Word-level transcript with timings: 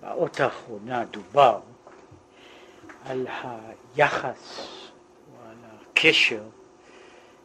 באות 0.00 0.40
האחרונה 0.40 1.04
דובר 1.04 1.60
על 3.04 3.26
היחס 3.42 4.68
או 5.32 5.48
על 5.48 5.56
הקשר 5.70 6.42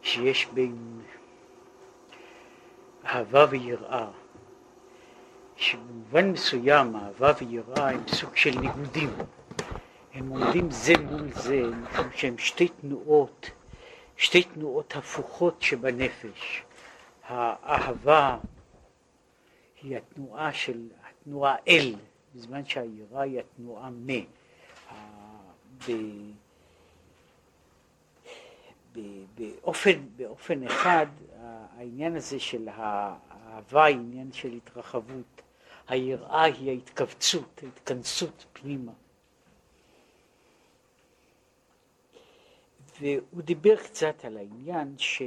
שיש 0.02 0.46
בין 0.54 1.02
אהבה 3.06 3.46
ויראה, 3.50 4.08
שבמובן 5.56 6.30
מסוים 6.32 6.96
אהבה 6.96 7.32
ויראה 7.40 7.90
הם 7.90 8.08
סוג 8.08 8.36
של 8.36 8.60
ניגודים, 8.60 9.14
הם 10.14 10.30
עומדים 10.30 10.72
זה 10.72 10.94
מול 10.98 11.32
זה 11.32 11.62
משום 11.68 12.08
שהם 12.16 12.38
שתי 12.38 12.68
תנועות, 12.68 13.50
שתי 14.18 14.44
תנועות 14.44 14.96
הפוכות 14.96 15.62
שבנפש. 15.62 16.64
האהבה 17.28 18.38
היא 19.82 19.98
התנועה 19.98 20.54
של, 20.54 20.88
התנועה 21.10 21.56
אל, 21.68 21.96
בזמן 22.36 22.66
שהיראה 22.66 23.22
היא 23.22 23.40
התנועה 23.40 23.90
מ. 23.90 24.08
באופן, 29.36 30.08
באופן 30.16 30.64
אחד 30.64 31.06
העניין 31.78 32.16
הזה 32.16 32.40
של 32.40 32.70
האהבה 32.72 33.86
היא 33.86 33.96
עניין 33.96 34.32
של 34.34 34.54
התרחבות, 34.54 35.42
היראה 35.88 36.44
היא 36.44 36.70
ההתכווצות, 36.70 37.64
ההתכנסות 37.64 38.46
פנימה. 38.54 38.92
והוא 43.00 43.42
דיבר 43.42 43.76
קצת 43.76 44.26
על 44.26 44.38
העניין 44.38 44.96
ש, 44.98 45.22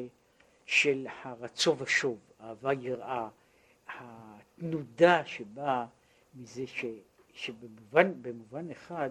של 0.67 1.07
הרצו 1.23 1.79
ושוב, 1.79 2.19
אהבה 2.41 2.73
יראה, 2.73 3.29
התנודה 3.89 5.27
שבאה 5.27 5.87
מזה 6.39 6.67
ש, 6.67 6.85
שבמובן 7.33 8.71
אחד 8.73 9.11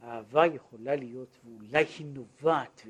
האהבה 0.00 0.46
יכולה 0.46 0.96
להיות, 0.96 1.38
ואולי 1.44 1.84
היא 1.98 2.06
נובעת 2.06 2.82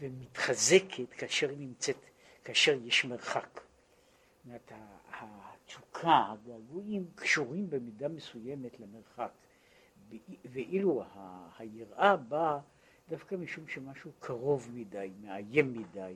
ומתחזקת 0.00 1.12
כאשר 1.12 1.50
היא 1.50 1.58
נמצאת, 1.58 1.96
כאשר 2.44 2.78
יש 2.84 3.04
מרחק. 3.04 3.48
זאת 3.54 4.46
אומרת, 4.46 4.72
התשוקה, 5.10 6.26
הגעגועים 6.32 7.06
קשורים 7.14 7.70
במידה 7.70 8.08
מסוימת 8.08 8.80
למרחק, 8.80 9.30
ואילו 10.44 11.04
היראה 11.58 12.16
באה 12.16 12.58
דווקא 13.08 13.34
משום 13.34 13.68
שמשהו 13.68 14.10
קרוב 14.20 14.68
מדי, 14.74 15.10
מאיים 15.20 15.72
מדי, 15.72 16.14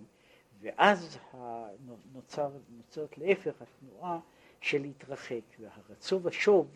ואז 0.60 1.18
נוצר, 2.12 2.50
נוצרת 2.68 3.18
להפך 3.18 3.62
התנועה 3.62 4.18
של 4.60 4.82
להתרחק, 4.82 5.40
והרצו 5.60 6.20
ושוב, 6.22 6.68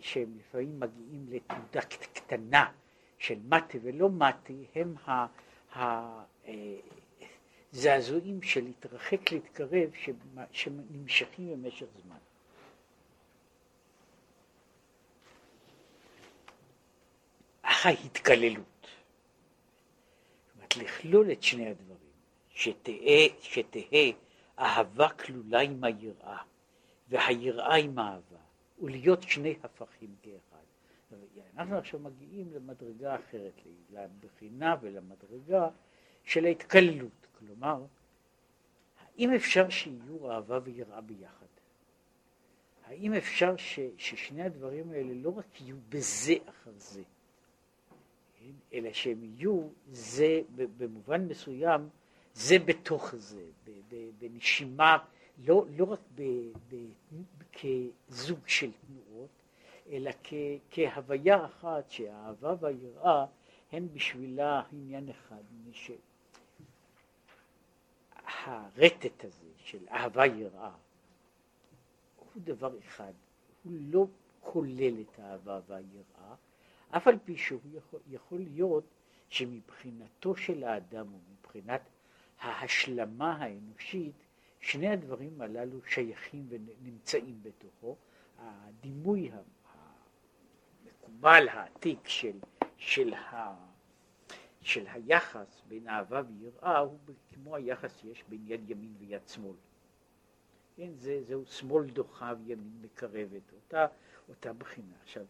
שהם 0.00 0.38
לפעמים 0.38 0.80
מגיעים 0.80 1.26
לתנודה 1.28 1.80
קטנה 2.12 2.72
של 3.18 3.38
מטה 3.48 3.78
ולא 3.82 4.08
מטה, 4.08 4.52
הם 4.74 4.94
הזעזועים 7.72 8.40
אה, 8.42 8.48
של 8.48 8.64
להתרחק, 8.64 9.32
להתקרב, 9.32 9.90
שנמשכים 10.52 11.62
במשך 11.62 11.86
זמן. 12.04 12.16
ההתקללות, 17.62 18.86
זאת 20.46 20.56
אומרת 20.56 20.76
לכלול 20.76 21.32
את 21.32 21.42
שני 21.42 21.68
הדברים, 21.68 21.98
שתהא, 22.50 23.28
שתהא 23.40 24.12
אהבה 24.58 25.08
כלולה 25.08 25.60
עם 25.60 25.84
היראה. 25.84 26.38
והיראה 27.08 27.74
עם 27.74 27.98
אהבה, 27.98 28.43
ולהיות 28.84 29.22
שני 29.22 29.54
הפכים 29.62 30.14
כאחד. 30.22 30.64
אנחנו 31.56 31.76
עכשיו 31.76 32.00
מגיעים 32.00 32.52
למדרגה 32.52 33.14
אחרת, 33.14 33.60
לבחינה 33.90 34.76
ולמדרגה 34.80 35.68
של 36.24 36.44
ההתקללות, 36.44 37.26
כלומר, 37.38 37.84
האם 38.98 39.34
אפשר 39.34 39.68
שיהיו 39.68 40.30
אהבה 40.30 40.58
ויראה 40.64 41.00
ביחד? 41.00 41.46
האם 42.84 43.14
אפשר 43.14 43.56
ש, 43.56 43.80
ששני 43.96 44.42
הדברים 44.42 44.90
האלה 44.90 45.14
לא 45.14 45.38
רק 45.38 45.60
יהיו 45.60 45.76
בזה 45.88 46.34
אחר 46.48 46.72
זה, 46.76 47.02
כן? 48.38 48.50
אלא 48.72 48.92
שהם 48.92 49.24
יהיו 49.24 49.68
זה 49.92 50.40
במובן 50.56 51.28
מסוים, 51.28 51.88
זה 52.34 52.58
בתוך 52.58 53.14
זה, 53.16 53.44
בנשימה 54.18 54.98
לא, 55.38 55.66
לא 55.76 55.84
רק 55.84 56.00
ב, 56.14 56.22
ב, 56.68 56.76
כזוג 57.54 58.48
של 58.48 58.70
תנועות, 58.72 59.30
אלא 59.90 60.10
כ, 60.24 60.34
כהוויה 60.70 61.44
אחת 61.44 61.90
שהאהבה 61.90 62.54
והיראה 62.60 63.26
הן 63.72 63.88
בשבילה 63.92 64.62
עניין 64.72 65.08
אחד, 65.08 65.42
שהרטט 68.12 69.24
הזה 69.24 69.48
של 69.56 69.88
אהבה 69.90 70.26
יראה 70.26 70.72
הוא 72.16 72.42
דבר 72.44 72.78
אחד, 72.78 73.12
הוא 73.64 73.72
לא 73.80 74.06
כולל 74.40 75.00
את 75.00 75.18
האהבה 75.18 75.60
והיראה, 75.66 76.34
אף 76.90 77.08
על 77.08 77.18
פי 77.24 77.36
שהוא 77.36 77.60
יכול, 77.72 78.00
יכול 78.10 78.40
להיות 78.40 78.84
שמבחינתו 79.28 80.36
של 80.36 80.64
האדם 80.64 81.06
ומבחינת 81.14 81.80
ההשלמה 82.40 83.36
האנושית 83.36 84.14
שני 84.64 84.88
הדברים 84.88 85.40
הללו 85.40 85.78
שייכים 85.86 86.46
ונמצאים 86.48 87.40
בתוכו. 87.42 87.96
הדימוי 88.38 89.30
המקובל, 90.82 91.48
העתיק 91.48 92.08
של, 92.08 92.38
של, 92.76 93.14
ה, 93.14 93.54
של 94.60 94.86
היחס 94.86 95.62
בין 95.68 95.88
אהבה 95.88 96.22
ויראה 96.28 96.78
הוא 96.78 96.98
כמו 97.34 97.56
היחס 97.56 97.96
שיש 98.00 98.24
בין 98.28 98.40
יד 98.46 98.70
ימין 98.70 98.94
ויד 98.98 99.28
שמאל. 99.28 99.56
כן, 100.76 100.90
זה, 100.94 101.22
זהו 101.22 101.46
שמאל 101.46 101.90
דוחה 101.90 102.32
וימין 102.44 102.78
מקרבת, 102.82 103.52
אותה, 103.52 103.86
אותה 104.28 104.52
בחינה. 104.52 104.94
עכשיו, 105.02 105.24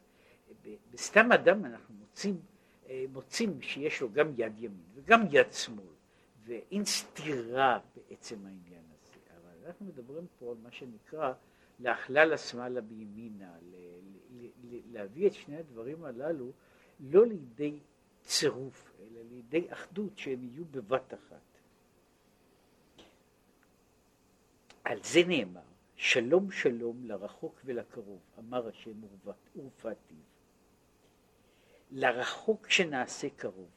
בסתם 0.91 1.33
אדם 1.33 1.65
אנחנו 1.65 1.95
מוצאים, 1.95 2.41
אה, 2.89 3.05
מוצאים 3.13 3.63
שיש 3.63 4.01
לו 4.01 4.13
גם 4.13 4.29
יד 4.37 4.59
ימין 4.59 4.85
וגם 4.95 5.21
יד 5.31 5.53
שמאל, 5.53 5.95
ואין 6.45 6.85
סתירה 6.85 7.79
בעצם 7.95 8.47
העניין. 8.47 8.84
אנחנו 9.67 9.87
מדברים 9.87 10.27
פה 10.39 10.51
על 10.51 10.57
מה 10.63 10.71
שנקרא 10.71 11.33
להכלל 11.79 12.33
השמאלה 12.33 12.81
בימינה, 12.81 13.55
להביא 14.93 15.27
את 15.27 15.35
שני 15.35 15.57
הדברים 15.57 16.05
הללו 16.05 16.53
לא 17.01 17.27
לידי 17.27 17.79
צירוף, 18.23 18.93
אלא 19.01 19.21
לידי 19.31 19.73
אחדות 19.73 20.19
שהם 20.19 20.45
יהיו 20.45 20.65
בבת 20.65 21.15
אחת. 21.15 21.41
על 24.85 25.03
זה 25.03 25.21
נאמר, 25.27 25.61
שלום 25.97 26.51
שלום 26.51 27.05
לרחוק 27.05 27.61
ולקרוב, 27.65 28.21
אמר 28.39 28.69
השם 28.69 29.01
ורפאתיו. 29.57 30.17
לרחוק 31.91 32.71
שנעשה 32.71 33.29
קרוב. 33.37 33.71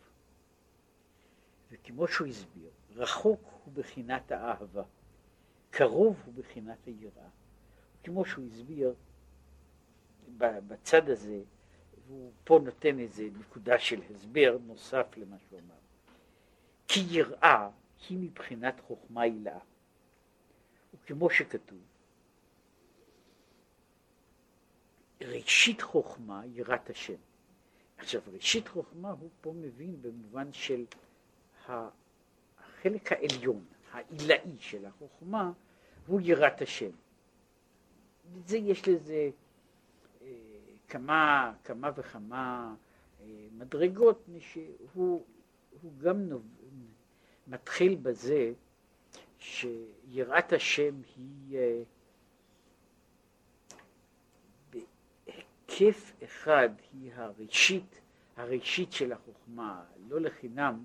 וכמו 1.71 2.07
שהוא 2.07 2.27
הסביר, 2.27 2.69
רחוק 2.95 3.41
הוא 3.65 3.73
בחינת 3.73 4.31
האהבה. 4.31 4.83
קרוב 5.77 6.21
הוא 6.25 6.33
בחינת 6.33 6.85
היראה. 6.85 7.29
כמו 8.03 8.25
שהוא 8.25 8.45
הסביר 8.47 8.93
בצד 10.37 11.09
הזה, 11.09 11.41
הוא 12.07 12.31
פה 12.43 12.59
נותן 12.63 12.99
איזה 12.99 13.29
נקודה 13.39 13.79
של 13.79 14.01
הסבר 14.09 14.57
נוסף 14.65 15.07
למה 15.17 15.35
שהוא 15.39 15.59
אמר. 15.59 15.75
כי 16.87 16.99
יראה 17.09 17.69
היא 18.09 18.17
מבחינת 18.17 18.79
חוכמה 18.79 19.21
הילאה. 19.21 19.59
וכמו 20.93 21.29
שכתוב, 21.29 21.79
ראשית 25.21 25.81
חוכמה 25.81 26.41
יראת 26.45 26.89
השם. 26.89 27.19
עכשיו 27.97 28.21
ראשית 28.33 28.67
חוכמה 28.67 29.11
הוא 29.11 29.29
פה 29.41 29.53
מבין 29.55 30.01
במובן 30.01 30.53
של 30.53 30.85
החלק 31.67 33.11
העליון, 33.11 33.65
העילאי 33.91 34.57
של 34.59 34.85
החוכמה, 34.85 35.51
הוא 36.07 36.21
יראת 36.23 36.61
השם. 36.61 36.89
זה 38.45 38.57
יש 38.57 38.87
לזה 38.87 39.29
אה, 40.21 40.27
כמה, 40.87 41.53
כמה 41.63 41.91
וכמה 41.95 42.75
אה, 43.21 43.25
מדרגות, 43.57 44.29
שהוא 44.39 45.23
גם 45.97 46.19
נוב, 46.21 46.41
מתחיל 47.47 47.95
בזה 47.95 48.53
שיראת 49.39 50.53
השם 50.53 51.01
היא 51.15 51.57
אה, 51.57 51.81
בהיקף 54.69 56.11
אחד 56.23 56.69
היא 56.93 57.11
הראשית, 57.15 58.01
הראשית 58.37 58.91
של 58.91 59.11
החוכמה, 59.11 59.83
לא 60.07 60.21
לחינם 60.21 60.83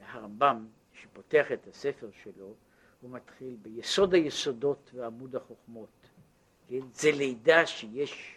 הרמב"ם 0.00 0.66
שפותח 0.92 1.52
את 1.52 1.66
הספר 1.66 2.08
שלו 2.22 2.54
הוא 3.04 3.10
מתחיל 3.10 3.56
ביסוד 3.62 4.14
היסודות 4.14 4.90
ועמוד 4.94 5.36
החוכמות. 5.36 5.88
כן? 6.68 6.80
זה 6.92 7.12
לידה 7.12 7.66
שיש, 7.66 8.36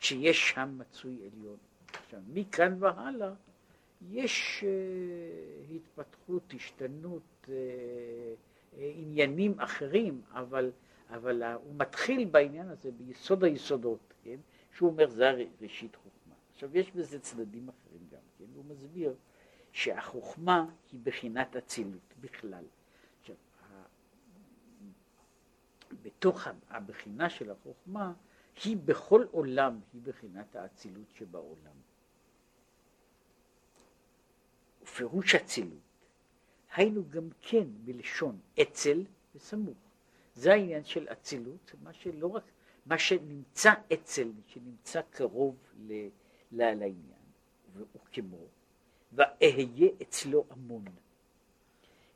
שיש 0.00 0.50
שם 0.50 0.78
מצוי 0.78 1.18
עליון. 1.32 1.56
עכשיו, 2.04 2.20
מכאן 2.32 2.76
והלאה 2.78 3.32
יש 4.10 4.64
uh, 4.64 5.74
התפתחות, 5.74 6.54
השתנות, 6.56 7.22
uh, 7.44 7.48
uh, 7.48 8.76
עניינים 8.78 9.60
אחרים, 9.60 10.22
אבל, 10.32 10.70
אבל 11.10 11.42
uh, 11.42 11.46
הוא 11.46 11.74
מתחיל 11.76 12.24
בעניין 12.24 12.68
הזה 12.68 12.90
ביסוד 12.90 13.44
היסודות, 13.44 14.14
כן? 14.24 14.36
שהוא 14.76 14.90
אומר 14.90 15.10
זה 15.10 15.44
ראשית 15.60 15.96
חוכמה. 15.96 16.34
עכשיו 16.52 16.76
יש 16.76 16.90
בזה 16.90 17.20
צדדים 17.20 17.68
אחרים 17.68 18.00
גם, 18.10 18.18
כן? 18.38 18.44
הוא 18.54 18.64
מסביר 18.64 19.14
שהחוכמה 19.72 20.66
היא 20.92 21.00
בחינת 21.04 21.56
אצילות 21.56 22.14
בכלל. 22.20 22.64
עכשיו, 23.20 23.36
בתוך 26.02 26.46
הבחינה 26.68 27.30
של 27.30 27.50
החוכמה 27.50 28.12
היא 28.64 28.76
בכל 28.76 29.26
עולם, 29.30 29.80
היא 29.92 30.02
בחינת 30.02 30.56
האצילות 30.56 31.14
שבעולם. 31.14 31.76
ופירוש 34.82 35.34
אצילות, 35.34 35.78
היינו 36.74 37.08
גם 37.10 37.28
כן 37.40 37.64
בלשון 37.84 38.40
אצל 38.62 39.04
וסמוך. 39.34 39.78
זה 40.34 40.52
העניין 40.52 40.84
של 40.84 41.06
אצילות, 41.12 41.74
מה 41.82 41.92
שלא 41.92 42.26
רק, 42.26 42.44
מה 42.86 42.98
שנמצא 42.98 43.72
אצל, 43.92 44.28
שנמצא 44.46 45.00
קרוב 45.10 45.56
ל, 45.78 45.92
ל, 45.92 46.74
לעניין, 46.74 47.22
והוא 47.72 48.02
כמו, 48.12 48.46
ואהיה 49.12 49.88
אצלו 50.02 50.44
המון. 50.50 50.84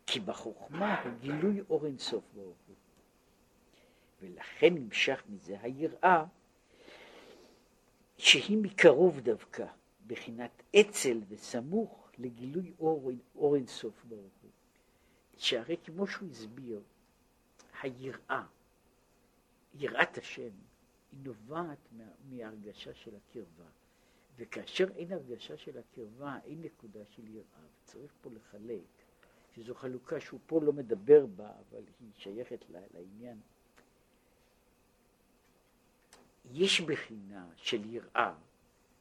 כי 0.07 0.21
בחוכמה 0.21 1.03
הוא 1.03 1.13
גילוי 1.21 1.61
אור 1.71 1.87
אינסוף 1.87 2.25
הוא. 2.35 2.55
ולכן 4.21 4.75
נמשך 4.75 5.23
מזה 5.29 5.57
היראה 5.61 6.25
שהיא 8.19 8.59
מקרוב 8.59 9.21
דווקא, 9.21 9.67
בחינת 10.07 10.63
אצל 10.81 11.21
וסמוך 11.29 12.11
לגילוי 12.19 12.73
אור, 12.79 13.11
אור 13.35 13.57
אינסוף 13.57 14.05
ברוך 14.05 14.33
הוא. 14.43 14.51
שהרי 15.37 15.77
כמו 15.85 16.07
שהוא 16.07 16.31
הסביר, 16.31 16.83
היראה, 17.83 18.45
יראת 19.75 20.19
השם, 20.19 20.51
היא 21.13 21.21
נובעת 21.23 21.79
מה, 21.93 22.05
מהרגשה 22.31 22.95
של 22.95 23.17
הקרבה. 23.17 23.71
וכאשר 24.37 24.87
אין 24.97 25.13
הרגשה 25.13 25.57
של 25.57 25.79
הקרבה, 25.79 26.39
אין 26.45 26.63
נקודה 26.63 27.01
של 27.11 27.29
יראה. 27.29 27.67
וצריך 27.83 28.13
פה 28.21 28.31
לחלק, 28.31 28.83
שזו 29.55 29.75
חלוקה 29.75 30.21
שהוא 30.21 30.41
פה 30.47 30.61
לא 30.63 30.73
מדבר 30.73 31.27
בה, 31.27 31.51
אבל 31.51 31.83
היא 32.01 32.11
שייכת 32.15 32.65
לעניין. 32.71 33.41
יש 36.53 36.81
בחינה 36.81 37.47
של 37.57 37.95
יראה 37.95 38.35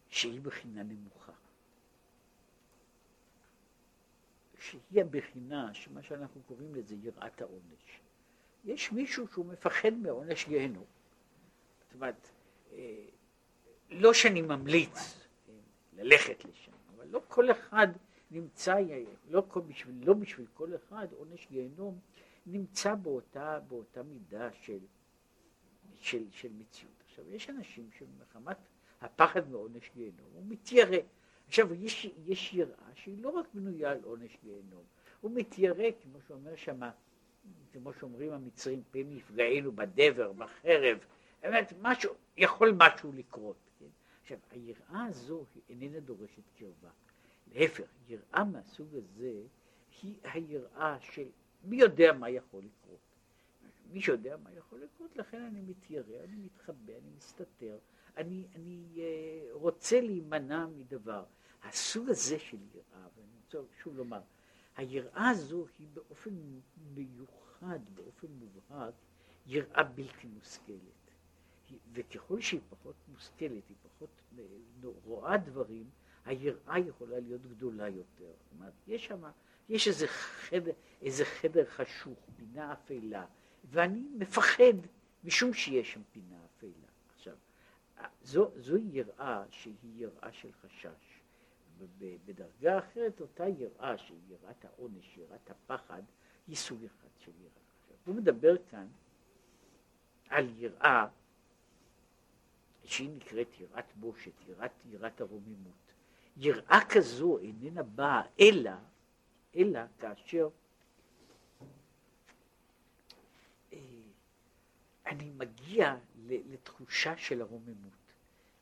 שהיא 0.10 0.42
בחינה 0.42 0.84
נמוכה. 0.84 1.32
שהיא 4.60 5.02
הבחינה 5.02 5.74
שמה 5.74 6.04
שאנחנו 6.04 6.42
קוראים 6.48 6.76
לזה 6.76 6.96
יראת 6.96 7.42
העונש. 7.42 8.02
יש 8.66 8.92
מישהו 8.92 9.28
שהוא 9.28 9.46
מפחד 9.46 9.94
מעונש 9.94 10.48
גיהנום. 10.48 10.86
זאת 11.84 11.94
אומרת, 11.94 12.30
אה, 12.72 13.06
לא 13.90 14.14
שאני 14.14 14.42
ממליץ 14.42 15.28
ללכת 15.98 16.46
לשם, 16.46 16.72
אבל 16.96 17.08
לא 17.08 17.22
כל 17.28 17.52
אחד 17.52 17.88
נמצא, 18.32 18.76
לא, 19.30 19.44
כל, 19.48 19.62
בשביל, 19.62 19.96
לא 20.02 20.14
בשביל 20.14 20.48
כל 20.54 20.76
אחד 20.76 21.08
עונש 21.14 21.48
גיהנום 21.52 22.00
נמצא 22.46 22.96
באותה, 22.96 23.60
באותה 23.68 24.04
מידה 24.04 24.50
של, 24.52 24.80
של, 26.00 26.24
של 26.32 26.50
מציאות. 26.54 26.95
עכשיו, 27.16 27.36
יש 27.36 27.50
אנשים 27.50 27.90
שמחמת 27.98 28.58
הפחד 29.02 29.50
מעונש 29.50 29.92
גיהנום, 29.96 30.30
הוא 30.34 30.44
מתיירא. 30.48 30.98
עכשיו, 31.48 31.74
יש, 31.74 32.08
יש 32.26 32.54
יראה 32.54 32.90
שהיא 32.94 33.24
לא 33.24 33.30
רק 33.30 33.46
בנויה 33.54 33.92
על 33.92 34.00
עונש 34.04 34.38
גיהנום, 34.44 34.84
הוא 35.22 35.32
מתיירא, 35.32 35.84
כמו 36.04 36.20
שאומר 36.28 36.56
שמה, 36.56 36.92
כמו 37.74 37.94
שאומרים 37.94 38.34
המצרים, 38.34 38.84
פן 38.92 39.12
יפגענו 39.12 39.72
בדבר, 39.72 40.34
בחרב, 40.34 40.98
באמת, 41.42 41.74
משהו, 41.82 42.14
יכול 42.38 42.72
משהו 42.78 43.12
לקרות. 43.12 43.56
כן? 43.80 43.86
עכשיו, 44.22 44.38
היראה 44.52 45.06
הזו 45.06 45.46
היא 45.56 45.64
איננה 45.70 46.00
דורשת 46.00 46.44
קרבה. 46.60 46.90
להפך, 47.54 47.88
יראה 48.08 48.44
מהסוג 48.44 48.88
הזה 48.96 49.42
היא 50.02 50.16
היראה 50.24 51.00
של 51.00 51.28
מי 51.64 51.78
יודע 51.78 52.14
מה 52.14 52.30
יכול 52.30 52.64
לקרות. 52.64 53.05
מי 53.92 54.02
שיודע 54.02 54.38
מה 54.38 54.54
יכול 54.54 54.80
לקרות, 54.82 55.16
לכן 55.16 55.42
אני 55.42 55.62
מתיירא, 55.62 56.24
אני 56.24 56.36
מתחבא, 56.36 56.94
אני 56.94 57.10
מסתתר, 57.18 57.78
אני, 58.18 58.48
אני 58.56 58.86
uh, 58.96 59.00
רוצה 59.52 60.02
להימנע 60.02 60.66
מדבר. 60.68 61.24
הסוג 61.64 62.10
הזה 62.10 62.40
של 62.40 62.58
יראה, 62.74 63.08
ואני 63.16 63.36
רוצה 63.46 63.58
שוב 63.84 63.98
לומר, 63.98 64.22
היראה 64.76 65.30
הזו 65.30 65.66
היא 65.80 65.88
באופן 65.94 66.34
מיוחד, 66.96 67.80
באופן 67.94 68.28
מובהק, 68.28 68.94
יראה 69.46 69.84
בלתי 69.84 70.28
מושכלת. 70.28 70.96
וככל 71.94 72.42
שהיא 72.42 72.62
פחות 72.70 72.96
מושכלת, 73.08 73.70
היא 73.70 73.78
פחות 73.84 74.10
אה, 74.40 74.44
רואה 75.04 75.38
דברים, 75.38 75.90
היראה 76.26 76.80
יכולה 76.80 77.20
להיות 77.20 77.42
גדולה 77.42 77.90
יותר. 77.90 78.32
זאת 78.40 78.52
אומרת, 78.52 78.74
יש 78.88 79.06
שם, 79.06 79.24
יש 79.70 79.88
איזה 79.88 80.08
חדר, 80.08 80.72
איזה 81.02 81.26
חדר 81.26 81.66
חשוך, 81.66 82.20
פינה 82.38 82.74
אפלה, 82.74 83.26
ואני 83.70 84.04
מפחד 84.18 84.74
משום 85.24 85.54
שיש 85.54 85.94
שם 85.94 86.02
פינה 86.12 86.36
אפלה. 86.46 86.70
עכשיו, 87.16 87.36
זו, 88.24 88.52
זו 88.56 88.78
יראה 88.78 89.44
שהיא 89.50 89.76
יראה 89.96 90.32
של 90.32 90.52
חשש. 90.52 91.22
בדרגה 92.26 92.80
אחרת 92.80 93.22
אותה 93.22 93.48
יראה 93.48 93.98
שהיא 93.98 94.20
יראת 94.30 94.66
העונש, 94.66 95.18
יראת 95.18 95.50
הפחד, 95.50 96.02
היא 96.48 96.56
סוג 96.56 96.84
אחד 96.86 97.08
של 97.20 97.32
יראה. 97.40 97.64
עכשיו, 97.82 97.96
הוא 98.06 98.16
מדבר 98.16 98.56
כאן 98.70 98.88
על 100.30 100.50
יראה 100.58 101.08
שהיא 102.84 103.10
נקראת 103.16 103.60
יראת 103.60 103.86
בושת, 103.96 104.32
יראת, 104.48 104.72
יראת 104.86 105.22
הרוממות. 105.22 105.86
יראה 106.38 106.80
כזו 106.90 107.38
איננה 107.38 107.84
באה 107.84 108.22
אלא, 108.40 108.72
אלא 109.56 109.80
כאשר 110.00 110.50
אה, 113.74 113.80
אני 115.16 115.30
מגיע 115.30 115.96
לתחושה 116.28 117.18
של 117.18 117.42
הרוממות. 117.42 117.94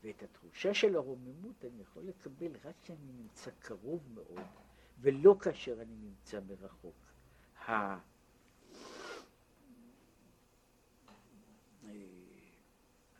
ואת 0.03 0.23
התחושה 0.23 0.73
של 0.73 0.95
הרוממות 0.95 1.65
אני 1.65 1.81
יכול 1.81 2.03
לקבל 2.03 2.51
רק 2.65 2.75
כשאני 2.83 3.11
נמצא 3.17 3.51
קרוב 3.59 4.01
מאוד, 4.13 4.45
ולא 5.01 5.35
כאשר 5.39 5.81
אני 5.81 5.95
נמצא 5.95 6.39
מרחוק. 6.47 6.95
אה, 7.69 7.97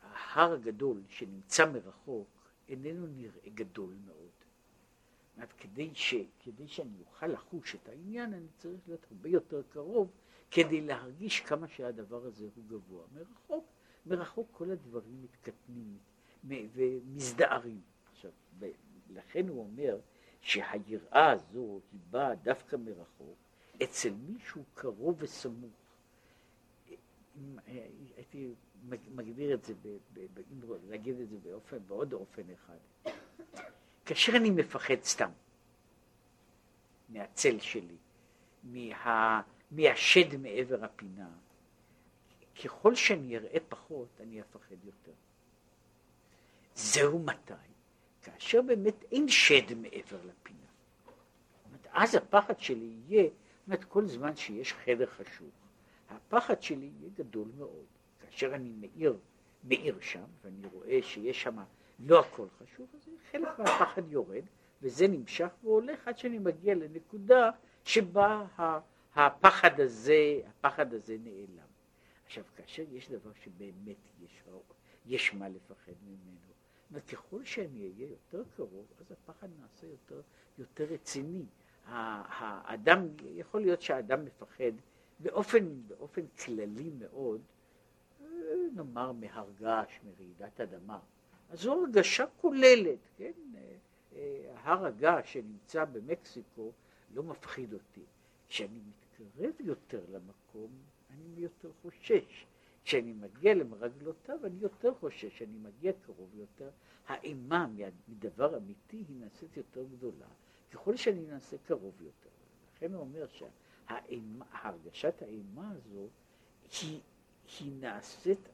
ההר 0.02 0.54
הגדול 0.54 1.02
שנמצא 1.10 1.72
מרחוק 1.72 2.28
איננו 2.70 3.08
נראה 3.08 3.50
גדול 3.56 3.96
מאוד. 4.06 4.30
כדי, 5.58 5.92
ש, 5.96 6.16
כדי 6.40 6.68
שאני 6.68 7.00
אוכל 7.00 7.28
לחוש 7.28 7.76
את 7.76 7.90
העניין, 7.90 8.34
אני 8.34 8.48
צריך 8.58 8.82
להיות 8.88 9.06
הרבה 9.12 9.30
יותר 9.30 9.62
קרוב 9.70 10.12
כדי 10.54 10.82
להרגיש 10.82 11.40
כמה 11.40 11.68
שהדבר 11.68 12.26
הזה 12.26 12.48
הוא 12.56 12.64
גבוה. 12.68 13.04
מרחוק, 13.14 13.66
מרחוק 14.06 14.48
כל 14.52 14.72
הדברים 14.72 15.22
מתקטנים 15.24 15.98
ומזדערים. 16.44 17.82
עכשיו, 18.12 18.32
לכן 19.10 19.48
הוא 19.48 19.60
אומר 19.60 19.98
שהיראה 20.42 21.32
הזו 21.32 21.82
היא 21.92 22.00
באה 22.10 22.36
דווקא 22.36 22.76
מרחוק, 22.76 23.36
אצל 23.84 24.14
מישהו 24.14 24.64
קרוב 24.74 25.16
וסמוך. 25.20 25.72
הייתי 28.16 28.54
מגדיר 29.16 29.54
את 29.54 29.64
זה, 29.64 29.74
להגיד 30.88 31.20
את 31.20 31.30
זה 31.30 31.38
באופן, 31.44 31.78
בעוד 31.88 32.14
אופן 32.14 32.44
אחד. 32.54 33.12
כאשר 34.06 34.36
אני 34.36 34.50
מפחד 34.50 35.04
סתם 35.04 35.30
מהצל 37.10 37.60
שלי, 37.60 37.98
מה, 38.64 39.42
מהשד 39.76 40.38
מעבר 40.38 40.84
הפינה, 40.86 41.30
ככל 42.64 42.96
שאני 42.96 43.38
אראה 43.38 43.60
פחות, 43.70 44.08
אני 44.20 44.42
אפחד 44.42 44.76
יותר. 44.86 45.12
זהו 46.76 47.20
מתי? 47.20 47.54
כאשר 48.22 48.62
באמת 48.62 49.04
אין 49.12 49.30
שד 49.30 49.74
מעבר 49.82 50.18
לפינה. 50.18 50.60
אז 51.92 52.16
הפחד 52.16 52.60
שלי 52.60 52.94
יהיה, 53.08 53.30
אומרת, 53.68 53.84
כל 53.84 54.08
זמן 54.08 54.36
שיש 54.36 54.74
חדר 54.74 55.06
חשוך, 55.06 55.54
הפחד 56.10 56.62
שלי 56.62 56.90
יהיה 57.00 57.10
גדול 57.16 57.48
מאוד. 57.58 57.86
כאשר 58.20 58.56
אני 58.56 58.72
מאיר, 58.80 59.18
מאיר 59.64 60.00
שם, 60.02 60.24
ואני 60.44 60.68
רואה 60.74 61.00
שיש 61.02 61.44
שם 61.44 61.58
לא 62.00 62.20
הכל 62.20 62.48
חשוב, 62.60 62.88
אז 62.96 63.10
חלק 63.32 63.60
מהפחד 63.60 64.12
יורד, 64.12 64.44
וזה 64.82 65.08
נמשך 65.08 65.50
והולך 65.64 66.08
עד 66.08 66.18
שאני 66.18 66.40
מגיע 66.40 66.76
לנקודה 66.76 67.50
שבה 67.84 68.46
הפחד 69.16 69.80
הזה, 69.80 70.40
הפחד 70.48 70.94
הזה 70.94 71.18
נעלם. 71.24 71.68
עכשיו, 72.26 72.44
כאשר 72.56 72.84
יש 72.92 73.12
דבר 73.12 73.32
שבאמת 73.34 73.98
יש, 74.22 74.44
יש 75.06 75.34
מה 75.34 75.50
לפחד 75.50 75.92
ממנו, 76.04 76.38
אומרת, 76.90 77.06
ככל 77.06 77.46
שאני 77.46 77.90
אהיה 77.90 78.08
יותר 78.10 78.44
קרוב, 78.56 78.86
אז 79.00 79.12
הפחד 79.12 79.48
נעשה 79.60 79.88
יותר, 79.88 80.22
יותר 80.58 80.84
רציני. 80.84 81.46
האדם, 81.86 83.08
יכול 83.24 83.62
להיות 83.62 83.82
שהאדם 83.82 84.26
מפחד 84.26 84.72
באופן, 85.20 85.82
באופן 85.88 86.22
כללי 86.28 86.92
מאוד, 87.00 87.42
נאמר 88.76 89.12
מהר 89.12 89.50
געש, 89.60 90.00
מרעידת 90.04 90.62
אדמה. 90.62 91.00
אז 91.50 91.60
זו 91.60 91.74
הרגשה 91.74 92.26
כוללת, 92.42 93.00
כן? 93.18 93.32
הר 94.56 94.86
הגעש 94.86 95.34
שנמצא 95.34 95.86
במקסיקו 95.86 96.72
לא 97.14 97.24
מפחיד 97.24 97.74
אותי. 97.74 98.04
כשאני 98.50 98.80
מתקרב 99.20 99.54
יותר 99.60 100.02
למקום, 100.10 100.72
אני 101.10 101.34
יותר 101.38 101.72
חושש. 101.82 102.46
כשאני 102.84 103.14
מגיע 103.14 103.54
למרגלותיו, 103.54 104.46
אני 104.46 104.60
יותר 104.60 104.94
חושש, 104.94 105.26
כשאני 105.26 105.58
מגיע 105.58 105.92
קרוב 106.06 106.30
יותר, 106.36 106.70
האימה 107.08 107.68
מדבר 108.08 108.58
אמיתי 108.58 108.98
היא 109.08 109.16
נעשית 109.20 109.58
יותר 109.58 109.84
גדולה, 109.84 110.28
ככל 110.72 110.96
שאני 110.96 111.22
נעשה 111.22 111.58
קרוב 111.58 112.02
יותר. 112.02 112.30
לכן 112.76 112.94
הוא 112.94 113.02
אומר 113.02 113.26
שהרגשת 113.28 115.22
האימה 115.22 115.72
הזו 115.72 116.08
היא, 116.82 117.00
היא 117.60 117.72
נעשית 117.80 118.50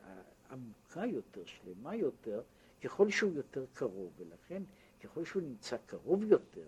עמוקה 0.49 1.05
יותר, 1.05 1.45
שלמה 1.45 1.95
יותר, 1.95 2.41
ככל 2.81 3.09
שהוא 3.09 3.33
יותר 3.33 3.65
קרוב, 3.73 4.11
ולכן 4.17 4.63
ככל 5.03 5.25
שהוא 5.25 5.41
נמצא 5.41 5.77
קרוב 5.85 6.23
יותר, 6.23 6.67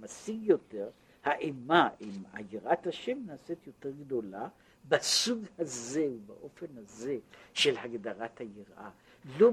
משיג 0.00 0.42
יותר, 0.42 0.90
האימה 1.24 1.88
עם 2.00 2.22
יראת 2.50 2.86
השם 2.86 3.18
נעשית 3.26 3.66
יותר 3.66 3.90
גדולה 3.90 4.48
בסוג 4.88 5.44
הזה 5.58 6.08
ובאופן 6.10 6.66
הזה 6.76 7.18
של 7.54 7.76
הגדרת 7.76 8.40
היראה, 8.40 8.90
לא 9.38 9.50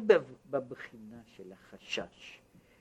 בבחינה 0.49 1.21
של 1.25 1.53
החשש, 1.53 2.39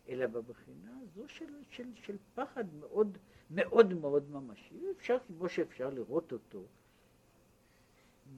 אלא 0.09 0.27
בבחינה 0.27 0.99
הזו 1.03 1.29
של, 1.29 1.55
של, 1.71 1.85
של 1.95 2.17
פחד 2.35 2.65
מאוד 2.81 3.19
מאוד 3.51 3.95
מאוד 3.95 4.31
ממשי. 4.31 4.75
אפשר, 4.97 5.17
כמו 5.27 5.49
שאפשר 5.49 5.91
לראות 5.91 6.33
אותו, 6.33 6.63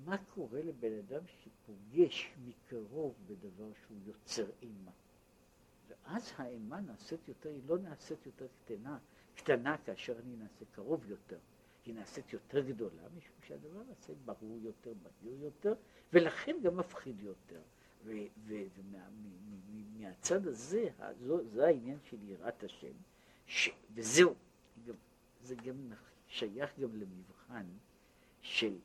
מה 0.05 0.17
קורה 0.35 0.63
לבן 0.63 0.99
אדם 0.99 1.23
שפוגש 1.27 2.33
מקרוב 2.47 3.15
בדבר 3.27 3.71
שהוא 3.87 3.99
יוצר 4.07 4.47
אימה. 4.63 4.91
ואז 5.89 6.33
האימה 6.37 6.81
נעשית 6.81 7.29
יותר, 7.29 7.49
היא 7.49 7.63
לא 7.67 7.79
נעשית 7.79 8.27
יותר 8.27 8.47
קטנה, 8.65 8.99
קטנה 9.35 9.77
כאשר 9.79 10.19
אני 10.19 10.37
נעשה 10.37 10.65
קרוב 10.73 11.11
יותר. 11.11 11.39
היא 11.85 11.95
נעשית 11.95 12.33
יותר 12.33 12.61
גדולה, 12.61 13.03
משום 13.17 13.37
שהדבר 13.47 13.83
נעשה 13.89 14.13
ברור 14.25 14.59
יותר, 14.63 14.93
בהיר 15.03 15.45
יותר, 15.45 15.75
ולכן 16.13 16.57
גם 16.63 16.77
מפחיד 16.77 17.21
יותר. 17.21 17.61
ומהצד 19.67 20.47
הזה, 20.47 20.89
זו, 21.21 21.49
זה 21.49 21.67
העניין 21.67 21.99
של 22.03 22.17
יראת 22.23 22.65
השם, 22.65 22.93
ש, 23.47 23.71
וזהו, 23.95 24.35
גם, 24.87 24.95
זה 25.43 25.55
גם 25.55 25.93
שייך 26.27 26.79
גם 26.79 26.97
למבחן 26.97 27.67
של, 28.41 28.77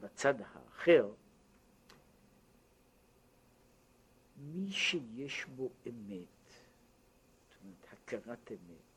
בצד 0.00 0.34
האחר, 0.40 1.12
מי 4.36 4.70
שיש 4.70 5.44
בו 5.44 5.70
אמת, 5.88 6.41
הכרת 8.14 8.52
אמת, 8.52 8.92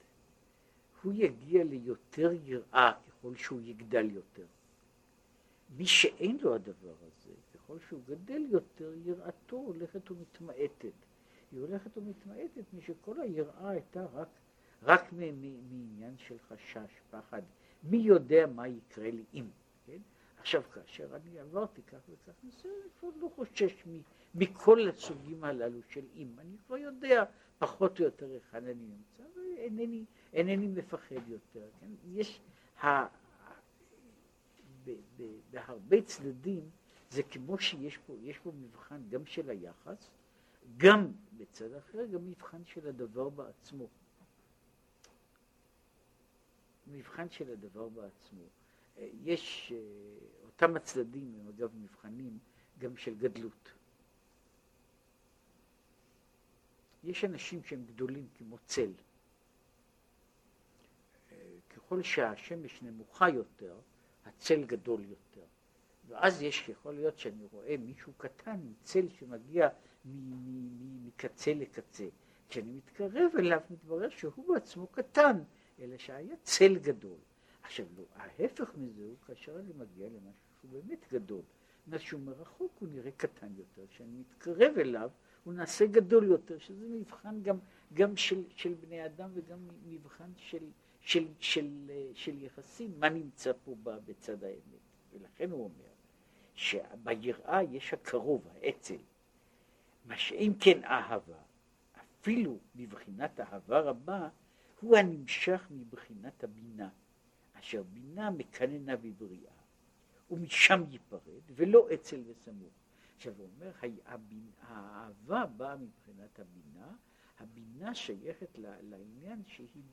הוא 1.04 1.14
יגיע 1.16 1.64
ליותר 1.64 2.32
יראה 2.44 2.92
ככל 3.08 3.36
שהוא 3.36 3.62
יגדל 3.64 4.12
יותר. 4.12 4.46
מי 5.78 5.86
שאין 5.86 6.38
לו 6.42 6.56
הדבר 6.56 6.96
הזה, 7.02 7.34
ככל 7.54 7.78
שהוא 7.90 8.00
גדל 8.08 8.42
יותר, 8.50 8.94
יראתו 9.06 9.56
הולכת 9.56 10.12
ומתמעטת. 10.12 10.92
היא 11.52 11.60
הולכת 11.60 11.98
ומתמעטת 11.98 12.64
משכל 12.74 13.20
היראה 13.20 13.70
הייתה 13.70 14.06
רק, 14.14 14.28
רק 14.84 15.14
מעניין 15.14 16.18
של 16.18 16.36
חשש, 16.40 17.02
פחד. 17.12 17.42
מי 17.84 17.98
יודע 17.98 18.48
מה 18.48 18.68
יקרה 18.68 19.12
לי 19.12 19.24
אם, 19.34 19.48
כן? 19.86 19.98
עכשיו, 20.46 20.64
כאשר 20.74 21.16
אני 21.16 21.40
עברתי 21.40 21.82
כך 21.82 21.98
וכך, 22.10 22.34
אני 22.44 22.52
כבר 23.00 23.10
לא 23.22 23.30
חושש 23.36 23.84
מכל 24.36 24.90
הסוגים 24.90 25.44
הללו 25.44 25.80
של 25.90 26.06
אם. 26.16 26.28
אני 26.40 26.58
כבר 26.68 26.78
יודע 26.78 27.24
פחות 27.60 28.00
או 28.00 28.06
יותר 28.06 28.30
היכן 28.30 28.68
אני 28.68 28.74
נמצא, 28.74 29.24
ואינני 29.36 30.06
אינני 30.34 30.68
מפחד 30.68 31.28
יותר. 31.28 31.68
כן? 31.80 31.88
יש, 32.06 32.42
ה, 32.82 33.06
ב, 34.84 34.92
ב, 35.18 35.24
בהרבה 35.52 36.02
צדדים 36.02 36.70
זה 37.10 37.24
כמו 37.24 37.58
שיש 37.58 37.98
פה, 37.98 38.14
יש 38.22 38.38
פה 38.38 38.52
מבחן 38.52 39.02
גם 39.10 39.26
של 39.26 39.50
היחס, 39.50 40.10
גם 40.78 41.12
בצד 41.38 41.74
אחר, 41.74 42.06
גם 42.06 42.26
מבחן 42.26 42.66
של 42.66 42.88
הדבר 42.88 43.30
בעצמו. 43.30 43.88
מבחן 46.88 47.30
של 47.30 47.52
הדבר 47.52 47.90
בעצמו. 47.90 48.44
יש, 48.98 49.74
אותם 50.46 50.76
הצדדים 50.76 51.36
הם 51.40 51.48
אגב 51.48 51.72
מבחנים 51.76 52.40
גם 52.80 52.98
של 52.98 53.16
גדלות. 53.16 53.72
יש 57.04 57.26
אנשים 57.26 57.64
שהם 57.64 57.86
גדולים 57.86 58.28
כמו 58.38 58.58
צל. 58.66 58.92
ככל 61.70 62.02
שהשמש 62.02 62.82
נמוכה 62.82 63.30
יותר, 63.30 63.80
הצל 64.26 64.64
גדול 64.66 65.02
יותר. 65.06 65.46
ואז 66.08 66.42
יש, 66.42 66.70
יכול 66.70 66.96
להיות 66.96 67.20
שאני 67.20 67.46
רואה 67.52 67.78
מישהו 67.78 68.14
קטן, 68.18 68.60
צל 68.84 69.10
שמגיע 69.10 69.70
מקצה 71.06 71.54
לקצה. 71.54 72.08
כשאני 72.50 72.72
מתקרב 72.72 73.32
אליו, 73.40 73.60
מתברר 73.70 74.10
שהוא 74.10 74.54
בעצמו 74.54 74.88
קטן, 74.88 75.44
אלא 75.80 75.98
שהיה 75.98 76.36
צל 76.44 76.78
גדול. 76.78 77.18
עכשיו, 77.66 77.86
לא, 77.98 78.04
ההפך 78.16 78.72
מזה 78.78 79.02
הוא 79.02 79.16
כאשר 79.26 79.60
אני 79.60 79.74
מגיע 79.78 80.08
למשהו 80.08 80.42
שהוא 80.60 80.72
באמת 80.72 81.06
גדול. 81.12 81.42
משהו 81.88 82.20
מרחוק 82.20 82.72
הוא 82.80 82.90
נראה 82.90 83.12
קטן 83.12 83.54
יותר, 83.58 83.88
כשאני 83.90 84.18
מתקרב 84.20 84.78
אליו 84.78 85.10
הוא 85.44 85.54
נעשה 85.54 85.86
גדול 85.86 86.24
יותר, 86.24 86.58
שזה 86.58 86.86
מבחן 86.88 87.42
גם, 87.42 87.58
גם 87.94 88.18
של, 88.18 88.44
של 88.56 88.74
בני 88.74 89.06
אדם 89.06 89.30
וגם 89.34 89.58
מבחן 89.86 90.32
של, 90.38 90.64
של, 91.02 91.28
של, 91.40 91.92
של 92.14 92.44
יחסים, 92.44 93.00
מה 93.00 93.10
נמצא 93.10 93.52
פה 93.64 93.76
בצד 93.84 94.44
האמת. 94.44 94.82
ולכן 95.14 95.52
הוא 95.52 95.64
אומר 95.64 95.90
שביראה 96.54 97.64
יש 97.64 97.94
הקרוב, 97.94 98.48
האצל, 98.54 99.02
מה 100.06 100.18
שאם 100.18 100.54
כן 100.60 100.84
אהבה, 100.84 101.40
אפילו 102.02 102.58
מבחינת 102.76 103.40
אהבה 103.40 103.80
רבה, 103.80 104.30
הוא 104.80 104.98
הנמשך 104.98 105.68
מבחינת 105.72 106.44
הבינה, 106.44 106.90
אשר 107.60 107.84
בינה 107.84 108.30
מקננה 108.30 108.96
בבריאה, 108.96 109.54
ומשם 110.32 110.84
ייפרד, 110.90 111.42
ולא 111.56 111.88
אצל 111.94 112.22
וסמוך. 112.28 112.74
עכשיו 113.16 113.34
הוא 113.38 113.50
אומר, 113.56 113.72
האהבה 114.62 115.46
באה 115.46 115.76
מבחינת 115.76 116.40
הבינה, 116.40 116.96
הבינה 117.40 117.96
שייכת 117.96 118.58
לעניין 118.82 119.44
שהיא 119.46 119.84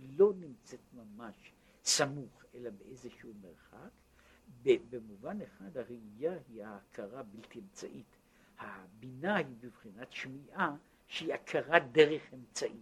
לא 0.00 0.32
נמצאת 0.36 0.80
ממש 0.92 1.52
סמוך, 1.84 2.44
אלא 2.54 2.70
באיזשהו 2.70 3.32
מרחק. 3.42 3.90
במובן 4.62 5.40
אחד 5.42 5.76
הראייה 5.76 6.38
היא 6.48 6.64
ההכרה 6.64 7.22
בלתי 7.22 7.58
אמצעית. 7.58 8.16
הבינה 8.58 9.36
היא 9.36 9.56
בבחינת 9.60 10.12
שמיעה 10.12 10.76
שהיא 11.06 11.34
הכרה 11.34 11.78
דרך 11.78 12.34
אמצעי. 12.34 12.80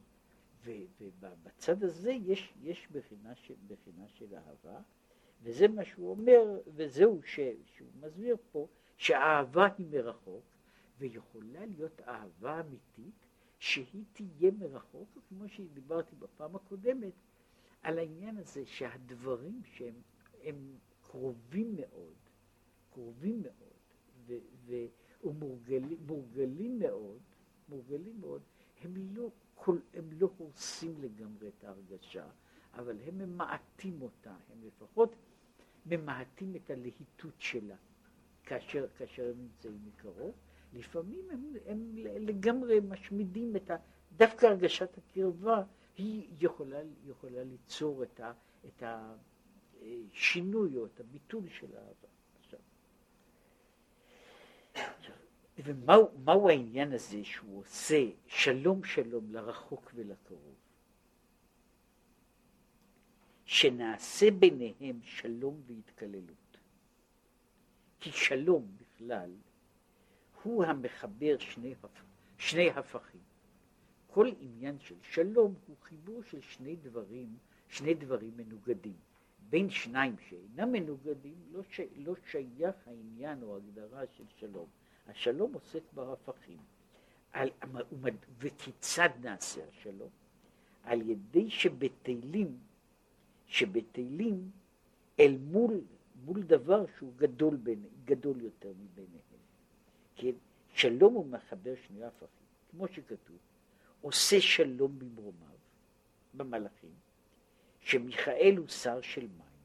ובצד 1.00 1.82
הזה 1.82 2.12
יש, 2.12 2.54
יש 2.62 2.88
בחינה, 2.92 3.34
של, 3.34 3.54
בחינה 3.66 4.08
של 4.08 4.34
אהבה, 4.34 4.80
וזה 5.42 5.68
מה 5.68 5.84
שהוא 5.84 6.10
אומר, 6.10 6.60
וזהו 6.74 7.20
ש, 7.22 7.40
שהוא 7.64 7.88
מסביר 8.00 8.36
פה, 8.52 8.66
שהאהבה 8.96 9.68
היא 9.78 9.86
מרחוק, 9.90 10.44
ויכולה 10.98 11.66
להיות 11.66 12.00
אהבה 12.00 12.60
אמיתית 12.60 13.26
שהיא 13.58 14.04
תהיה 14.12 14.50
מרחוק, 14.58 15.18
כמו 15.28 15.48
שדיברתי 15.48 16.16
בפעם 16.16 16.56
הקודמת, 16.56 17.12
על 17.82 17.98
העניין 17.98 18.36
הזה 18.36 18.66
שהדברים 18.66 19.60
שהם 19.64 19.94
הם 20.42 20.78
קרובים 21.02 21.76
מאוד, 21.76 22.14
קרובים 22.90 23.42
מאוד, 23.42 23.76
ו, 24.26 24.38
ו, 24.66 24.74
ומורגלים 25.24 26.78
מאוד, 26.78 27.18
מורגלים 27.68 28.20
מאוד, 28.20 28.42
הם 28.82 28.94
לא, 28.96 29.30
כל, 29.56 29.78
הם 29.94 30.04
לא 30.18 30.28
הורסים 30.38 30.94
לגמרי 31.00 31.48
את 31.48 31.64
ההרגשה, 31.64 32.26
אבל 32.74 32.96
הם 33.06 33.18
ממעטים 33.18 34.02
אותה, 34.02 34.30
הם 34.52 34.58
לפחות 34.66 35.14
ממעטים 35.86 36.56
את 36.56 36.70
הלהיטות 36.70 37.34
שלה 37.38 37.76
כאשר, 38.44 38.86
כאשר 38.98 39.30
הם 39.30 39.38
נמצאים 39.42 39.78
מקרוב. 39.86 40.34
לפעמים 40.72 41.30
הם, 41.30 41.52
הם 41.66 41.90
לגמרי 41.96 42.80
משמידים 42.88 43.56
את 43.56 43.70
ה... 43.70 43.76
דווקא 44.16 44.46
הרגשת 44.46 44.98
הקרבה 44.98 45.62
היא 45.96 46.28
יכולה, 46.40 46.78
יכולה 47.06 47.44
ליצור 47.44 48.02
את, 48.02 48.20
ה, 48.20 48.32
את 48.66 48.82
השינוי 48.82 50.76
או 50.76 50.86
את 50.86 51.00
הביטול 51.00 51.48
של 51.48 51.66
האהבה. 51.76 52.08
ומהו 55.58 56.48
העניין 56.48 56.92
הזה 56.92 57.24
שהוא 57.24 57.60
עושה 57.60 58.04
שלום 58.26 58.84
שלום 58.84 59.32
לרחוק 59.32 59.92
ולקרוב? 59.94 60.54
שנעשה 63.44 64.30
ביניהם 64.30 65.00
שלום 65.02 65.60
והתקללות. 65.66 66.58
כי 68.00 68.12
שלום 68.12 68.66
בכלל 68.80 69.30
הוא 70.42 70.64
המחבר 70.64 71.38
שני, 71.38 71.74
שני 72.38 72.70
הפכים. 72.70 73.20
כל 74.06 74.30
עניין 74.40 74.78
של 74.78 74.94
שלום 75.02 75.54
הוא 75.66 75.76
חיבור 75.82 76.22
של 76.22 76.40
שני 76.40 76.76
דברים, 76.76 77.36
שני 77.68 77.94
דברים 77.94 78.32
מנוגדים. 78.36 78.96
בין 79.50 79.70
שניים 79.70 80.16
שאינם 80.28 80.72
מנוגדים 80.72 81.34
לא, 81.52 81.62
ש... 81.70 81.80
לא 81.96 82.14
שייך 82.30 82.74
העניין 82.86 83.42
או 83.42 83.54
ההגדרה 83.54 84.02
של 84.16 84.24
שלום. 84.36 84.66
השלום 85.08 85.54
עוסק 85.54 85.82
בהפכים. 85.92 86.58
על... 87.32 87.50
וכיצד 88.38 89.08
נעשה 89.22 89.60
השלום? 89.68 90.10
על 90.82 91.10
ידי 91.10 91.50
שבטלים, 91.50 92.58
שבטלים 93.46 94.50
אל 95.20 95.36
מול, 95.38 95.80
מול 96.24 96.42
דבר 96.42 96.84
שהוא 96.98 97.12
גדול, 97.16 97.56
בין, 97.56 97.84
גדול 98.04 98.40
יותר 98.40 98.68
מביניהם. 98.68 99.20
כן? 100.16 100.32
שלום 100.74 101.14
הוא 101.14 101.26
מחבר 101.26 101.74
שני 101.86 102.04
הפכים, 102.04 102.46
כמו 102.70 102.88
שכתוב, 102.88 103.36
עושה 104.00 104.40
שלום 104.40 104.98
במרומיו, 104.98 105.56
במלאכים, 106.34 106.94
שמיכאל 107.80 108.54
הוא 108.56 108.68
שר 108.68 109.00
של 109.00 109.20
מים, 109.20 109.62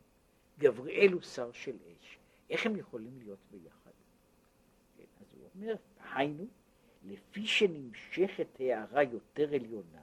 גבריאל 0.60 1.12
הוא 1.12 1.22
שר 1.22 1.52
של 1.52 1.76
אש, 1.76 2.18
איך 2.50 2.66
הם 2.66 2.76
יכולים 2.76 3.20
להיות 3.20 3.40
ביחד? 3.52 3.81
אומר, 5.56 5.76
היינו, 6.14 6.46
לפי 7.04 7.48
שנמשכת 7.48 8.48
הערה 8.60 9.04
יותר 9.04 9.54
עליונה, 9.54 10.02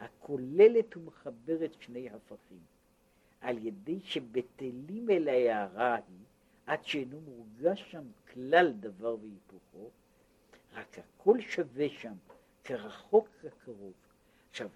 הכוללת 0.00 0.96
ומחברת 0.96 1.74
שני 1.80 2.10
הפכים, 2.10 2.60
על 3.40 3.66
ידי 3.66 4.00
שבטלים 4.00 5.10
אל 5.10 5.28
ההערה 5.28 5.94
ההיא, 5.94 6.24
עד 6.66 6.84
שאינו 6.84 7.20
מורגש 7.20 7.90
שם 7.90 8.04
כלל 8.32 8.72
דבר 8.72 9.16
והיפוכו, 9.20 9.90
רק 10.72 10.98
הכל 10.98 11.40
שווה 11.40 11.88
שם, 11.88 12.14
כרחוק 12.64 13.28
כקרוב. 13.42 13.92
עכשיו, 14.50 14.68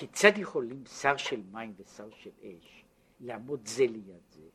כיצד 0.00 0.38
יכולים 0.38 0.86
שר 0.86 1.16
של 1.16 1.42
מים 1.52 1.74
ושר 1.76 2.10
של 2.10 2.30
אש 2.42 2.84
לעמוד 3.20 3.66
זה 3.66 3.86
ליד 3.86 4.22
זה, 4.30 4.48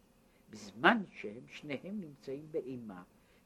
בזמן 0.50 1.04
שהם 1.12 1.48
שניהם 1.48 2.02
נמצאים 2.02 2.48
באימה, 2.52 3.04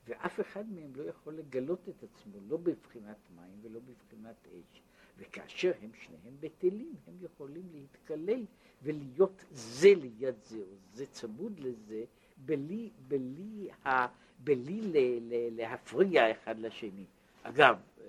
ואף 0.07 0.39
אחד 0.39 0.71
מהם 0.71 0.95
לא 0.95 1.03
יכול 1.03 1.33
לגלות 1.33 1.89
את 1.89 2.03
עצמו, 2.03 2.39
לא 2.47 2.57
בבחינת 2.57 3.17
מים 3.35 3.59
ולא 3.61 3.79
בבחינת 3.79 4.47
אש. 4.47 4.81
וכאשר 5.17 5.71
הם 5.81 5.89
שניהם 5.93 6.35
בטלים, 6.39 6.95
הם 7.07 7.13
יכולים 7.21 7.69
להתקלל 7.73 8.45
ולהיות 8.83 9.45
זה 9.51 9.89
ליד 9.95 10.35
זה, 10.43 10.57
או 10.57 10.75
זה 10.93 11.05
צמוד 11.05 11.59
לזה, 11.59 12.03
בלי, 12.37 12.89
בלי, 13.07 13.69
ה, 13.85 14.07
בלי 14.39 14.81
ל, 14.81 14.97
ל, 15.21 15.55
להפריע 15.55 16.31
אחד 16.31 16.59
לשני. 16.59 17.05
אגב, 17.43 17.79
אה, 18.01 18.05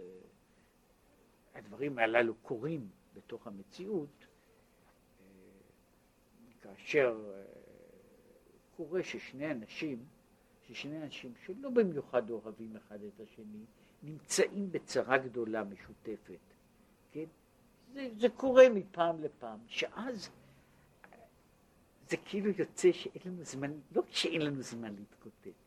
הדברים 1.55 1.99
הללו 1.99 2.35
קורים 2.35 2.89
בתוך 3.15 3.47
המציאות, 3.47 4.27
אה, 5.21 5.25
כאשר 6.61 7.21
אה, 7.35 7.60
קורה 8.81 9.03
ששני 9.03 9.51
אנשים, 9.51 10.05
ששני 10.67 11.03
אנשים 11.03 11.33
שלא 11.47 11.71
במיוחד 11.71 12.31
אוהבים 12.31 12.77
אחד 12.77 12.99
את 13.03 13.21
השני, 13.21 13.65
נמצאים 14.03 14.73
בצרה 14.73 15.19
גדולה 15.19 15.65
משותפת, 15.65 16.39
כן? 17.13 17.25
זה, 17.93 18.09
זה 18.17 18.29
קורה 18.29 18.69
מפעם 18.69 19.23
לפעם, 19.23 19.59
שאז 19.67 20.31
זה 22.09 22.17
כאילו 22.17 22.51
יוצא 22.59 22.93
שאין 22.93 23.23
לנו 23.25 23.45
זמן, 23.45 23.73
לא 23.93 24.03
שאין 24.11 24.43
לנו 24.43 24.63
זמן 24.63 24.95
להתקוטט, 24.95 25.59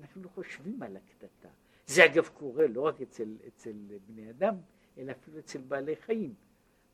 אנחנו 0.00 0.22
לא 0.22 0.28
חושבים 0.28 0.82
על 0.82 0.96
הקטטה. 0.96 1.48
זה 1.86 2.04
אגב 2.04 2.28
קורה 2.28 2.66
לא 2.66 2.80
רק 2.80 3.00
אצל, 3.00 3.36
אצל 3.48 3.72
בני 4.06 4.30
אדם, 4.30 4.54
אלא 4.98 5.12
אפילו 5.12 5.38
אצל 5.38 5.60
בעלי 5.60 5.96
חיים. 5.96 6.34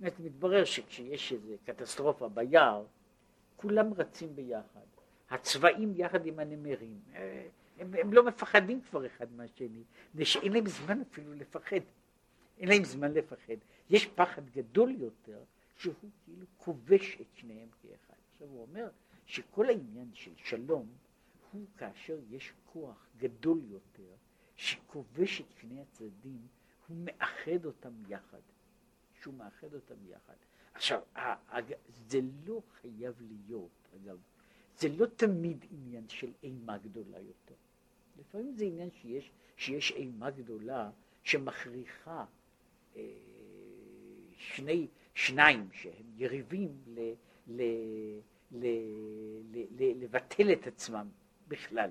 זאת 0.00 0.20
מתברר 0.20 0.64
שכשיש 0.64 1.32
איזו 1.32 1.54
קטסטרופה 1.64 2.28
ביער, 2.28 2.84
כולם 3.56 3.94
רצים 3.94 4.36
ביחד. 4.36 4.88
הצבעים 5.30 5.92
יחד 5.96 6.26
עם 6.26 6.38
הנמרים. 6.38 7.00
אה, 7.14 7.48
הם, 7.78 7.94
הם 8.00 8.12
לא 8.12 8.24
מפחדים 8.24 8.80
כבר 8.80 9.06
אחד 9.06 9.32
מהשני, 9.32 9.82
מפני 10.10 10.24
שאין 10.24 10.52
להם 10.52 10.66
זמן 10.66 11.00
אפילו 11.00 11.34
לפחד. 11.34 11.80
אין 12.58 12.68
להם 12.68 12.84
זמן 12.84 13.12
לפחד. 13.12 13.54
יש 13.90 14.06
פחד 14.06 14.50
גדול 14.50 14.94
יותר, 14.98 15.38
שהוא 15.76 15.94
כאילו 16.24 16.46
כובש 16.56 17.18
את 17.20 17.26
שניהם 17.34 17.68
כאחד. 17.82 18.16
עכשיו 18.32 18.48
הוא 18.48 18.62
אומר 18.62 18.88
שכל 19.26 19.68
העניין 19.68 20.10
של 20.14 20.30
שלום 20.36 20.88
הוא 21.52 21.66
כאשר 21.76 22.18
יש 22.30 22.52
כוח 22.72 23.06
גדול 23.18 23.60
יותר 23.70 24.14
שכובש 24.56 25.40
את 25.40 25.46
שני 25.60 25.80
הצדדים, 25.80 26.46
הוא 26.88 26.96
מאחד 27.04 27.64
אותם 27.64 27.92
יחד. 28.08 28.40
שהוא 29.20 29.34
מאחד 29.34 29.74
אותם 29.74 29.94
יחד. 30.08 30.34
עכשיו, 30.74 31.00
זה 31.86 32.20
לא 32.46 32.62
חייב 32.80 33.14
להיות, 33.20 33.88
אגב, 33.96 34.18
זה 34.78 34.88
לא 34.88 35.06
תמיד 35.06 35.64
עניין 35.70 36.08
של 36.08 36.30
אימה 36.42 36.78
גדולה 36.78 37.18
יותר. 37.18 37.54
לפעמים 38.18 38.54
זה 38.54 38.64
עניין 38.64 38.90
שיש, 38.90 39.30
שיש 39.56 39.92
אימה 39.92 40.30
גדולה 40.30 40.90
שמכריחה 41.22 42.24
אה, 42.96 43.02
שני, 44.36 44.86
שניים 45.14 45.68
שהם 45.72 46.06
יריבים 46.16 46.78
ל, 46.86 47.12
ל, 47.46 47.62
ל, 48.52 48.66
ל, 49.52 49.64
ל, 49.78 50.04
לבטל 50.04 50.52
את 50.52 50.66
עצמם 50.66 51.08
בכלל. 51.48 51.90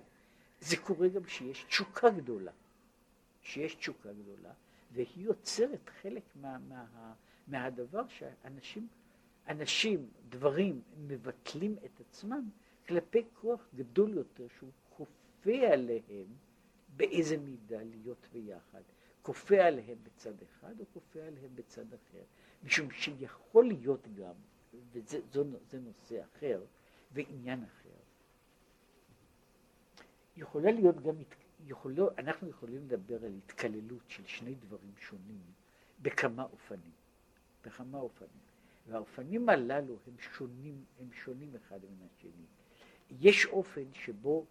זה 0.59 0.77
קורה 0.77 1.07
גם 1.07 1.27
שיש 1.27 1.63
תשוקה 1.63 2.09
גדולה, 2.09 2.51
שיש 3.41 3.75
תשוקה 3.75 4.13
גדולה, 4.13 4.53
והיא 4.91 5.25
יוצרת 5.25 5.89
חלק 6.01 6.23
מה, 6.35 6.57
מה, 6.57 7.13
מהדבר 7.47 8.07
שאנשים, 8.07 8.87
אנשים, 9.47 10.09
דברים, 10.29 10.81
מבטלים 11.07 11.75
את 11.85 11.99
עצמם 11.99 12.49
כלפי 12.87 13.23
כוח 13.33 13.67
גדול 13.75 14.13
יותר 14.13 14.47
שהוא 14.57 14.71
כופה 14.89 15.67
עליהם 15.73 16.27
באיזה 16.97 17.37
מידה 17.37 17.83
להיות 17.83 18.27
ביחד. 18.33 18.81
כופה 19.21 19.55
עליהם 19.55 19.97
בצד 20.03 20.33
אחד 20.43 20.79
או 20.79 20.85
כופה 20.93 21.19
עליהם 21.19 21.55
בצד 21.55 21.93
אחר. 21.93 22.23
משום 22.63 22.91
שיכול 22.91 23.67
להיות 23.67 24.07
גם, 24.15 24.33
וזה 24.91 25.79
נושא 25.79 26.23
אחר 26.23 26.61
ועניין 27.11 27.63
אחר, 27.63 27.89
יכולה 30.37 30.71
להיות 30.71 31.01
גם, 31.01 31.15
יכולו, 31.65 32.09
אנחנו 32.17 32.49
יכולים 32.49 32.85
לדבר 32.85 33.25
על 33.25 33.33
התקללות 33.37 34.01
של 34.07 34.25
שני 34.25 34.55
דברים 34.55 34.93
שונים 34.97 35.41
בכמה 36.01 36.43
אופנים. 36.43 36.91
בכמה 37.65 37.97
אופנים. 37.97 38.47
והאופנים 38.87 39.49
הללו 39.49 39.97
הם 40.07 40.13
שונים, 40.19 40.83
הם 40.99 41.11
שונים 41.11 41.55
אחד 41.55 41.79
מן 41.85 42.05
השני. 42.05 42.45
יש 43.19 43.45
אופן 43.45 43.93
שבו 43.93 44.45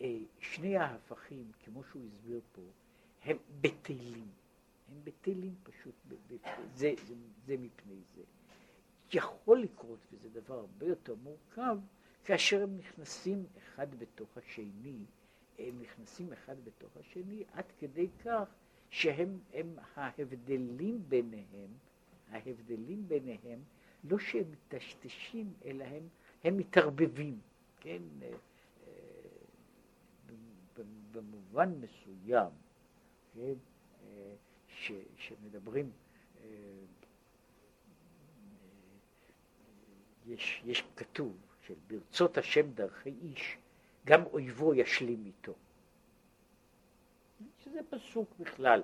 אה, 0.00 0.18
שני 0.40 0.76
ההפכים, 0.76 1.52
כמו 1.64 1.84
שהוא 1.84 2.02
הסביר 2.06 2.40
פה, 2.52 2.62
הם 3.24 3.36
בטלים. 3.60 4.28
הם 4.88 5.00
בטלים 5.04 5.54
פשוט, 5.62 5.94
ב, 6.08 6.14
זה, 6.74 6.94
זה, 7.06 7.14
זה 7.46 7.56
מפני 7.56 7.96
זה. 8.14 8.22
יכול 9.12 9.60
לקרות, 9.60 9.98
וזה 10.12 10.40
דבר 10.40 10.54
הרבה 10.54 10.86
יותר 10.86 11.14
מורכב, 11.14 11.76
כאשר 12.24 12.62
הם 12.62 12.76
נכנסים 12.76 13.46
אחד 13.58 13.94
בתוך 13.98 14.38
השני, 14.38 15.04
הם 15.58 15.82
נכנסים 15.82 16.32
אחד 16.32 16.64
בתוך 16.64 16.96
השני 16.96 17.44
עד 17.52 17.64
כדי 17.78 18.08
כך 18.24 18.54
שהם 18.90 19.38
הם 19.52 19.76
ההבדלים 19.96 21.02
ביניהם, 21.08 21.70
ההבדלים 22.30 23.08
ביניהם, 23.08 23.60
לא 24.04 24.18
שהם 24.18 24.44
מטשטשים, 24.50 25.52
אלא 25.64 25.84
הם, 25.84 26.08
הם 26.44 26.56
מתערבבים, 26.56 27.40
כן? 27.82 28.02
אה, 28.22 28.28
אה, 28.88 28.92
במובן 31.12 31.72
מסוים, 31.80 32.50
כן? 33.34 33.54
אה, 34.02 34.34
ש, 34.68 34.92
שמדברים, 35.16 35.90
יש, 40.26 40.62
יש 40.64 40.84
כתוב 40.96 41.36
של 41.66 41.74
ברצות 41.86 42.38
השם 42.38 42.70
דרכי 42.70 43.14
איש, 43.22 43.56
גם 44.04 44.22
אויבו 44.24 44.74
ישלים 44.74 45.26
איתו. 45.26 45.54
שזה 47.64 47.80
פסוק 47.90 48.28
בכלל. 48.38 48.82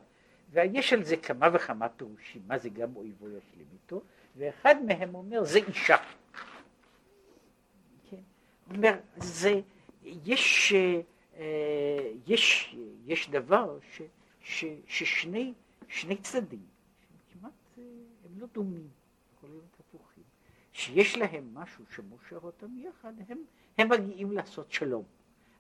ויש 0.50 0.92
על 0.92 1.04
זה 1.04 1.16
כמה 1.16 1.48
וכמה 1.54 1.88
פירושים, 1.88 2.42
מה 2.46 2.58
זה 2.58 2.68
גם 2.68 2.96
אויבו 2.96 3.28
ישלים 3.28 3.66
איתו, 3.72 4.02
ואחד 4.36 4.74
מהם 4.86 5.14
אומר 5.14 5.44
זה 5.44 5.58
אישה. 5.58 5.96
זה, 9.16 9.60
יש, 10.02 10.72
אה, 11.36 12.12
יש, 12.26 12.76
יש 13.06 13.30
דבר 13.30 13.78
ש, 13.92 14.02
ש, 14.40 14.64
ששני 14.86 15.54
שני 15.88 16.16
צדדים, 16.16 16.66
כמעט 17.32 17.52
אה, 17.78 17.82
הם 18.24 18.38
לא 18.38 18.46
דומים, 18.52 18.88
יכולים 19.36 19.56
להיות 19.56 19.76
הפוכים, 19.80 20.24
שיש 20.72 21.16
להם 21.16 21.54
משהו 21.54 21.84
שמושך 21.90 22.44
אותם 22.44 22.78
יחד, 22.78 23.12
הם, 23.28 23.38
הם 23.78 23.88
מגיעים 23.88 24.32
לעשות 24.32 24.72
שלום. 24.72 25.04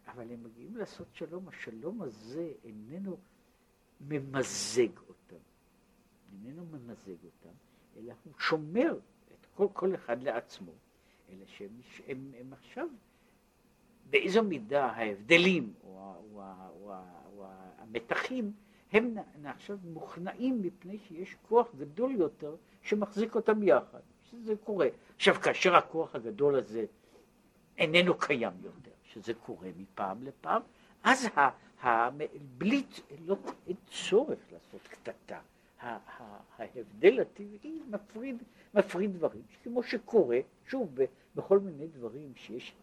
אבל 0.08 0.32
הם 0.32 0.44
מגיעים 0.44 0.76
לעשות 0.76 1.06
שלום, 1.12 1.48
השלום 1.48 2.02
הזה 2.02 2.52
איננו 2.64 3.18
ממזג 4.00 4.98
אותם, 5.08 5.42
איננו 6.32 6.64
ממזג 6.64 7.24
אותם, 7.24 7.54
אלא 7.96 8.14
הוא 8.24 8.32
שומר 8.38 8.98
את 9.32 9.46
כל, 9.54 9.66
כל 9.72 9.94
אחד 9.94 10.22
לעצמו, 10.22 10.72
אלא 11.28 11.44
שהם 11.46 11.68
הם, 12.08 12.32
הם 12.40 12.52
עכשיו, 12.52 12.88
באיזו 14.10 14.42
מידה 14.42 14.86
ההבדלים 14.86 15.72
או, 15.84 16.14
או, 16.34 16.42
או, 16.80 16.92
או 17.36 17.46
המתחים 17.78 18.52
הם 18.92 19.14
עכשיו 19.44 19.78
מוכנעים 19.84 20.62
מפני 20.62 20.98
שיש 20.98 21.36
כוח 21.48 21.66
גדול 21.78 22.10
יותר 22.10 22.56
שמחזיק 22.82 23.34
אותם 23.34 23.62
יחד, 23.62 24.00
שזה 24.30 24.56
קורה. 24.56 24.88
עכשיו, 25.16 25.34
כאשר 25.34 25.76
הכוח 25.76 26.14
הגדול 26.14 26.54
הזה 26.54 26.84
איננו 27.78 28.18
קיים 28.18 28.52
יותר, 28.62 28.90
שזה 29.04 29.34
קורה 29.34 29.68
מפעם 29.76 30.22
לפעם, 30.22 30.62
אז 31.02 31.28
ה, 31.36 31.40
ה, 31.86 32.10
בלי, 32.58 32.82
לא, 33.26 33.36
אין 33.66 33.76
צורך 33.86 34.38
לעשות 34.52 34.88
קטטה. 34.88 35.40
ההבדל 35.80 37.20
הטבעי 37.20 37.82
מפריד, 37.90 38.42
מפריד 38.74 39.12
דברים, 39.12 39.42
כמו 39.62 39.82
שקורה, 39.82 40.38
שוב, 40.66 40.98
בכל 41.34 41.58
מיני 41.58 41.86
דברים 41.86 42.32
שיש 42.34 42.74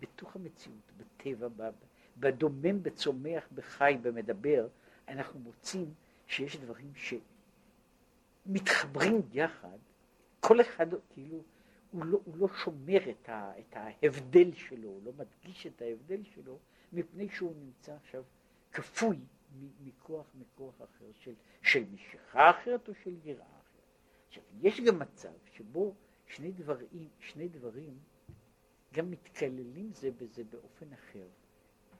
בתוך 0.00 0.36
המציאות, 0.36 0.92
בטבע, 0.96 1.70
בדומם, 2.16 2.82
בצומח, 2.82 3.48
בחי, 3.54 3.96
במדבר, 4.02 4.68
אנחנו 5.08 5.40
מוצאים 5.40 5.94
שיש 6.26 6.56
דברים 6.56 6.92
שמתחברים 8.46 9.22
יחד, 9.32 9.78
כל 10.40 10.60
אחד 10.60 10.86
כאילו 11.14 11.42
הוא 11.92 12.04
לא, 12.04 12.18
הוא 12.24 12.38
לא 12.38 12.48
שומר 12.48 13.10
את, 13.10 13.28
ה, 13.28 13.52
את 13.58 13.76
ההבדל 13.76 14.54
שלו, 14.54 14.88
הוא 14.88 15.00
לא 15.04 15.12
מדגיש 15.18 15.66
את 15.66 15.82
ההבדל 15.82 16.22
שלו, 16.24 16.58
מפני 16.92 17.28
שהוא 17.28 17.54
נמצא 17.64 17.94
עכשיו 17.94 18.22
כפוי 18.72 19.18
מכוח, 19.80 20.26
מכוח 20.34 20.74
אחר, 20.82 21.10
של, 21.20 21.34
של 21.62 21.84
משיכה 21.92 22.50
אחרת 22.50 22.88
או 22.88 22.94
של 22.94 23.16
יראה 23.24 23.46
אחרת. 23.46 23.82
עכשיו, 24.28 24.42
יש 24.60 24.80
גם 24.80 24.98
מצב 24.98 25.32
שבו 25.52 25.94
שני 26.26 26.52
דברים, 26.52 27.08
שני 27.18 27.48
דברים 27.48 27.98
גם 28.94 29.10
מתקללים 29.10 29.92
זה 29.92 30.10
בזה 30.10 30.44
באופן 30.44 30.92
אחר. 30.92 31.26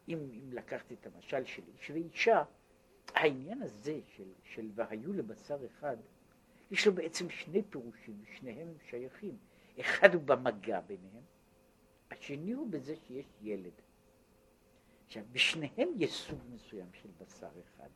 אם, 0.08 0.18
אם 0.18 0.52
לקחתי 0.52 0.94
את 0.94 1.06
המשל 1.06 1.44
של 1.44 1.62
איש 1.74 1.90
ואישה, 1.90 2.42
העניין 3.14 3.62
הזה 3.62 4.00
של, 4.16 4.32
של 4.42 4.70
והיו 4.74 5.12
לבשר 5.12 5.58
אחד, 5.66 5.96
יש 6.70 6.86
לו 6.86 6.92
בעצם 6.92 7.30
שני 7.30 7.62
פירושים, 7.62 8.22
שניהם 8.36 8.68
הם 8.68 8.74
שייכים. 8.90 9.36
אחד 9.80 10.14
הוא 10.14 10.22
במגע 10.22 10.80
ביניהם, 10.80 11.24
השני 12.10 12.52
הוא 12.52 12.70
בזה 12.70 12.96
שיש 12.96 13.26
ילד. 13.42 13.72
עכשיו, 15.10 15.24
בשניהם 15.32 15.88
יש 15.96 16.12
סוג 16.12 16.38
מסוים 16.54 16.86
של 16.92 17.08
בשר 17.20 17.48
אחד, 17.60 17.88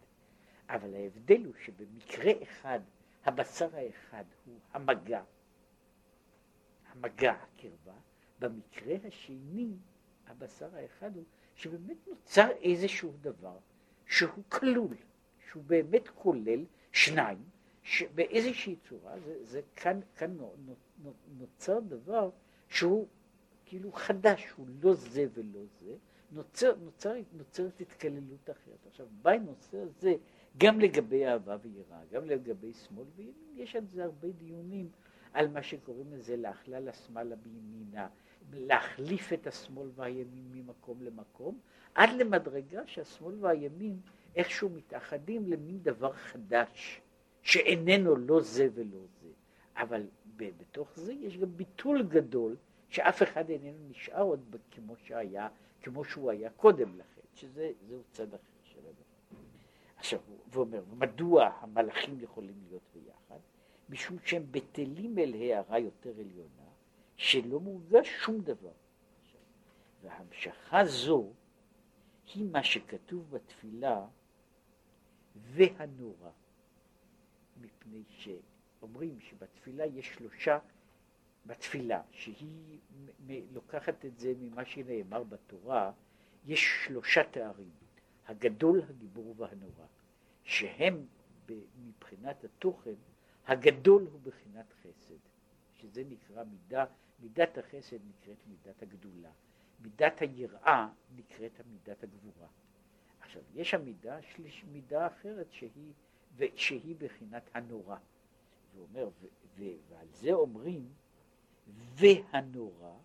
אבל 0.68 0.94
ההבדל 0.94 1.44
הוא 1.44 1.54
שבמקרה 1.64 2.32
אחד, 2.42 2.80
הבשר 3.24 3.68
האחד 3.76 4.24
הוא 4.46 4.54
המגע, 4.72 5.22
המגע, 6.88 7.32
הקרבה, 7.32 7.98
במקרה 8.38 8.94
השני, 9.04 9.68
הבשר 10.26 10.76
האחד 10.76 11.16
הוא 11.16 11.24
שבאמת 11.54 11.96
נוצר 12.06 12.48
איזשהו 12.50 13.12
דבר 13.20 13.58
שהוא 14.06 14.44
כלול, 14.48 14.96
שהוא 15.50 15.62
באמת 15.66 16.08
כולל 16.08 16.64
שניים, 16.92 17.44
שבאיזושהי 17.82 18.76
צורה, 18.88 19.20
זה, 19.20 19.44
זה 19.44 19.60
כאן, 19.76 20.00
כאן 20.16 20.36
נוצר 21.38 21.80
דבר 21.80 22.30
שהוא 22.68 23.06
כאילו 23.64 23.92
חדש, 23.92 24.50
הוא 24.56 24.66
לא 24.82 24.94
זה 24.94 25.26
ולא 25.34 25.60
זה, 25.80 25.96
נוצר, 26.32 26.74
נוצר, 26.84 27.14
נוצרת 27.32 27.80
התקללות 27.80 28.50
אחרת. 28.50 28.86
עכשיו, 28.86 29.06
בנושא 29.22 29.78
הזה, 29.78 30.14
גם 30.58 30.80
לגבי 30.80 31.26
אהבה 31.26 31.56
ויראה, 31.62 32.00
גם 32.12 32.24
לגבי 32.24 32.72
שמאל 32.72 33.06
וימין, 33.16 33.34
יש 33.56 33.76
על 33.76 33.84
זה 33.86 34.04
הרבה 34.04 34.28
דיונים 34.28 34.88
על 35.32 35.48
מה 35.48 35.62
שקוראים 35.62 36.12
לזה 36.12 36.36
להכלל 36.36 36.88
השמאלה 36.88 37.36
בימינה, 37.36 38.08
להחליף 38.52 39.32
את 39.32 39.46
השמאל 39.46 39.88
והימין 39.94 40.44
ממקום 40.52 41.02
למקום, 41.02 41.58
עד 41.94 42.10
למדרגה 42.10 42.86
שהשמאל 42.86 43.34
והימין 43.40 44.00
איכשהו 44.36 44.68
מתאחדים 44.68 45.48
למין 45.48 45.78
דבר 45.82 46.12
חדש, 46.12 47.00
שאיננו 47.42 48.16
לא 48.16 48.40
זה 48.40 48.68
ולא 48.74 49.00
זה. 49.20 49.28
אבל 49.76 50.02
בתוך 50.36 50.90
זה 50.96 51.12
יש 51.12 51.38
גם 51.38 51.56
ביטול 51.56 52.02
גדול, 52.02 52.56
שאף 52.88 53.22
אחד 53.22 53.50
איננו 53.50 53.88
נשאר 53.88 54.22
עוד 54.22 54.56
כמו 54.70 54.96
שהיה, 54.96 55.48
כמו 55.84 56.04
שהוא 56.04 56.30
היה 56.30 56.50
קודם 56.50 56.98
לכן, 56.98 57.20
שזה 57.34 57.72
צד 58.10 58.34
אחר 58.34 58.42
של 58.62 58.78
הדבר. 58.78 59.38
עכשיו, 59.96 60.20
הוא 60.54 60.64
אומר, 60.64 60.84
מדוע 60.92 61.48
המלאכים 61.60 62.20
יכולים 62.20 62.54
להיות 62.68 62.82
ביחד? 62.94 63.38
משום 63.88 64.18
שהם 64.24 64.46
בטלים 64.50 65.18
אל 65.18 65.34
הערה 65.34 65.78
יותר 65.78 66.10
עליונה, 66.10 66.68
שלא 67.16 67.60
מורגש 67.60 68.08
שום 68.24 68.40
דבר. 68.40 68.72
והמשכה 70.02 70.84
זו 70.84 71.32
היא 72.34 72.44
מה 72.44 72.64
שכתוב 72.64 73.30
בתפילה 73.30 74.06
והנורא, 75.36 76.30
מפני 77.60 78.02
שאומרים 78.08 79.20
שבתפילה 79.20 79.86
יש 79.86 80.14
שלושה, 80.14 80.58
בתפילה, 81.46 82.02
שהיא 82.10 82.78
לוקחת 83.52 84.04
את 84.04 84.18
זה 84.18 84.32
ממה 84.40 84.64
שנאמר 84.64 85.24
בתורה, 85.24 85.92
יש 86.46 86.84
שלושה 86.84 87.24
תארים, 87.30 87.70
הגדול, 88.26 88.82
הגיבור 88.88 89.34
והנורא, 89.38 89.86
שהם 90.42 91.06
מבחינת 91.78 92.44
התוכן, 92.44 92.94
הגדול 93.46 94.02
הוא 94.12 94.20
בחינת 94.22 94.72
חסד, 94.82 95.18
שזה 95.74 96.02
נקרא 96.08 96.44
מידה 96.44 96.84
מידת 97.20 97.58
החסד 97.58 97.98
נקראת 98.08 98.36
מידת 98.48 98.82
הגדולה, 98.82 99.30
מידת 99.80 100.20
היראה 100.20 100.88
נקראת 101.16 101.60
מידת 101.72 102.02
הגבורה. 102.02 102.48
עכשיו, 103.20 103.42
יש 103.54 103.74
המידה, 103.74 104.22
שליש, 104.22 104.64
מידה 104.72 105.06
אחרת 105.06 105.52
שהיא, 105.52 105.92
שהיא 106.54 106.96
בחינת 106.98 107.50
הנורא. 107.54 107.96
הוא 108.74 108.86
אומר, 108.86 109.08
ועל 109.88 110.06
זה 110.12 110.32
אומרים, 110.32 110.88
והנורא 111.68 112.98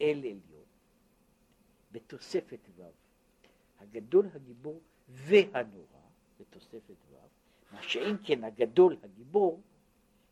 אל 0.00 0.18
עליון, 0.18 0.64
בתוספת 1.92 2.68
ו', 2.76 2.82
הגדול 3.78 4.28
הגיבור 4.34 4.80
והנורא, 5.08 6.00
בתוספת 6.40 6.96
ו', 7.10 7.16
מה 7.72 7.82
שאם 7.82 8.16
כן 8.24 8.44
הגדול 8.44 8.96
הגיבור 9.02 9.62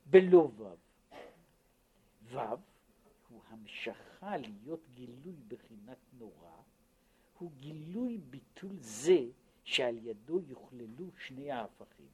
בלא 0.06 0.50
ו'. 0.56 0.74
ו' 2.22 2.38
הוא 3.28 3.40
המשכה 3.48 4.36
להיות 4.36 4.80
גילוי 4.94 5.36
בחינת 5.48 5.98
נורא, 6.18 6.62
הוא 7.38 7.50
גילוי 7.60 8.18
ביטול 8.18 8.76
זה 8.80 9.20
שעל 9.64 9.98
ידו 10.06 10.40
יוכללו 10.40 11.10
שני 11.18 11.50
ההפכים, 11.50 12.08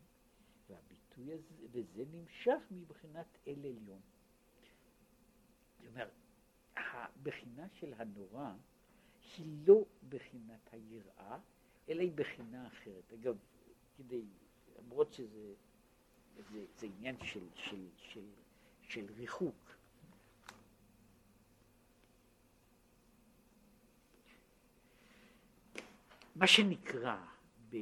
והביטוי 0.68 1.32
הזה, 1.32 1.54
וזה 1.72 2.04
נמשך 2.12 2.60
מבחינת 2.70 3.38
אל 3.46 3.58
עליון. 3.58 4.00
אומרת, 5.86 6.10
הבחינה 6.76 7.66
של 7.72 7.94
הנורא 7.96 8.52
היא 9.36 9.46
לא 9.66 9.84
בחינת 10.08 10.68
היראה, 10.72 11.38
אלא 11.88 12.00
היא 12.00 12.12
בחינה 12.14 12.66
אחרת. 12.66 13.12
אגב, 13.12 13.36
כדי, 13.96 14.22
למרות 14.78 15.12
שזה 15.12 15.54
זה, 16.50 16.64
זה 16.78 16.86
עניין 16.86 17.16
של, 17.24 17.46
של, 17.54 17.86
של, 17.96 18.24
של 18.82 19.06
ריחוק, 19.16 19.76
מה 26.36 26.46
שנקרא 26.46 27.24
ב, 27.70 27.76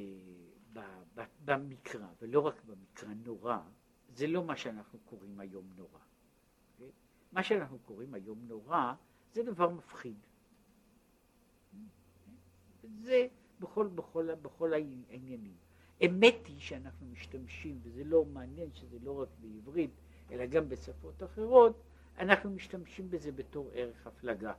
ב, 0.73 0.79
ב, 1.15 1.21
במקרא, 1.45 2.07
ולא 2.21 2.39
רק 2.39 2.61
במקרא 2.65 3.09
נורא, 3.25 3.59
זה 4.15 4.27
לא 4.27 4.43
מה 4.43 4.57
שאנחנו 4.57 4.99
קוראים 4.99 5.39
היום 5.39 5.69
נורא. 5.75 5.99
Okay? 6.79 7.10
מה 7.31 7.43
שאנחנו 7.43 7.79
קוראים 7.79 8.13
היום 8.13 8.39
נורא 8.47 8.93
זה 9.33 9.43
דבר 9.43 9.69
מפחיד. 9.69 10.15
זה 13.01 13.27
בכל, 13.59 13.87
בכל, 13.87 14.35
בכל 14.41 14.73
העניינים. 14.73 15.55
אמת 16.05 16.45
היא 16.45 16.59
שאנחנו 16.59 17.05
משתמשים, 17.11 17.79
וזה 17.83 18.03
לא 18.03 18.25
מעניין 18.25 18.69
שזה 18.73 18.97
לא 19.03 19.21
רק 19.21 19.29
בעברית, 19.41 19.91
אלא 20.31 20.45
גם 20.45 20.69
בשפות 20.69 21.23
אחרות, 21.23 21.81
אנחנו 22.17 22.49
משתמשים 22.49 23.09
בזה 23.09 23.31
בתור 23.31 23.69
ערך 23.73 24.07
הפלגה. 24.07 24.53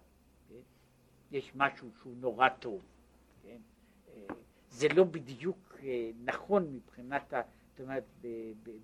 אוקיי? 0.44 0.62
יש 1.32 1.52
משהו 1.54 1.88
שהוא 2.00 2.16
נורא 2.16 2.48
טוב, 2.48 2.82
כן? 3.42 3.60
זה 4.70 4.88
לא 4.88 5.04
בדיוק 5.04 5.76
אה, 5.82 6.10
נכון 6.24 6.72
מבחינת, 6.72 7.32
ה, 7.32 7.42
זאת 7.70 7.80
אומרת, 7.80 8.04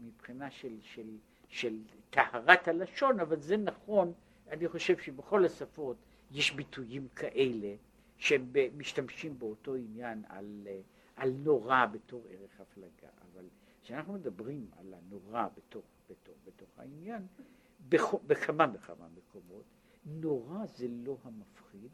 מבחינה 0.00 0.50
של, 0.50 0.78
של, 0.80 1.16
של 1.48 1.78
טהרת 2.10 2.68
הלשון, 2.68 3.20
אבל 3.20 3.40
זה 3.40 3.56
נכון, 3.56 4.12
אני 4.50 4.68
חושב 4.68 4.98
שבכל 4.98 5.44
השפות 5.44 5.96
יש 6.30 6.52
ביטויים 6.52 7.08
כאלה 7.08 7.74
שהם 8.16 8.52
משתמשים 8.76 9.38
באותו 9.38 9.74
עניין 9.74 10.24
על, 10.28 10.66
אה, 10.66 10.80
על 11.16 11.30
נורא 11.30 11.86
בתור 11.86 12.26
ערך 12.30 12.60
הפלגה, 12.60 13.08
אבל 13.22 13.44
כשאנחנו 13.82 14.12
מדברים 14.12 14.66
על 14.78 14.94
הנורא 14.94 15.48
בתוך, 15.56 15.84
בתוך, 16.10 16.34
בתוך 16.46 16.68
העניין, 16.78 17.26
בכמה 17.88 18.66
וכמה 18.74 19.08
מקומות, 19.16 19.64
נורא 20.06 20.66
זה 20.66 20.86
לא 20.88 21.16
המפחיד, 21.24 21.90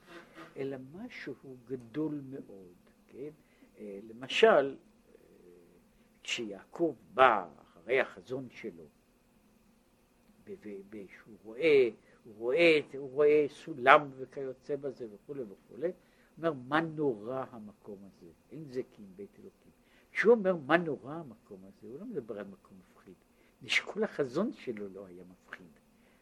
אלא 0.57 0.77
משהו 0.93 1.35
גדול 1.67 2.21
מאוד, 2.31 2.75
כן? 3.09 3.31
אה, 3.79 3.99
למשל, 4.09 4.77
אה, 5.09 5.15
כשיעקב 6.23 6.95
בא 7.15 7.49
אחרי 7.63 8.01
החזון 8.01 8.49
שלו, 8.51 8.85
ושהוא 10.47 11.37
רואה, 11.45 11.89
הוא 12.25 12.35
רואה, 12.39 12.81
הוא 12.99 13.11
רואה 13.11 13.47
סולם 13.49 14.11
וכיוצא 14.17 14.77
בזה 14.77 15.07
וכולי 15.15 15.43
וכולי, 15.43 15.91
אומר, 16.39 16.53
מה 16.69 16.81
נורא 16.81 17.45
המקום 17.51 17.99
הזה? 18.01 18.31
אין 18.53 18.65
זה 18.71 18.83
כי 18.91 19.03
אם 19.03 19.17
בית 19.17 19.39
אלוקים. 19.39 19.73
כשהוא 20.13 20.35
אומר 20.35 20.57
מה 20.57 20.77
נורא 20.77 21.15
המקום 21.15 21.59
הזה, 21.65 21.89
הוא 21.89 21.99
לא 22.01 22.07
מדבר 22.07 22.39
על 22.39 22.47
מקום 22.47 22.79
מפחיד. 22.79 23.15
שכל 23.67 24.05
החזון 24.05 24.53
שלו 24.53 24.89
לא 24.89 25.07
היה 25.07 25.23
מפחיד. 25.31 25.67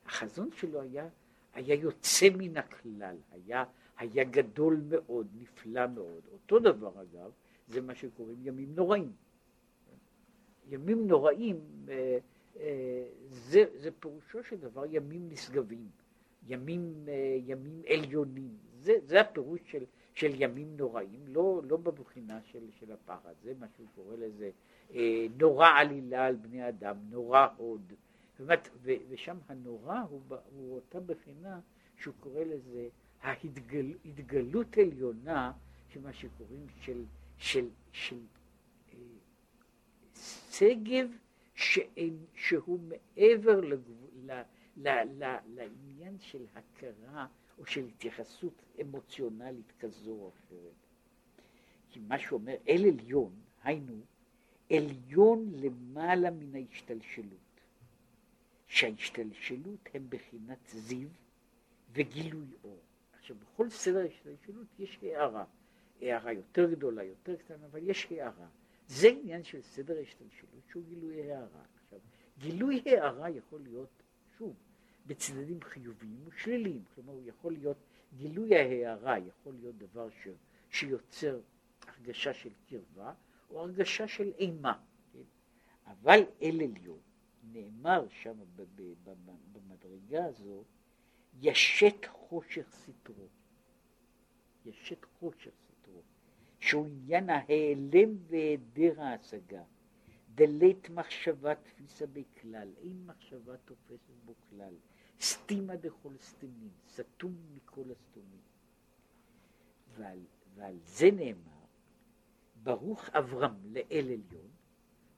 החזון 0.07 0.51
שלו 0.57 0.81
היה, 0.81 1.09
היה 1.55 1.75
יוצא 1.75 2.27
מן 2.39 2.57
הכלל, 2.57 3.17
היה, 3.31 3.65
היה 3.99 4.25
גדול 4.25 4.83
מאוד, 4.89 5.27
נפלא 5.35 5.87
מאוד. 5.87 6.21
אותו 6.33 6.59
דבר 6.59 7.03
אגב, 7.03 7.31
זה 7.69 7.81
מה 7.81 7.95
שקוראים 7.95 8.39
ימים 8.43 8.75
נוראים. 8.75 9.13
ימים 10.69 11.07
נוראים, 11.07 11.61
אה, 11.89 12.19
אה, 12.57 13.02
זה, 13.53 13.65
זה 13.75 13.91
פירושו 14.01 14.45
של 14.45 14.57
דבר 14.57 14.85
ימים 14.91 15.29
נשגבים, 15.29 15.89
ימים, 16.49 17.05
אה, 17.09 17.37
ימים 17.47 17.83
עליונים. 17.89 18.57
זה, 18.81 18.93
זה 19.05 19.21
הפירוש 19.21 19.61
של, 19.67 19.85
של 20.15 20.31
ימים 20.35 20.77
נוראים, 20.77 21.21
לא, 21.27 21.61
לא 21.69 21.77
בבחינה 21.77 22.41
של, 22.43 22.71
של 22.79 22.93
הפחד, 22.93 23.33
זה 23.43 23.53
מה 23.61 23.67
שהוא 23.77 23.87
קורא 23.95 24.17
לזה 24.17 24.51
אה, 24.95 25.27
נורא 25.39 25.69
עלילה 25.69 26.27
על 26.27 26.37
בני 26.37 26.69
אדם, 26.69 26.97
נורא 27.11 27.47
הוד. 27.57 27.93
באמת, 28.39 28.69
ו, 28.83 28.93
ושם 29.09 29.37
הנורא 29.49 30.01
הוא, 30.01 30.21
הוא 30.57 30.75
אותה 30.75 31.01
בחינה 31.01 31.61
שהוא 31.97 32.15
קורא 32.21 32.41
לזה 32.45 32.89
ההתגלות 33.23 34.79
עליונה 34.79 35.53
של 35.89 36.01
מה 36.01 36.13
שקוראים 36.13 36.67
של, 36.81 37.05
של, 37.39 37.69
של 37.93 38.19
אה, 38.93 38.99
שגב 40.51 41.07
שאין, 41.55 42.25
שהוא 42.35 42.81
מעבר 42.81 43.61
לגבול, 43.61 44.09
ל, 44.25 44.43
ל, 44.77 44.89
ל, 44.89 45.37
לעניין 45.55 46.19
של 46.19 46.47
הכרה 46.55 47.27
או 47.59 47.67
של 47.67 47.85
התייחסות 47.87 48.63
אמוציונלית 48.81 49.73
כזו 49.81 50.11
או 50.11 50.31
אחרת. 50.31 50.87
כי 51.91 52.01
מה 52.01 52.19
שאומר 52.19 52.55
אל 52.69 52.85
עליון, 52.87 53.33
היינו, 53.63 54.01
עליון 54.73 55.53
למעלה 55.55 56.31
מן 56.31 56.55
ההשתלשלות. 56.55 57.61
שההשתלשלות 58.67 59.89
הם 59.95 60.07
בחינת 60.09 60.59
זיו 60.67 61.09
וגילוי 61.93 62.47
אור. 62.65 62.81
עכשיו, 63.19 63.37
בכל 63.37 63.71
סדר 63.71 63.99
ההשתלשלות 63.99 64.67
יש 64.79 64.99
הערה. 65.03 65.45
הערה 66.01 66.33
יותר 66.33 66.71
גדולה, 66.71 67.05
יותר 67.05 67.37
קטנה, 67.37 67.67
אבל 67.67 67.81
יש 67.83 68.07
הערה. 68.11 68.49
זה 68.87 69.09
עניין 69.09 69.45
של 69.45 69.63
סדר 69.63 69.97
ההשתלשלות 69.97 70.63
שהוא 70.71 70.83
גילוי 70.85 71.33
הערה. 71.33 71.63
עכשיו, 71.85 71.99
גילוי 72.39 72.83
הערה 72.87 73.31
יכול 73.31 73.61
להיות, 73.61 74.03
שוב, 74.39 74.55
בצדדים 75.07 75.63
חיוביים 75.63 76.21
ושליליים. 76.25 76.85
כלומר, 76.95 77.13
הוא 77.13 77.23
יכול 77.27 77.53
להיות, 77.53 77.77
גילוי 78.17 78.57
ההערה 78.57 79.19
יכול 79.19 79.55
להיות 79.61 79.79
דבר 79.79 80.11
ש, 80.11 80.29
שיוצר 80.71 81.41
הרגשה 81.87 82.35
של 82.35 82.51
קרבה 82.69 83.15
או 83.51 83.61
הרגשה 83.61 84.09
של 84.09 84.33
אימה. 84.39 84.81
כן? 85.13 85.23
אבל 85.87 86.21
אל 86.43 86.61
עליון, 86.61 87.01
נאמר 87.53 88.09
שם 88.09 88.39
במדרגה 89.53 90.25
הזו, 90.25 90.65
ישת 91.41 92.07
חושך 92.07 92.69
סתרו. 92.71 93.29
ישת 94.67 95.05
חושך 95.05 95.51
סתרו, 95.51 95.72
שהוא 96.63 96.87
עניין 96.87 97.31
ההיעלם 97.31 98.17
והיעדר 98.29 99.03
ההשגה. 99.03 99.63
דלית 100.35 100.91
מחשבה 100.91 101.55
תפיסה 101.55 102.07
בכלל, 102.07 102.69
אין 102.83 103.07
מחשבה 103.07 103.57
תופסת 103.57 104.13
בו 104.25 104.35
כלל. 104.51 104.75
סתימה 105.21 105.77
דכל 105.77 106.17
סתימים, 106.21 106.71
סתום 106.89 107.35
מכל 107.55 107.91
הסתומים. 107.91 108.41
ועל, 109.97 110.19
ועל 110.55 110.77
זה 110.83 111.11
נאמר, 111.11 111.65
ברוך 112.63 113.09
אברהם 113.09 113.57
לאל 113.65 114.05
עליון, 114.05 114.51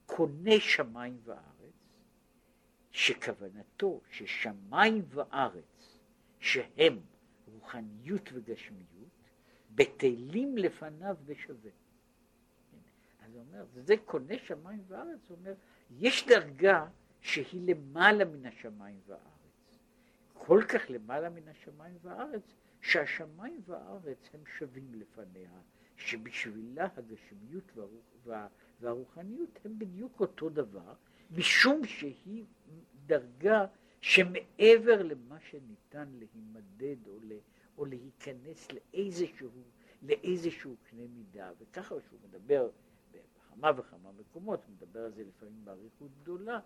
קונה 0.06 0.60
שמיים 0.60 1.18
וארץ, 1.24 1.98
שכוונתו 2.90 4.00
ששמיים 4.10 5.02
וארץ, 5.08 5.98
שהם 6.40 6.98
רוחניות 7.46 8.30
וגשמיות, 8.32 8.93
בטלים 9.74 10.58
לפניו 10.58 11.16
בשווה. 11.26 11.70
אז 13.20 13.34
הוא 13.34 13.44
אומר, 13.48 13.64
זה 13.74 13.94
קונה 14.04 14.34
שמיים 14.38 14.82
וארץ, 14.88 15.20
הוא 15.28 15.38
אומר, 15.38 15.54
יש 15.90 16.26
דרגה 16.26 16.86
שהיא 17.20 17.74
למעלה 17.74 18.24
מן 18.24 18.46
השמיים 18.46 19.00
וארץ. 19.06 19.78
כל 20.32 20.62
כך 20.68 20.82
למעלה 20.88 21.30
מן 21.30 21.48
השמיים 21.48 21.96
והארץ, 22.02 22.42
שהשמיים 22.80 23.60
והארץ 23.66 24.28
הם 24.34 24.40
שווים 24.58 24.94
לפניה, 24.94 25.50
שבשבילה 25.96 26.88
הגשמיות 26.96 27.76
והרוח, 27.76 28.50
והרוחניות 28.80 29.58
הם 29.64 29.78
בדיוק 29.78 30.20
אותו 30.20 30.48
דבר, 30.50 30.94
משום 31.30 31.86
שהיא 31.86 32.44
דרגה 33.06 33.66
שמעבר 34.00 35.02
למה 35.02 35.40
שניתן 35.40 36.08
להימדד 36.12 37.06
או, 37.06 37.18
לה, 37.22 37.34
או 37.78 37.84
להיכנס 37.84 38.68
לאיזשהו, 38.72 39.50
לאיזשהו 40.02 40.76
קנה 40.90 41.02
מידה, 41.06 41.52
וככה 41.58 41.94
שהוא 42.08 42.18
מדבר 42.28 42.70
בכמה 43.10 43.70
וכמה 43.76 44.12
מקומות, 44.12 44.64
הוא 44.64 44.72
מדבר 44.72 45.00
על 45.00 45.12
זה 45.12 45.24
לפעמים 45.24 45.64
באריכות 45.64 46.10
גדולה, 46.22 46.60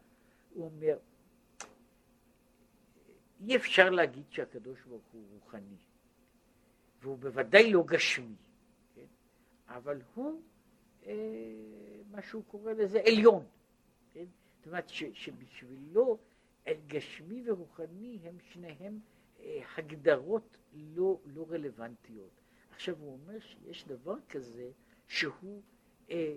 הוא 0.54 0.64
אומר, 0.64 0.98
אי 3.40 3.56
אפשר 3.56 3.90
להגיד 3.90 4.24
שהקדוש 4.30 4.82
ברוך 4.82 5.04
הוא 5.12 5.24
רוחני, 5.32 5.76
והוא 7.00 7.18
בוודאי 7.18 7.72
לא 7.72 7.84
גשמי, 7.86 8.36
כן? 8.94 9.06
אבל 9.66 10.00
הוא, 10.14 10.42
אה, 11.06 11.12
מה 12.10 12.22
שהוא 12.22 12.44
קורא 12.44 12.72
לזה, 12.72 13.00
עליון. 13.06 13.44
כן? 14.12 14.24
זאת 14.56 14.66
אומרת 14.66 14.88
ש, 14.88 15.04
שבשבילו 15.12 16.18
גשמי 16.86 17.50
ורוחני 17.50 18.18
הם 18.22 18.38
שניהם 18.40 19.00
הגדרות 19.76 20.56
לא, 20.74 21.18
לא 21.24 21.46
רלוונטיות. 21.50 22.30
עכשיו 22.70 22.96
הוא 22.98 23.12
אומר 23.12 23.40
שיש 23.40 23.84
דבר 23.86 24.16
כזה 24.28 24.70
שהוא, 25.08 25.62
אה, 26.10 26.36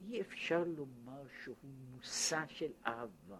אי 0.00 0.20
אפשר 0.20 0.64
לומר 0.64 1.22
שהוא 1.42 1.56
מושא 1.90 2.44
של 2.48 2.72
אהבה. 2.86 3.38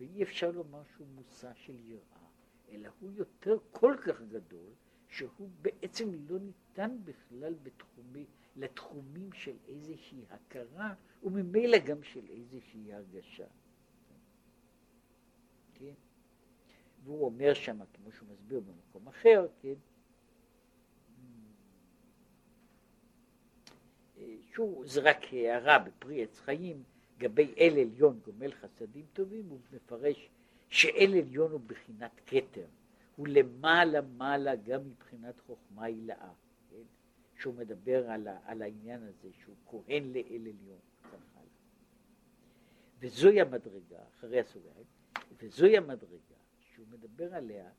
ואי 0.00 0.22
אפשר 0.22 0.50
לומר 0.50 0.82
שהוא 0.84 1.06
מושא 1.14 1.52
של 1.54 1.80
יראה, 1.80 2.28
אלא 2.68 2.88
הוא 3.00 3.12
יותר 3.12 3.58
כל 3.72 3.96
כך 4.06 4.22
גדול, 4.22 4.70
שהוא 5.08 5.50
בעצם 5.62 6.08
לא 6.28 6.38
ניתן 6.38 6.96
בכלל 7.04 7.54
בתחומי, 7.62 8.24
לתחומים 8.56 9.32
של 9.32 9.56
איזושהי 9.68 10.24
הכרה, 10.30 10.94
וממילא 11.22 11.78
גם 11.78 12.02
של 12.02 12.28
איזושהי 12.28 12.92
הרגשה. 12.92 13.46
כן? 15.74 15.94
והוא 17.04 17.24
אומר 17.24 17.54
שם, 17.54 17.78
כמו 17.94 18.12
שהוא 18.12 18.28
מסביר 18.28 18.60
במקום 18.60 19.08
אחר, 19.08 19.46
כן? 19.62 19.74
זה 24.84 25.00
רק 25.00 25.24
הערה 25.32 25.78
בפרי 25.78 26.22
עץ 26.22 26.40
חיים, 26.40 26.82
לגבי 27.16 27.54
אל 27.58 27.78
עליון 27.78 28.20
גומל 28.24 28.52
חסדים 28.52 29.04
טובים, 29.12 29.48
הוא 29.48 29.58
מפרש 29.72 30.28
שאל 30.68 31.14
עליון 31.18 31.52
הוא 31.52 31.60
בחינת 31.66 32.20
כתר, 32.26 32.66
הוא 33.16 33.28
למעלה 33.28 34.00
מעלה 34.00 34.56
גם 34.56 34.80
מבחינת 34.88 35.40
חוכמה 35.46 35.84
הילאה, 35.84 36.32
כן? 36.70 36.82
שהוא 37.40 37.54
מדבר 37.54 38.10
על, 38.10 38.28
ה, 38.28 38.38
על 38.44 38.62
העניין 38.62 39.02
הזה 39.02 39.28
שהוא 39.32 39.54
כהן 39.66 40.12
לאל 40.12 40.40
עליון, 40.40 40.78
וזוהי 43.00 43.40
המדרגה, 43.40 43.98
אחרי 44.16 44.40
הסוגריים, 44.40 44.86
וזוהי 45.38 45.76
המדרגה 45.76 46.39
שהוא 46.80 46.88
מדבר 46.92 47.34
עליה, 47.34 47.70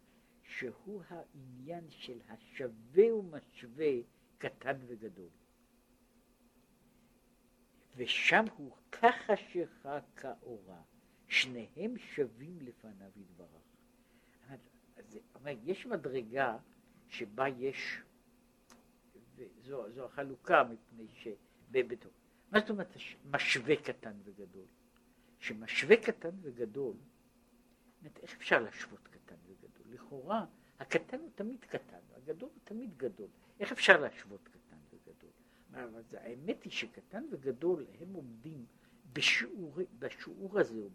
שהוא 0.43 1.03
העניין 1.09 1.89
של 1.89 2.19
השווה 2.27 3.15
ומשווה 3.15 3.91
קטן 4.37 4.77
וגדול. 4.87 5.29
ושם 7.95 8.45
הוא 8.57 8.77
כחשיך 8.91 9.87
כאורה, 10.15 10.81
שניהם 11.27 11.97
שווים 11.97 12.59
לפניו 12.61 13.11
יתברך. 13.15 13.63
אז 14.95 15.17
אומר, 15.35 15.53
יש 15.63 15.85
מדרגה 15.85 16.57
שבה 17.07 17.47
יש, 17.47 18.01
וזו 19.35 19.91
זו 19.91 20.05
החלוקה 20.05 20.63
מפני 20.63 21.07
ש... 21.13 21.27
בתוך. 21.71 22.13
מה 22.51 22.59
זאת 22.59 22.69
אומרת 22.69 22.93
משווה 23.25 23.75
קטן 23.75 24.13
וגדול? 24.23 24.65
שמשווה 25.39 25.97
קטן 25.97 26.35
וגדול, 26.41 26.95
אומרת, 28.01 28.17
איך 28.17 28.35
אפשר 28.35 28.59
להשוות 28.59 29.07
קטן 29.07 29.35
וגדול? 29.47 29.93
לכאורה, 29.93 30.45
הקטן 30.79 31.19
הוא 31.19 31.29
תמיד 31.35 31.65
קטן, 31.65 31.99
הגדול 32.15 32.49
הוא 32.49 32.59
תמיד 32.63 32.97
גדול. 32.97 33.27
איך 33.59 33.71
אפשר 33.71 33.99
להשוות 34.01 34.47
קטן 34.47 34.77
וגדול? 34.89 35.31
אבל 35.73 36.03
האמת 36.17 36.63
היא 36.63 36.71
שקטן 36.71 37.23
וגדול 37.31 37.85
הם 37.99 38.13
עומדים 38.13 38.65
בשיעור, 39.13 39.79
בשיעור 39.99 40.59
הזה, 40.59 40.79
או 40.79 40.89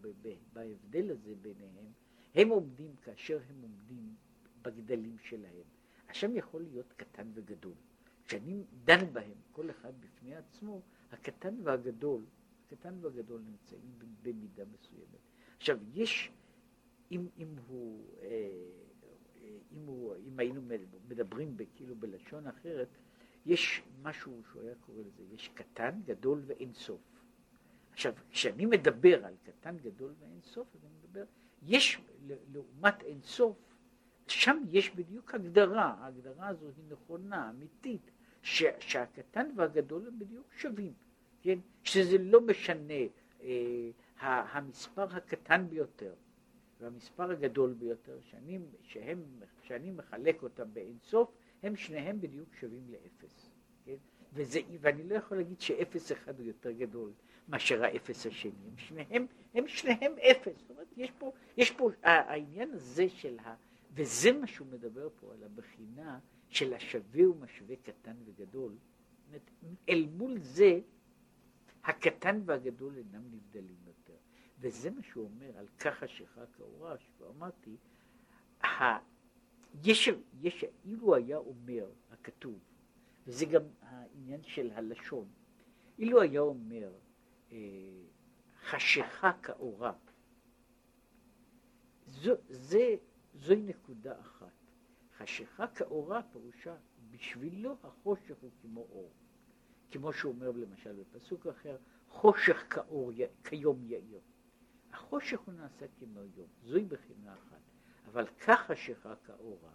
בהבדל 0.53 1.11
הזה 1.11 1.35
ביניהם, 1.41 1.91
הם 2.35 2.49
עומדים 2.49 2.95
כאשר 2.95 3.39
הם 3.49 3.61
עומדים 3.61 4.15
בגדלים 4.61 5.17
שלהם. 5.19 5.63
השם 6.09 6.35
יכול 6.35 6.61
להיות 6.61 6.93
קטן 6.93 7.27
וגדול. 7.33 7.73
כשאני 8.25 8.63
דן 8.83 9.13
בהם, 9.13 9.37
כל 9.51 9.69
אחד 9.69 9.93
בפני 9.99 10.35
עצמו, 10.35 10.81
הקטן 11.11 11.55
והגדול, 11.63 12.21
הקטן 12.65 12.93
והגדול 13.01 13.41
נמצאים 13.41 13.99
במידה 14.21 14.63
מסוימת. 14.65 15.19
עכשיו, 15.57 15.79
יש, 15.93 16.31
אם, 17.11 17.27
אם 17.37 17.55
הוא, 17.67 18.05
אה, 18.21 18.27
אם, 19.71 19.85
הוא, 19.85 20.15
אם 20.27 20.39
היינו 20.39 20.61
מדברים 21.07 21.57
כאילו 21.75 21.95
בלשון 21.95 22.47
אחרת, 22.47 22.87
יש 23.45 23.83
משהו 24.01 24.41
שהוא 24.51 24.61
היה 24.61 24.75
קורא 24.75 24.99
לזה, 24.99 25.23
יש 25.33 25.49
קטן, 25.53 25.99
גדול 26.05 26.41
ואין 26.45 26.73
סוף. 26.73 27.01
עכשיו, 27.91 28.13
כשאני 28.29 28.65
מדבר 28.65 29.25
על 29.25 29.33
קטן, 29.43 29.77
גדול 29.77 30.13
ואין 30.19 30.41
סוף, 30.41 30.67
אז 30.75 30.85
אני 30.85 30.93
מדבר, 31.03 31.23
יש 31.63 32.01
לעומת 32.53 33.03
אין 33.03 33.21
סוף, 33.21 33.57
שם 34.27 34.57
יש 34.71 34.95
בדיוק 34.95 35.35
הגדרה, 35.35 35.95
ההגדרה 35.99 36.47
הזו 36.47 36.67
היא 36.77 36.85
נכונה, 36.89 37.49
אמיתית, 37.49 38.11
ש, 38.41 38.63
שהקטן 38.79 39.47
והגדול 39.55 40.07
הם 40.07 40.19
בדיוק 40.19 40.53
שווים, 40.53 40.93
כן? 41.41 41.59
שזה 41.83 42.17
לא 42.17 42.41
משנה 42.41 42.93
אה, 43.41 43.89
המספר 44.19 45.15
הקטן 45.15 45.67
ביותר 45.69 46.13
והמספר 46.79 47.31
הגדול 47.31 47.73
ביותר, 47.73 48.19
שאני, 48.21 48.59
שהם, 48.81 49.23
שאני 49.61 49.91
מחלק 49.91 50.43
אותם 50.43 50.73
באינסוף, 50.73 51.31
הם 51.63 51.75
שניהם 51.75 52.21
בדיוק 52.21 52.55
שווים 52.55 52.87
לאפס. 52.89 53.51
כן? 53.85 53.95
וזה, 54.33 54.59
ואני 54.79 55.03
לא 55.03 55.15
יכול 55.15 55.37
להגיד 55.37 55.61
שאפס 55.61 56.11
אחד 56.11 56.39
הוא 56.39 56.47
יותר 56.47 56.71
גדול 56.71 57.11
מאשר 57.47 57.83
האפס 57.83 58.25
השני, 58.25 58.51
הם 58.67 58.77
שניהם, 58.77 59.25
הם 59.53 59.67
שניהם 59.67 60.11
אפס. 60.31 60.57
זאת 60.59 60.69
אומרת, 60.69 60.87
יש 60.97 61.11
פה, 61.11 61.31
יש 61.57 61.71
פה 61.71 61.89
העניין 62.03 62.71
הזה 62.71 63.09
של 63.09 63.39
ה... 63.39 63.55
וזה 63.93 64.31
מה 64.31 64.47
שהוא 64.47 64.67
מדבר 64.67 65.09
פה 65.19 65.33
על 65.33 65.43
הבחינה 65.43 66.19
של 66.49 66.73
השווה 66.73 67.29
ומשווה 67.29 67.75
קטן 67.75 68.15
וגדול. 68.25 68.75
אל 69.89 70.07
מול 70.11 70.39
זה, 70.39 70.79
הקטן 71.83 72.41
והגדול 72.45 72.97
אינם 72.97 73.23
נבדלים. 73.31 73.77
וזה 74.59 74.91
מה 74.91 75.03
שהוא 75.03 75.23
אומר 75.25 75.57
על 75.57 75.67
ככה 75.79 76.07
שחק 76.07 76.59
האורש, 76.59 77.11
ואמרתי, 77.19 77.77
יש, 79.83 80.09
יש, 80.41 80.65
אילו 80.85 81.15
היה 81.15 81.37
אומר 81.37 81.91
הכתוב, 82.11 82.59
וזה 83.27 83.45
גם 83.45 83.63
העניין 83.81 84.43
של 84.43 84.71
הלשון, 84.71 85.27
אילו 85.99 86.21
היה 86.21 86.41
אומר 86.41 86.93
אה, 87.51 87.57
חשיכה 88.69 89.31
כאורה, 89.43 89.93
זו, 92.05 92.33
זה, 92.49 92.95
זוהי 93.33 93.61
נקודה 93.61 94.19
אחת. 94.19 94.51
חשיכה 95.17 95.67
כאורה 95.67 96.21
פירושה, 96.31 96.75
בשבילו 97.11 97.75
החושך 97.83 98.35
הוא 98.41 98.51
כמו 98.61 98.79
אור. 98.79 99.11
כמו 99.91 100.13
שהוא 100.13 100.33
אומר 100.33 100.51
למשל 100.51 100.93
בפסוק 100.93 101.47
אחר, 101.47 101.77
חושך 102.09 102.65
כאור, 102.69 103.11
כיום 103.43 103.83
יאיר. 103.83 104.21
החושך 104.97 105.39
הוא 105.39 105.53
נעשה 105.53 105.85
כמו 105.99 106.19
יום, 106.19 106.47
זוהי 106.63 106.85
בחינה 106.85 107.33
אחת. 107.33 107.61
אבל 108.07 108.27
כחשיכה 108.27 109.13
כאורה, 109.15 109.71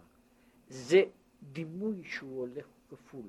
זה 0.67 1.03
דימוי 1.43 2.03
שהוא 2.03 2.39
הולך 2.39 2.65
כפול. 2.89 3.25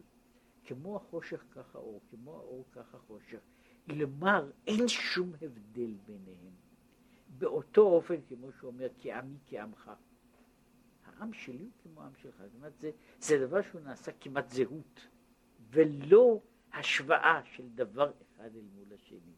כמו 0.65 0.97
החושך 0.97 1.45
ככה 1.51 1.79
אור, 1.79 2.01
כמו 2.11 2.37
האור 2.37 2.65
ככה 2.73 2.99
חושך. 2.99 3.41
כלומר, 3.87 4.51
אין 4.67 4.89
שום 4.89 5.33
הבדל 5.43 5.95
ביניהם. 6.07 6.53
באותו 7.39 7.83
אופן, 7.83 8.17
כמו 8.29 8.53
שהוא 8.53 8.71
אומר, 8.71 8.89
כעמי 8.99 9.39
כעמך. 9.47 9.91
העם 11.05 11.33
שלי 11.33 11.65
הוא 11.65 11.71
כמו 11.83 12.03
העם 12.03 12.15
שלך. 12.23 12.37
זאת 12.37 12.55
אומרת, 12.55 12.79
זה, 12.79 12.91
זה 13.19 13.47
דבר 13.47 13.63
שהוא 13.63 13.81
נעשה 13.81 14.13
כמעט 14.21 14.49
זהות, 14.49 15.07
ולא 15.71 16.41
השוואה 16.73 17.41
של 17.45 17.69
דבר 17.75 18.13
אחד 18.23 18.51
אל 18.57 18.65
מול 18.75 18.87
השני. 18.95 19.35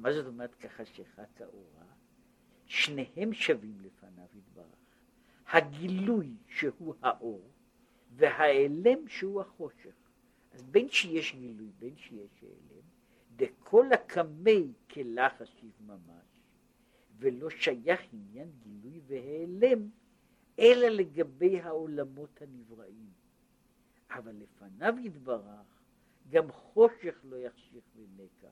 מה 0.00 0.12
זאת 0.12 0.26
אומרת 0.26 0.54
ככה 0.54 0.84
שחק 0.84 1.40
האורה? 1.40 1.86
שניהם 2.66 3.32
שווים 3.32 3.80
לפניו 3.80 4.26
יתברך. 4.34 4.82
הגילוי 5.52 6.36
שהוא 6.48 6.94
האור, 7.02 7.50
והאלם 8.16 9.08
שהוא 9.08 9.40
החושך. 9.40 9.94
אז 10.52 10.62
בין 10.62 10.88
שיש 10.88 11.34
גילוי, 11.34 11.70
בין 11.78 11.96
שיש 11.96 12.42
העלם, 12.42 12.82
דכל 13.36 13.86
הקמי 13.92 14.72
כלח 14.90 15.42
אשיב 15.42 15.72
ממש, 15.86 16.26
ולא 17.18 17.50
שייך 17.50 18.00
עניין 18.12 18.50
גילוי 18.62 19.00
והעלם, 19.06 19.88
אלא 20.58 20.88
לגבי 20.88 21.60
העולמות 21.60 22.42
הנבראים. 22.42 23.10
אבל 24.10 24.36
לפניו 24.36 24.94
יתברך, 25.04 25.82
גם 26.30 26.52
חושך 26.52 27.20
לא 27.24 27.36
יחשיך 27.36 27.84
ונקע, 27.96 28.48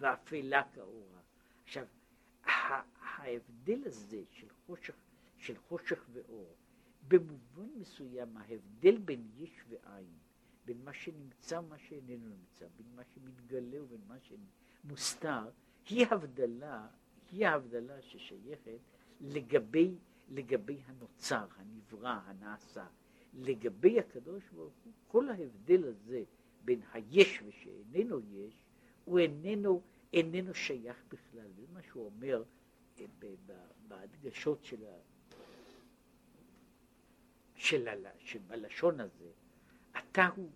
ואפלה 0.00 0.62
כאורה. 0.74 1.20
עכשיו, 1.64 1.86
ההבדל 3.00 3.82
הזה 3.84 4.22
של 4.30 4.46
חושך, 4.66 4.94
של 5.38 5.58
חושך 5.58 6.04
ואור, 6.12 6.54
במובן 7.08 7.68
מסוים 7.76 8.36
ההבדל 8.36 8.98
בין 8.98 9.28
יש 9.36 9.64
ועין, 9.68 10.18
בין 10.64 10.84
מה 10.84 10.92
שנמצא 10.92 11.58
ומה 11.58 11.78
שאיננו 11.78 12.28
נמצא, 12.28 12.66
בין 12.76 12.86
מה 12.96 13.02
שמתגלה 13.04 13.82
ובין 13.82 14.00
מה 14.08 14.16
שמוסתר, 14.20 15.50
היא 15.88 16.06
הבדלה, 16.10 16.88
היא 17.32 17.46
ההבדלה 17.46 18.02
ששייכת 18.02 18.78
לגבי, 19.20 19.94
לגבי 20.28 20.78
הנוצר, 20.86 21.46
הנברא, 21.56 22.20
הנעשה. 22.24 22.86
לגבי 23.34 24.00
הקדוש 24.00 24.42
ברוך 24.54 24.74
הוא, 24.84 24.92
כל 25.08 25.28
ההבדל 25.28 25.84
הזה 25.84 26.24
בין 26.64 26.80
היש 26.92 27.42
ושאיננו 27.46 28.20
יש, 28.20 28.54
הוא 29.08 29.18
איננו, 29.18 29.82
איננו 30.12 30.54
שייך 30.54 30.96
בכלל. 31.08 31.48
זה 31.56 31.62
מה 31.72 31.82
שהוא 31.82 32.04
אומר 32.04 32.42
אה, 33.00 33.04
בהדגשות 33.88 34.64
של, 34.64 34.84
ה, 34.84 34.96
של, 37.54 37.88
ה, 37.88 37.92
שבלשון 38.18 39.00
הזה, 39.00 39.30
אתה 39.98 40.28
הוא, 40.36 40.50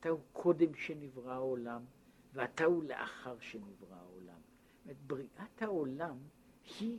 אתה 0.00 0.08
הוא 0.08 0.20
קודם 0.32 0.74
שנברא 0.74 1.32
העולם, 1.32 1.84
ואתה 2.34 2.64
הוא 2.64 2.84
לאחר 2.84 3.36
שנברא 3.40 3.96
העולם. 3.96 4.40
זאת 4.86 4.96
בריאת 5.06 5.62
העולם 5.62 6.16
היא 6.80 6.98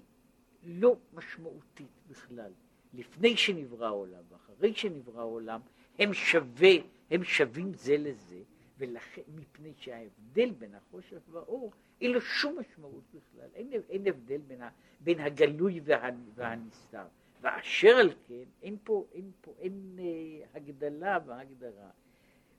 לא 0.63 0.98
משמעותית 1.13 1.91
בכלל. 2.08 2.52
לפני 2.94 3.37
שנברא 3.37 3.85
העולם 3.85 4.23
ואחרי 4.29 4.73
שנברא 4.73 5.19
העולם, 5.19 5.62
הם 6.00 6.13
שווה, 6.13 6.71
הם 7.12 7.23
שווים 7.23 7.73
זה 7.73 7.98
לזה, 7.98 8.41
ולכן, 8.80 9.21
מפני 9.36 9.73
שההבדל 9.77 10.52
בין 10.52 10.75
החושך 10.75 11.21
והאור, 11.32 11.71
אין 12.02 12.12
לו 12.12 12.21
שום 12.21 12.60
משמעות 12.60 13.04
בכלל, 13.13 13.50
אין, 13.54 13.71
אין 13.90 14.08
הבדל 14.08 14.38
בין, 14.38 14.62
ה, 14.62 14.69
בין 15.00 15.19
הגלוי 15.19 15.80
וה, 15.84 16.10
והנסתר. 16.36 17.06
ואשר 17.42 17.90
על 17.90 18.13
כן, 18.27 18.44
אין 18.63 18.77
פה, 18.84 19.06
אין 19.13 19.32
פה, 19.42 19.54
אין 19.60 20.00
אה, 20.00 20.46
הגדלה 20.54 21.17
והגדרה. 21.25 21.90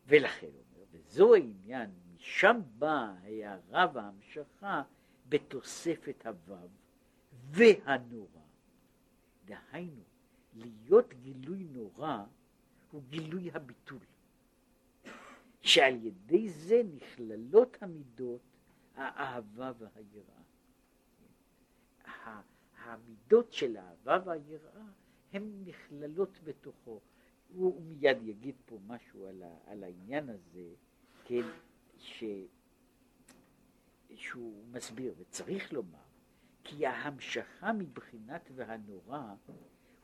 ולכן 0.06 0.46
אומר, 0.46 0.84
וזו 0.90 1.34
העניין, 1.34 1.90
משם 2.16 2.60
באה 2.78 3.14
ההערה 3.22 3.86
וההמשכה 3.92 4.82
בתוספת 5.28 6.26
הוו 6.26 6.68
והנורא. 7.50 8.40
דהיינו, 9.44 10.02
להיות 10.54 11.14
גילוי 11.14 11.66
נורא 11.72 12.24
הוא 12.90 13.02
גילוי 13.10 13.50
הביטול. 13.54 13.98
שעל 15.60 16.06
ידי 16.06 16.48
זה 16.48 16.82
נכללות 16.94 17.76
המידות 17.80 18.40
האהבה 18.94 19.72
והיראה. 19.78 20.40
המידות 22.84 23.52
של 23.52 23.76
האהבה 23.76 24.18
והיראה 24.24 24.86
הן 25.32 25.62
נכללות 25.64 26.38
בתוכו. 26.44 27.00
הוא, 27.54 27.82
מיד 27.82 28.16
יגיד 28.22 28.54
פה 28.66 28.78
משהו 28.86 29.26
על, 29.26 29.42
ה, 29.42 29.56
על 29.66 29.84
העניין 29.84 30.28
הזה, 30.28 30.68
כן, 31.24 31.42
ש, 31.98 32.24
שהוא 34.14 34.64
מסביר, 34.72 35.14
וצריך 35.18 35.72
לומר, 35.72 35.98
כי 36.64 36.86
ההמשכה 36.86 37.72
מבחינת 37.72 38.50
והנורא 38.54 39.34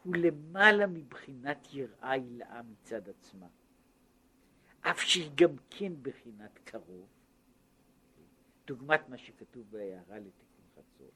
הוא 0.02 0.16
למעלה 0.16 0.86
מבחינת 0.86 1.74
יראה 1.74 2.10
הילאה 2.10 2.62
מצד 2.62 3.08
עצמה. 3.08 3.46
אף 4.90 5.00
שהיא 5.00 5.30
גם 5.34 5.56
כן 5.70 5.92
בחינת 6.02 6.58
קרוב. 6.64 7.06
דוגמת 8.66 9.08
מה 9.08 9.18
שכתוב 9.18 9.64
בהערה 9.70 10.18
לתיקון 10.18 10.64
חצות. 10.74 11.12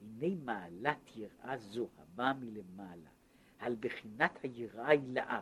הנה 0.00 0.34
מעלת 0.44 1.16
יראה 1.16 1.56
זו 1.56 1.88
הבאה 1.98 2.32
מלמעלה, 2.32 3.10
על 3.58 3.76
בחינת 3.80 4.38
היראה 4.42 4.88
הילאה, 4.88 5.40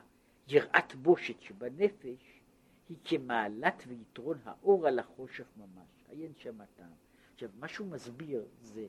יראת 0.48 0.94
בושת 0.94 1.40
שבנפש, 1.40 2.40
היא 2.88 2.96
כמעלת 3.04 3.82
ויתרון 3.86 4.38
האור 4.44 4.86
על 4.86 4.98
החושך 4.98 5.46
ממש. 5.56 6.04
עיין 6.08 6.32
הטעם. 6.60 6.92
עכשיו, 7.34 7.50
מה 7.58 7.68
שהוא 7.68 7.86
מסביר 7.86 8.44
זה, 8.60 8.86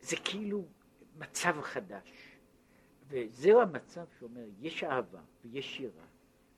זה 0.00 0.16
כאילו 0.24 0.64
מצב 1.18 1.60
חדש. 1.60 2.33
וזהו 3.14 3.60
המצב 3.60 4.04
שאומר, 4.18 4.44
יש 4.60 4.84
אהבה 4.84 5.20
ויש 5.44 5.80
יראה 5.80 6.04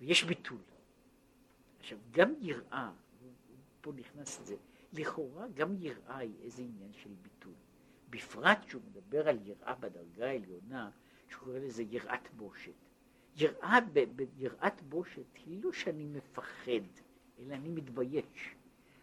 ויש 0.00 0.24
ביטול. 0.24 0.58
עכשיו, 1.80 1.98
גם 2.10 2.34
יראה, 2.40 2.90
פה 3.80 3.92
נכנס 3.96 4.40
את 4.40 4.46
זה, 4.46 4.56
לכאורה 4.92 5.46
גם 5.54 5.76
יראה 5.80 6.16
היא 6.16 6.34
איזה 6.42 6.62
עניין 6.62 6.92
של 6.92 7.10
ביטול. 7.22 7.52
בפרט 8.10 8.68
שהוא 8.68 8.82
מדבר 8.90 9.28
על 9.28 9.38
יראה 9.44 9.74
בדרגה 9.74 10.26
העליונה, 10.26 10.90
שהוא 11.28 11.44
קורא 11.44 11.58
לזה 11.58 11.82
יראת 11.82 12.28
בושת. 12.36 12.72
יראה, 13.36 13.78
יראת 14.36 14.82
בושת 14.82 15.36
היא 15.46 15.64
לא 15.64 15.72
שאני 15.72 16.04
מפחד, 16.04 16.86
אלא 17.38 17.54
אני 17.54 17.68
מתבייש. 17.68 18.54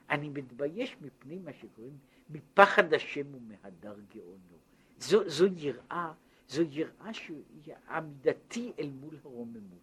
אני 0.09 0.29
מתבייש 0.29 0.97
מפני 1.01 1.39
מה 1.39 1.53
שקוראים 1.53 1.97
מפחד 2.29 2.93
השם 2.93 3.35
ומהדר 3.35 3.95
גאונו. 4.15 4.57
זו, 4.97 5.29
זו 5.29 5.45
יראה 5.45 6.13
זו 6.53 6.61
יראה 6.71 7.13
שהיא 7.13 7.73
עמידתי 7.89 8.73
אל 8.79 8.89
מול 8.89 9.17
הרוממות. 9.23 9.79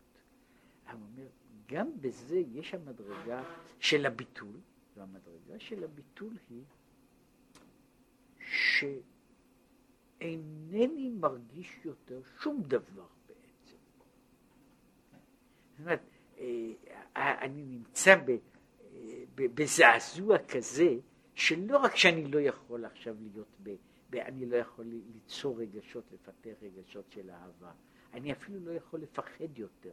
הוא 0.93 1.01
אומר, 1.13 1.27
גם 1.67 2.01
בזה 2.01 2.43
יש 2.53 2.75
המדרגה 2.75 3.43
של 3.79 4.07
הביטול, 4.07 4.57
והמדרגה 4.97 5.59
של 5.59 5.85
הביטול 5.85 6.37
היא 6.51 6.63
שאינני 10.21 11.09
מרגיש 11.09 11.79
יותר 11.85 12.21
שום 12.41 12.63
דבר 12.63 13.07
בעצם. 13.27 13.77
זאת 15.71 15.81
אומרת, 15.81 16.01
אה, 16.39 17.45
אני 17.45 17.65
נמצא 17.65 18.15
בזעזוע 19.35 20.39
כזה, 20.39 20.95
שלא 21.35 21.79
רק 21.79 21.97
שאני 21.97 22.25
לא 22.25 22.41
יכול 22.41 22.85
עכשיו 22.85 23.17
להיות 23.21 23.49
ב... 23.63 23.75
ואני 24.11 24.47
לא 24.47 24.57
יכול 24.57 24.85
ליצור 25.15 25.61
רגשות, 25.61 26.05
לפתח 26.13 26.63
רגשות 26.63 27.05
של 27.11 27.31
אהבה. 27.31 27.73
אני 28.13 28.33
אפילו 28.33 28.61
לא 28.61 28.71
יכול 28.71 29.01
לפחד 29.01 29.59
יותר. 29.59 29.93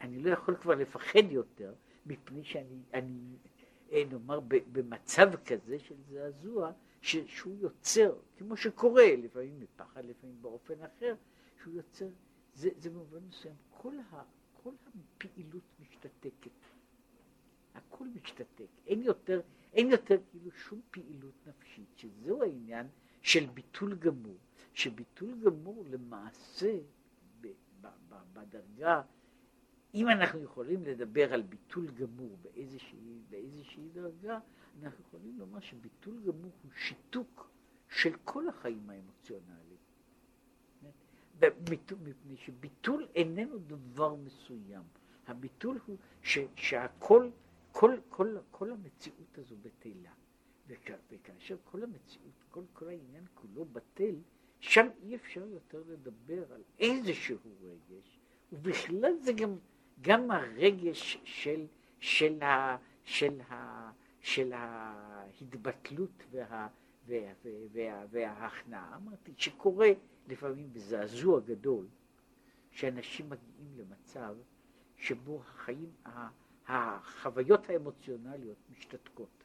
אני 0.00 0.22
לא 0.22 0.30
יכול 0.30 0.56
כבר 0.56 0.74
לפחד 0.74 1.30
יותר, 1.30 1.74
מפני 2.06 2.44
שאני, 2.44 2.82
אני, 2.94 3.36
נאמר, 4.10 4.40
במצב 4.72 5.30
כזה 5.44 5.78
של 5.78 5.94
זעזוע, 6.08 6.72
ש, 7.02 7.16
שהוא 7.16 7.56
יוצר, 7.60 8.14
כמו 8.38 8.56
שקורה, 8.56 9.16
לפעמים 9.16 9.60
מפחד, 9.60 10.04
לפעמים 10.04 10.42
באופן 10.42 10.74
אחר, 10.82 11.14
שהוא 11.62 11.74
יוצר, 11.74 12.08
זה, 12.54 12.68
זה 12.78 12.90
במובן 12.90 13.18
מסוים, 13.28 13.54
כל, 13.70 13.94
ה, 14.10 14.22
כל 14.62 14.70
הפעילות 14.88 15.62
משתתקת. 15.80 16.50
הכל 17.74 18.04
משתתק. 18.04 18.66
אין 18.86 19.02
יותר, 19.02 19.40
אין 19.72 19.90
יותר 19.90 20.16
כאילו 20.30 20.50
שום 20.50 20.80
פעילות 20.90 21.34
נפשית, 21.46 21.88
שזהו 21.96 22.42
העניין 22.42 22.86
של 23.22 23.46
ביטול 23.46 23.94
גמור, 23.94 24.36
שביטול 24.74 25.34
גמור 25.44 25.84
למעשה 25.90 26.78
בדרגה, 28.32 29.02
אם 29.94 30.08
אנחנו 30.08 30.42
יכולים 30.42 30.84
לדבר 30.84 31.32
על 31.34 31.42
ביטול 31.42 31.86
גמור 31.86 32.36
באיזושהי, 32.42 33.20
באיזושהי 33.30 33.88
דרגה, 33.92 34.38
אנחנו 34.82 35.04
יכולים 35.08 35.38
לומר 35.38 35.60
שביטול 35.60 36.20
גמור 36.20 36.52
הוא 36.62 36.70
שיתוק 36.76 37.50
של 37.88 38.16
כל 38.24 38.48
החיים 38.48 38.90
האמוציונליים. 38.90 39.60
מפני 42.04 42.36
שביטול 42.36 43.06
איננו 43.14 43.58
דבר 43.58 44.14
מסוים. 44.14 44.82
הביטול 45.26 45.78
הוא 45.86 45.96
ש, 46.22 46.38
שהכל 46.56 47.30
כל, 47.72 47.96
כל, 48.08 48.36
כל 48.50 48.72
המציאות 48.72 49.38
הזו 49.38 49.56
בטלה. 49.62 50.10
וכ, 50.66 50.90
וכאשר 51.10 51.56
כל 51.64 51.82
המציאות, 51.82 52.44
כל, 52.50 52.62
כל 52.72 52.88
העניין 52.88 53.24
כולו 53.34 53.64
בטל, 53.64 54.14
שם 54.60 54.86
אי 55.02 55.16
אפשר 55.16 55.46
יותר 55.46 55.82
לדבר 55.88 56.52
על 56.52 56.62
איזשהו 56.78 57.36
רגש, 57.62 58.18
ובכלל 58.52 59.16
זה 59.20 59.32
גם, 59.32 59.56
גם 60.00 60.30
הרגש 60.30 61.18
של, 61.24 61.66
של, 61.98 62.42
ה, 62.42 62.76
של, 63.04 63.40
ה, 63.40 63.90
של 64.20 64.52
ההתבטלות 64.52 66.22
וה, 66.30 66.68
וה, 67.06 67.32
וה, 67.44 67.50
וה, 67.72 68.04
וההכנעה. 68.10 68.96
אמרתי 68.96 69.32
שקורה 69.36 69.88
לפעמים 70.28 70.72
בזעזוע 70.72 71.40
גדול, 71.40 71.86
שאנשים 72.70 73.30
מגיעים 73.30 73.76
למצב 73.76 74.34
שבו 74.96 75.40
החיים, 75.40 75.90
החוויות 76.70 77.70
האמוציונליות 77.70 78.56
משתתקות. 78.70 79.44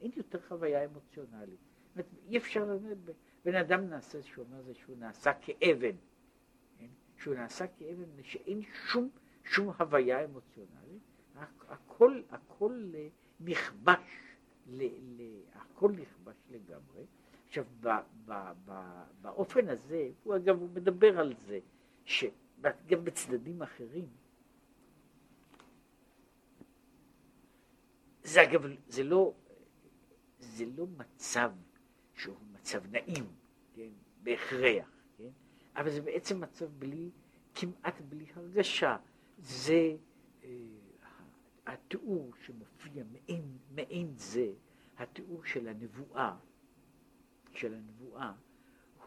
אין 0.00 0.10
יותר 0.16 0.40
חוויה 0.48 0.84
אמוציונלית. 0.84 1.58
זאת 1.96 2.06
אי 2.28 2.38
אפשר 2.38 2.64
באמת, 2.64 2.96
בן 3.44 3.54
אדם 3.54 3.88
נעשה, 3.88 4.22
שהוא 4.22 4.44
אומר 4.44 4.62
זה 4.62 4.74
שהוא 4.74 4.96
נעשה 4.98 5.32
כאבן, 5.40 5.96
כן? 6.78 6.86
שהוא 7.16 7.34
נעשה 7.34 7.66
כאבן, 7.66 8.22
שאין 8.22 8.62
שום, 8.62 9.08
שום 9.44 9.72
הוויה 9.78 10.24
אמוציונלית, 10.24 11.02
הכל, 11.68 12.22
הכל 12.30 12.92
נכבש, 13.40 14.36
ל, 14.66 14.84
ל, 14.84 15.22
הכל 15.54 15.92
נכבש 15.92 16.36
לגמרי. 16.50 17.04
עכשיו, 17.48 17.64
ב, 17.80 17.88
ב, 18.24 18.32
ב, 18.64 18.72
באופן 19.22 19.68
הזה, 19.68 20.08
הוא 20.24 20.36
אגב, 20.36 20.60
הוא 20.60 20.68
מדבר 20.74 21.20
על 21.20 21.34
זה, 21.36 21.58
שגם 22.04 23.04
בצדדים 23.04 23.62
אחרים, 23.62 24.06
זה 28.30 28.42
אגב, 28.42 28.62
זה 28.88 29.02
לא, 29.02 29.34
זה 30.38 30.64
לא 30.76 30.86
מצב 30.86 31.52
שהוא 32.14 32.36
מצב 32.52 32.86
נעים, 32.90 33.26
כן, 33.74 33.90
בהכרח, 34.22 34.90
כן, 35.16 35.30
אבל 35.76 35.90
זה 35.90 36.02
בעצם 36.02 36.40
מצב 36.40 36.66
בלי, 36.78 37.10
כמעט 37.54 38.00
בלי 38.08 38.26
הרגשה. 38.34 38.96
זה 39.38 39.96
אה, 40.44 40.48
התיאור 41.66 42.30
שמופיע 42.44 43.04
מעין, 43.12 43.58
מעין 43.74 44.12
זה, 44.16 44.52
התיאור 44.98 45.44
של 45.44 45.68
הנבואה, 45.68 46.36
של 47.52 47.74
הנבואה, 47.74 48.32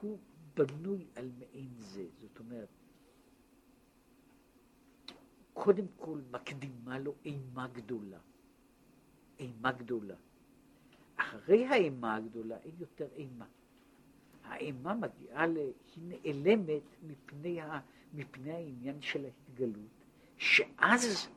הוא 0.01 0.19
בנוי 0.53 1.07
על 1.15 1.31
מעין 1.39 1.73
זה. 1.77 2.05
זאת 2.21 2.39
אומרת, 2.39 2.69
קודם 5.53 5.85
כל 5.97 6.19
מקדימה 6.31 6.99
לו 6.99 7.15
אימה 7.25 7.67
גדולה. 7.67 8.19
אימה 9.39 9.71
גדולה. 9.71 10.15
אחרי 11.15 11.65
האימה 11.65 12.15
הגדולה 12.15 12.57
אין 12.57 12.75
יותר 12.79 13.07
אימה. 13.15 13.45
האימה 14.43 14.93
מגיעה, 14.93 15.47
ל... 15.47 15.57
היא 15.57 16.03
נעלמת 16.07 16.81
מפני, 17.07 17.61
ה... 17.61 17.79
מפני 18.13 18.51
העניין 18.51 19.01
של 19.01 19.25
ההתגלות, 19.25 20.05
שאז 20.37 21.27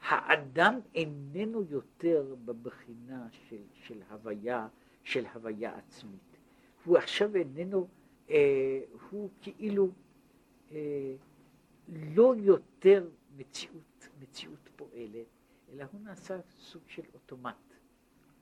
האדם 0.00 0.80
איננו 0.94 1.62
יותר 1.70 2.34
בבחינה 2.44 3.26
של, 3.48 3.62
של 3.72 4.02
הוויה, 4.10 4.68
של 5.04 5.26
הוויה 5.26 5.76
עצמית. 5.76 6.36
הוא 6.84 6.96
עכשיו 6.96 7.36
איננו, 7.36 7.88
אה, 8.30 8.80
הוא 9.10 9.30
כאילו 9.40 9.88
אה, 10.72 11.14
לא 11.88 12.34
יותר 12.36 13.08
מציאות, 13.36 14.08
מציאות 14.22 14.68
פועלת, 14.76 15.26
אלא 15.74 15.84
הוא 15.92 16.00
נעשה 16.00 16.40
סוג 16.58 16.82
של 16.86 17.02
אוטומט. 17.14 17.74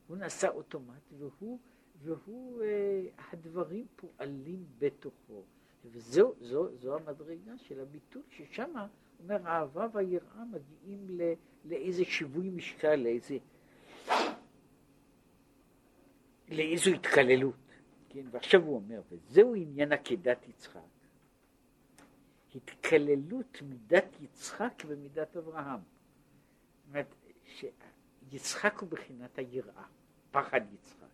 הוא 0.06 0.16
נעשה 0.16 0.48
אוטומט 0.48 1.12
והוא, 1.18 1.58
והוא 2.02 2.62
אה, 2.62 3.06
הדברים 3.32 3.86
פועלים 3.96 4.64
בתוכו. 4.78 5.44
וזו 5.84 6.34
זו, 6.40 6.76
זו 6.76 6.96
המדרגה 6.96 7.58
של 7.58 7.80
הביטול, 7.80 8.22
ששם 8.30 8.70
אומר 9.20 9.48
האהבה 9.48 9.86
והיראה 9.92 10.44
מגיעים 10.44 11.06
ל, 11.08 11.32
לאיזה 11.64 12.04
שיווי 12.04 12.50
משקל, 12.50 12.96
לאיזה, 12.96 13.38
לאיזו 16.48 16.90
התקללות, 16.90 17.54
כן, 18.08 18.24
ועכשיו 18.30 18.62
הוא 18.62 18.76
אומר, 18.76 19.02
וזהו 19.10 19.54
עניין 19.54 19.92
עקדת 19.92 20.48
יצחק, 20.48 20.80
התקללות 22.54 23.62
מידת 23.62 24.20
יצחק 24.20 24.82
ומידת 24.86 25.36
אברהם. 25.36 25.80
זאת 25.80 26.88
אומרת, 26.88 27.14
שיצחק 27.52 28.78
הוא 28.78 28.88
בחינת 28.88 29.38
היראה, 29.38 29.84
פחד 30.30 30.60
יצחק. 30.74 31.06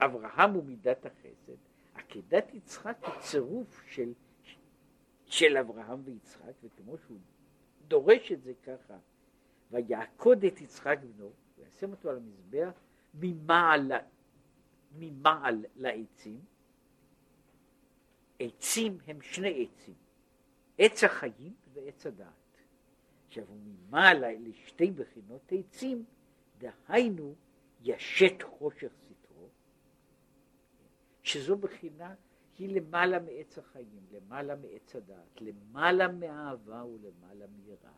אברהם 0.00 0.50
הוא 0.50 0.64
מידת 0.64 1.06
החסד, 1.06 1.56
עקדת 1.94 2.54
יצחק 2.54 2.96
הוא 3.00 3.14
צירוף 3.20 3.82
של, 3.86 4.12
של 5.26 5.56
אברהם 5.56 6.00
ויצחק, 6.04 6.52
וכמו 6.64 6.98
שהוא 6.98 7.18
דורש 7.88 8.32
את 8.32 8.42
זה 8.42 8.52
ככה, 8.62 8.98
ויעקוד 9.70 10.44
את 10.44 10.60
יצחק 10.60 10.98
בנו, 11.02 11.30
וישם 11.58 11.90
אותו 11.90 12.10
על 12.10 12.16
המזבח 12.16 12.72
ממעל, 13.14 13.92
ממעל 14.98 15.64
לעצים. 15.76 16.40
עצים 18.38 18.98
הם 19.06 19.20
שני 19.20 19.66
עצים, 19.66 19.94
עץ 20.78 21.04
החיים 21.04 21.54
ועץ 21.72 22.06
הדעת. 22.06 22.45
עכשיו, 23.28 23.44
הוא 23.48 23.58
ממעלה 23.64 24.32
לשתי 24.32 24.90
בחינות 24.90 25.52
עצים, 25.52 26.04
דהיינו 26.58 27.34
ישת 27.82 28.42
חושך 28.42 28.92
סתרו, 29.04 29.48
שזו 31.22 31.56
בחינה, 31.56 32.14
היא 32.58 32.76
למעלה 32.76 33.18
מעץ 33.20 33.58
החיים, 33.58 34.06
למעלה 34.12 34.56
מעץ 34.56 34.96
הדעת, 34.96 35.40
למעלה 35.40 36.08
מאהבה 36.08 36.84
ולמעלה 36.84 37.46
מיראה, 37.46 37.92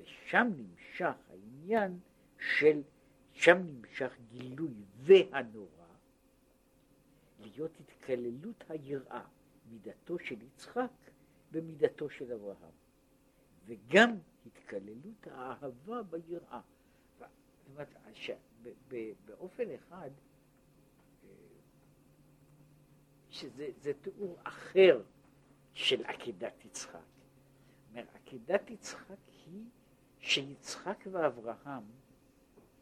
ושם 0.00 0.50
נמשך 0.56 1.14
העניין 1.30 1.98
של, 2.38 2.82
שם 3.32 3.58
נמשך 3.66 4.16
גילוי 4.30 4.74
והנורא, 4.96 5.86
להיות 7.40 7.80
התקללות 7.80 8.64
היראה, 8.68 9.24
מידתו 9.70 10.18
של 10.18 10.42
יצחק 10.42 10.90
במידתו 11.50 12.10
של 12.10 12.32
אברהם, 12.32 12.72
וגם 13.66 14.10
התקללות 14.46 15.26
האהבה 15.30 16.02
ביראה. 16.02 16.60
זאת 17.18 17.28
אומרת, 17.70 17.88
באופן 19.26 19.70
אחד, 19.74 20.10
אה, 21.24 21.28
שזה 23.30 23.92
תיאור 24.02 24.36
אחר 24.42 25.02
של 25.74 26.04
עקדת 26.04 26.64
יצחק. 26.64 27.00
עקדת 28.14 28.70
יצחק 28.70 29.16
היא 29.46 29.64
שיצחק 30.18 31.04
ואברהם 31.12 31.82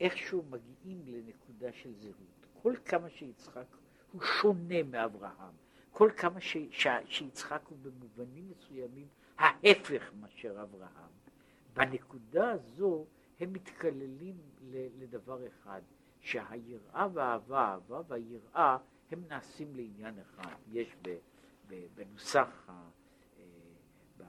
איכשהו 0.01 0.43
מגיעים 0.51 1.03
לנקודה 1.07 1.73
של 1.73 1.95
זהות. 1.95 2.47
כל 2.63 2.75
כמה 2.85 3.11
שיצחק 3.11 3.67
הוא 4.13 4.23
שונה 4.23 4.83
מאברהם, 4.83 5.55
כל 5.91 6.11
כמה 6.17 6.41
ש, 6.41 6.57
ש, 6.71 6.87
שיצחק 7.07 7.63
הוא 7.69 7.79
במובנים 7.83 8.51
מסוימים 8.51 9.07
ההפך 9.39 10.13
מאשר 10.21 10.63
אברהם. 10.63 11.22
בנקודה 11.75 12.51
הזו 12.51 13.07
הם 13.41 13.53
מתכללים 13.53 14.37
לדבר 14.73 15.47
אחד, 15.47 15.81
שהיראה 16.21 17.07
והאהבה, 17.13 17.61
האהבה 17.61 18.01
והיראה 18.09 18.77
הם 19.11 19.25
נעשים 19.29 19.75
לעניין 19.75 20.19
אחד. 20.19 20.55
יש 20.69 20.97
ב, 21.03 21.17
ב, 21.69 21.87
בנוסח, 21.95 22.69
אה, 22.69 24.25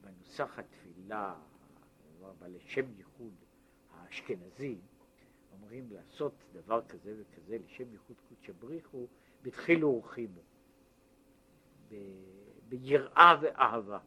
בנוסח 0.00 0.58
התפילה, 0.58 1.34
בלשם 2.38 2.84
ייחוד 2.98 3.34
האשכנזי, 3.90 4.78
אומרים 5.52 5.88
לעשות 5.90 6.44
דבר 6.52 6.82
כזה 6.88 7.14
וכזה 7.20 7.58
לשם 7.58 7.92
ייחוד 7.92 8.16
קודשא 8.28 8.52
בריחו, 8.58 9.06
בתחילו 9.42 9.88
ורחימו, 9.88 10.40
ביראה 12.68 13.36
ואהבה. 13.40 13.98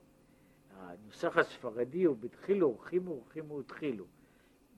הנוסח 0.80 1.38
הספרדי 1.38 2.04
הוא 2.04 2.18
בתחילו 2.18 2.68
ורחימו 2.68 3.12
ורחימו 3.12 3.54
ותחילו. 3.54 4.06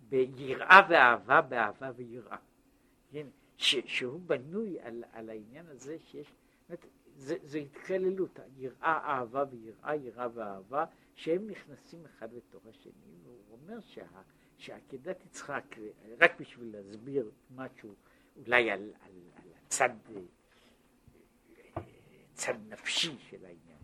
ביראה 0.09 0.81
ואהבה, 0.89 1.41
באהבה 1.41 1.91
ויראה. 1.95 2.37
כן? 3.11 3.27
ש, 3.57 3.75
שהוא 3.85 4.21
בנוי 4.25 4.79
על, 4.79 5.03
על 5.13 5.29
העניין 5.29 5.65
הזה 5.67 5.97
שיש, 5.99 6.33
זאת 6.69 6.85
זה, 7.15 7.35
זה 7.43 7.57
התקללות, 7.57 8.39
יראה, 8.57 8.99
אהבה 9.03 9.43
ויראה, 9.49 9.95
יראה 9.95 10.27
ואהבה, 10.33 10.85
שהם 11.15 11.49
נכנסים 11.49 12.05
אחד 12.05 12.33
לתוך 12.33 12.65
השני, 12.65 12.91
והוא 13.23 13.41
אומר 13.51 13.79
שה, 13.79 14.05
שעקדת 14.57 15.25
יצחק, 15.25 15.75
רק 16.19 16.39
בשביל 16.39 16.75
להסביר 16.77 17.31
משהו 17.55 17.95
אולי 18.37 18.71
על, 18.71 18.79
על, 18.79 19.11
על 19.35 19.47
הצד, 19.65 19.89
צד 22.33 22.53
נפשי 22.69 23.15
של 23.19 23.45
העניין. 23.45 23.78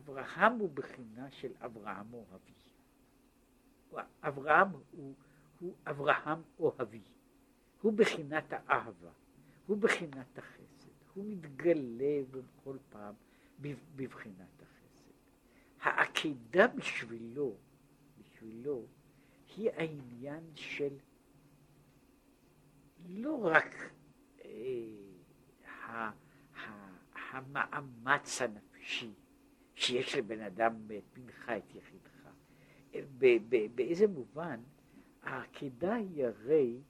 אברהם 0.00 0.52
הוא 0.52 0.70
בחינה 0.74 1.30
של 1.30 1.52
אברהם 1.58 2.14
אוהבי. 2.14 2.52
אברהם 4.22 4.68
הוא, 4.90 5.14
הוא 5.60 5.74
אברהם 5.86 6.42
אוהבי. 6.58 7.02
הוא 7.82 7.92
בחינת 7.92 8.44
האהבה, 8.50 9.10
הוא 9.66 9.76
בחינת 9.76 10.38
החסד, 10.38 10.88
הוא 11.14 11.24
מתגלה 11.28 12.22
בכל 12.30 12.76
פעם 12.90 13.14
בבחינת 13.96 14.62
החסד. 14.62 15.12
העקידה 15.80 16.66
בשבילו, 16.66 17.56
בשבילו, 18.18 18.82
היא 19.56 19.70
העניין 19.70 20.44
של 20.54 20.96
לא 23.08 23.46
רק 23.46 23.74
אה, 24.44 26.10
המאמץ 27.30 28.42
הנפשי, 28.42 29.12
שיש 29.80 30.16
לבן 30.16 30.40
אדם 30.40 30.74
בנך 30.86 31.52
את 31.58 31.74
יחידך. 31.74 32.10
באיזה 33.74 34.06
מובן 34.06 34.60
העקידה 35.22 35.94
היא 35.94 36.26
הרי 36.26 36.80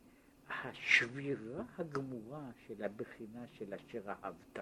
השבירה 0.48 1.64
הגמורה 1.78 2.44
של 2.66 2.84
הבחינה 2.84 3.46
של 3.52 3.74
אשר 3.74 4.00
אהבת. 4.08 4.58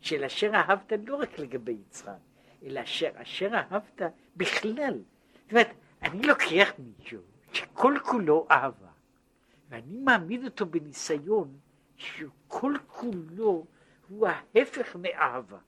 של 0.00 0.24
אשר 0.24 0.50
אהבת 0.54 0.92
לא 1.06 1.16
רק 1.16 1.38
לגבי 1.38 1.72
יצחק, 1.72 2.18
אלא 2.62 2.82
אשר, 2.82 3.10
אשר 3.14 3.50
אהבת 3.54 4.02
בכלל. 4.36 5.02
זאת 5.42 5.50
אומרת, 5.52 5.70
אני 6.02 6.22
לוקח 6.22 6.72
מישהו 6.78 7.22
שכל 7.52 7.94
כולו 8.04 8.46
אהבה, 8.50 8.90
ואני 9.68 9.98
מעמיד 9.98 10.44
אותו 10.44 10.66
בניסיון 10.66 11.58
שכל 11.96 12.74
כולו 12.86 13.66
הוא 14.08 14.28
ההפך 14.28 14.96
מאהבה. 14.96 15.58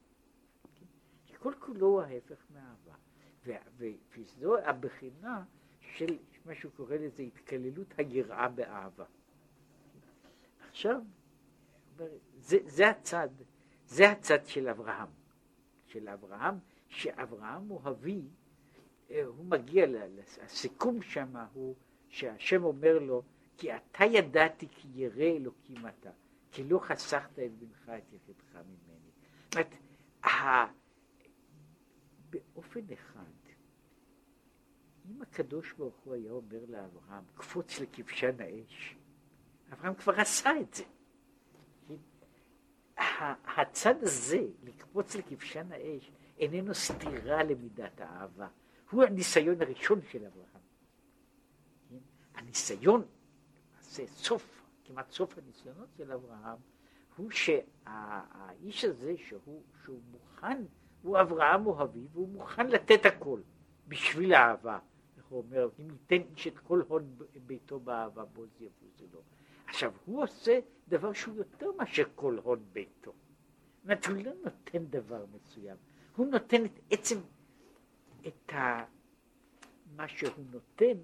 כל 1.47 1.55
כולו 1.59 2.03
ההפך 2.03 2.45
מאהבה. 2.55 2.95
וזו 4.17 4.59
הבחינה 4.59 5.45
של 5.81 6.19
מה 6.45 6.55
שהוא 6.55 6.73
קורא 6.77 6.97
לזה 6.97 7.23
התקללות 7.23 7.95
היראה 7.97 8.49
באהבה. 8.49 9.05
עכשיו, 10.69 11.01
זה, 12.37 12.59
זה 12.67 12.89
הצד, 12.89 13.29
זה 13.87 14.11
הצד 14.11 14.47
של 14.47 14.69
אברהם. 14.69 15.09
של 15.87 16.09
אברהם, 16.09 16.59
שאברהם 16.89 17.69
הוא 17.69 17.81
אבי, 17.89 18.23
אה, 19.11 19.25
הוא 19.25 19.45
מגיע, 19.45 19.87
הסיכום 20.43 21.03
שם 21.03 21.37
הוא 21.53 21.75
שהשם 22.09 22.65
אומר 22.65 22.99
לו, 22.99 23.23
כי 23.57 23.77
אתה 23.77 24.05
ידעתי 24.05 24.69
כי 24.71 24.89
ירא 24.95 25.37
אלוקים 25.37 25.87
אתה, 25.87 26.11
כי 26.53 26.65
לא 26.65 26.79
חסכת 26.79 27.39
את 27.39 27.53
בנך 27.59 27.89
את 27.89 28.13
יחידך 28.13 28.55
ממני. 28.55 29.11
זאת 29.45 29.55
אומרת, 29.55 29.75
באופן 32.55 32.81
אחד, 32.93 33.33
אם 35.11 35.23
הקדוש 35.23 35.73
ברוך 35.73 35.97
הוא 36.05 36.15
היה 36.15 36.33
אומר 36.33 36.65
לאברהם, 36.69 37.25
קפוץ 37.35 37.81
לכבשן 37.81 38.41
האש, 38.41 38.97
אברהם 39.73 39.95
כבר 39.95 40.21
עשה 40.21 40.51
את 40.61 40.75
זה. 40.75 40.85
הצד 43.57 44.03
הזה, 44.03 44.47
לקפוץ 44.63 45.15
לכבשן 45.15 45.73
האש, 45.73 46.11
איננו 46.39 46.75
סתירה 46.75 47.43
למידת 47.43 48.01
האהבה. 48.01 48.49
הוא 48.91 49.05
הניסיון 49.05 49.63
הראשון 49.63 50.01
של 50.11 50.25
אברהם. 50.25 50.63
הניסיון, 52.35 53.07
זה 53.81 54.07
סוף, 54.07 54.63
כמעט 54.85 55.11
סוף 55.11 55.39
הניסיונות 55.39 55.89
של 55.97 56.13
אברהם, 56.13 56.59
הוא 57.17 57.31
שהאיש 57.31 58.85
הזה 58.85 59.15
שהוא, 59.17 59.63
שהוא 59.85 60.01
מוכן 60.11 60.63
הוא 61.07 61.21
אברהם 61.21 61.67
אוהבי, 61.67 62.07
והוא 62.13 62.29
מוכן 62.29 62.67
לתת 62.67 63.07
הכל 63.07 63.41
בשביל 63.89 64.35
האהבה. 64.35 64.79
איך 65.17 65.25
הוא 65.27 65.43
אומר, 65.43 65.69
אם 65.79 65.89
ייתן 65.91 66.29
איש 66.31 66.47
את 66.47 66.59
כל 66.59 66.83
הון 66.89 67.17
ביתו 67.47 67.81
באהבה, 67.81 68.25
בו 68.25 68.47
זה 68.47 68.65
יבוז 68.65 69.13
לו. 69.13 69.21
עכשיו, 69.67 69.93
הוא 70.05 70.23
עושה 70.23 70.59
דבר 70.89 71.13
שהוא 71.13 71.37
יותר 71.37 71.73
מאשר 71.79 72.05
כל 72.15 72.39
הון 72.43 72.65
ביתו. 72.73 73.13
זאת 73.85 74.07
הוא 74.07 74.17
לא 74.17 74.33
נותן 74.45 74.85
דבר 74.85 75.25
מסוים, 75.33 75.77
הוא 76.17 76.27
נותן 76.27 76.65
את 76.65 76.81
עצם, 76.91 77.19
את 78.27 78.53
ה... 78.53 78.85
מה 79.97 80.09
שהוא 80.09 80.45
נותן, 80.53 80.99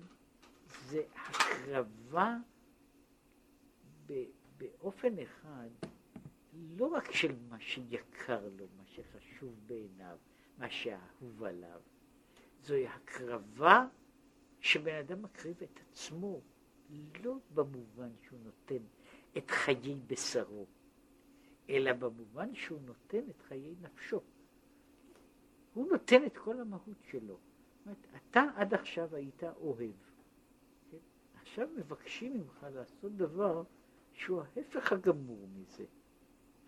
זה 0.88 1.02
הקרבה 1.16 2.36
באופן 4.58 5.18
אחד, 5.18 5.68
לא 6.76 6.86
רק 6.86 7.12
של 7.12 7.34
מה 7.48 7.60
שיקר 7.60 8.48
לו, 8.58 8.66
מה 9.42 9.48
שחשוב 9.48 9.60
בעיניו, 9.66 10.18
מה 10.58 10.70
שאהוב 10.70 11.44
עליו, 11.44 11.80
זוהי 12.62 12.86
הקרבה 12.86 13.86
שבן 14.60 14.94
אדם 14.94 15.22
מקריב 15.22 15.62
את 15.62 15.80
עצמו, 15.80 16.40
לא 17.24 17.36
במובן 17.54 18.10
שהוא 18.22 18.38
נותן 18.44 18.82
את 19.36 19.50
חיי 19.50 20.00
בשרו, 20.06 20.66
אלא 21.70 21.92
במובן 21.92 22.54
שהוא 22.54 22.80
נותן 22.80 23.30
את 23.30 23.42
חיי 23.42 23.74
נפשו. 23.80 24.20
הוא 25.74 25.88
נותן 25.92 26.24
את 26.26 26.36
כל 26.36 26.60
המהות 26.60 27.02
שלו. 27.10 27.38
אומרת, 27.84 28.06
אתה 28.16 28.44
עד 28.56 28.74
עכשיו 28.74 29.14
היית 29.14 29.44
אוהב. 29.44 29.96
כן? 30.90 30.96
עכשיו 31.34 31.68
מבקשים 31.76 32.32
ממך 32.34 32.66
לעשות 32.74 33.16
דבר 33.16 33.62
שהוא 34.12 34.42
ההפך 34.42 34.92
הגמור 34.92 35.48
מזה. 35.48 35.84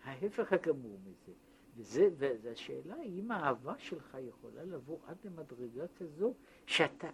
ההפך 0.03 0.53
הגמור 0.53 0.99
מזה. 1.05 1.33
וזה, 1.75 2.09
והשאלה 2.41 2.95
היא 2.95 3.21
אם 3.21 3.31
האהבה 3.31 3.73
שלך 3.77 4.17
יכולה 4.29 4.63
לבוא 4.63 4.97
עד 5.07 5.17
למדרגה 5.23 5.87
כזו 5.97 6.33
שאתה 6.65 7.07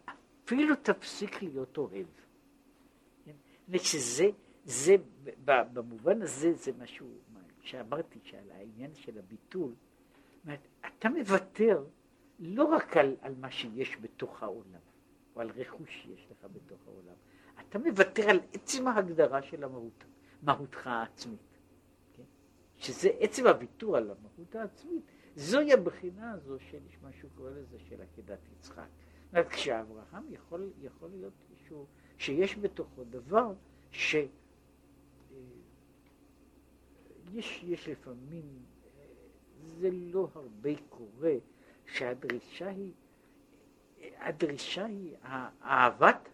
אפילו 0.46 0.76
תפסיק 0.76 1.42
להיות 1.42 1.78
אוהב. 1.78 2.08
כן? 3.26 3.36
זאת 3.68 3.82
שזה, 3.82 4.26
זה, 4.66 4.96
במובן 5.46 6.22
הזה 6.22 6.54
זה 6.54 6.72
משהו 6.80 7.08
שאמרתי 7.62 8.20
שעל 8.24 8.52
העניין 8.52 8.96
של 8.96 9.18
הביטול, 9.18 9.74
אומרת, 10.46 10.68
אתה 10.88 11.10
מוותר 11.10 11.84
לא 12.40 12.64
רק 12.64 12.98
על, 12.98 13.16
על 13.22 13.36
מה 13.40 13.52
שיש 13.52 13.98
בתוך 14.02 14.44
העולם, 14.44 14.80
או 15.36 15.42
על 15.42 15.50
רכוש 15.50 15.90
שיש 15.90 16.28
לך 16.32 16.46
בתוך 16.54 16.80
העולם, 16.88 17.16
אתה 17.60 17.80
מוותר 17.80 18.30
על 18.30 18.40
עצם 18.54 18.88
ההגדרה 18.88 19.42
של 19.42 19.64
המהות, 19.64 20.04
מהותך 20.44 20.88
העצמית. 20.88 21.51
שזה 22.82 23.10
עצם 23.20 23.48
הוויתור 23.48 23.98
על 23.98 24.04
המהות 24.04 24.56
העצמית, 24.56 25.04
זוהי 25.36 25.74
הבחינה 25.74 26.32
הזו 26.32 26.60
של 26.60 26.80
מה 27.02 27.10
שהוא 27.12 27.32
קורא 27.36 27.50
לזה 27.50 27.80
של 27.90 28.02
עקדת 28.02 28.40
יצחק. 28.52 28.76
זאת 28.78 29.34
אומרת, 29.34 29.50
כשאברהם 29.50 30.24
יכול, 30.30 30.70
יכול 30.82 31.10
להיות 31.10 31.34
שהוא, 31.68 31.86
שיש 32.18 32.58
בתוכו 32.58 33.04
דבר 33.04 33.54
ש... 33.92 34.16
אה, 34.16 34.28
יש, 37.34 37.64
יש 37.64 37.90
לפעמים, 37.90 38.46
אה, 38.98 39.06
זה 39.62 39.90
לא 39.92 40.28
הרבה 40.36 40.70
קורה, 40.90 41.34
שהדרישה 41.86 42.70
היא, 42.70 42.94
הדרישה 44.18 44.86
היא 44.86 45.16
אהבת, 45.64 46.30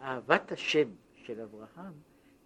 אהבת 0.00 0.52
השם 0.52 0.88
של 1.14 1.40
אברהם 1.40 1.92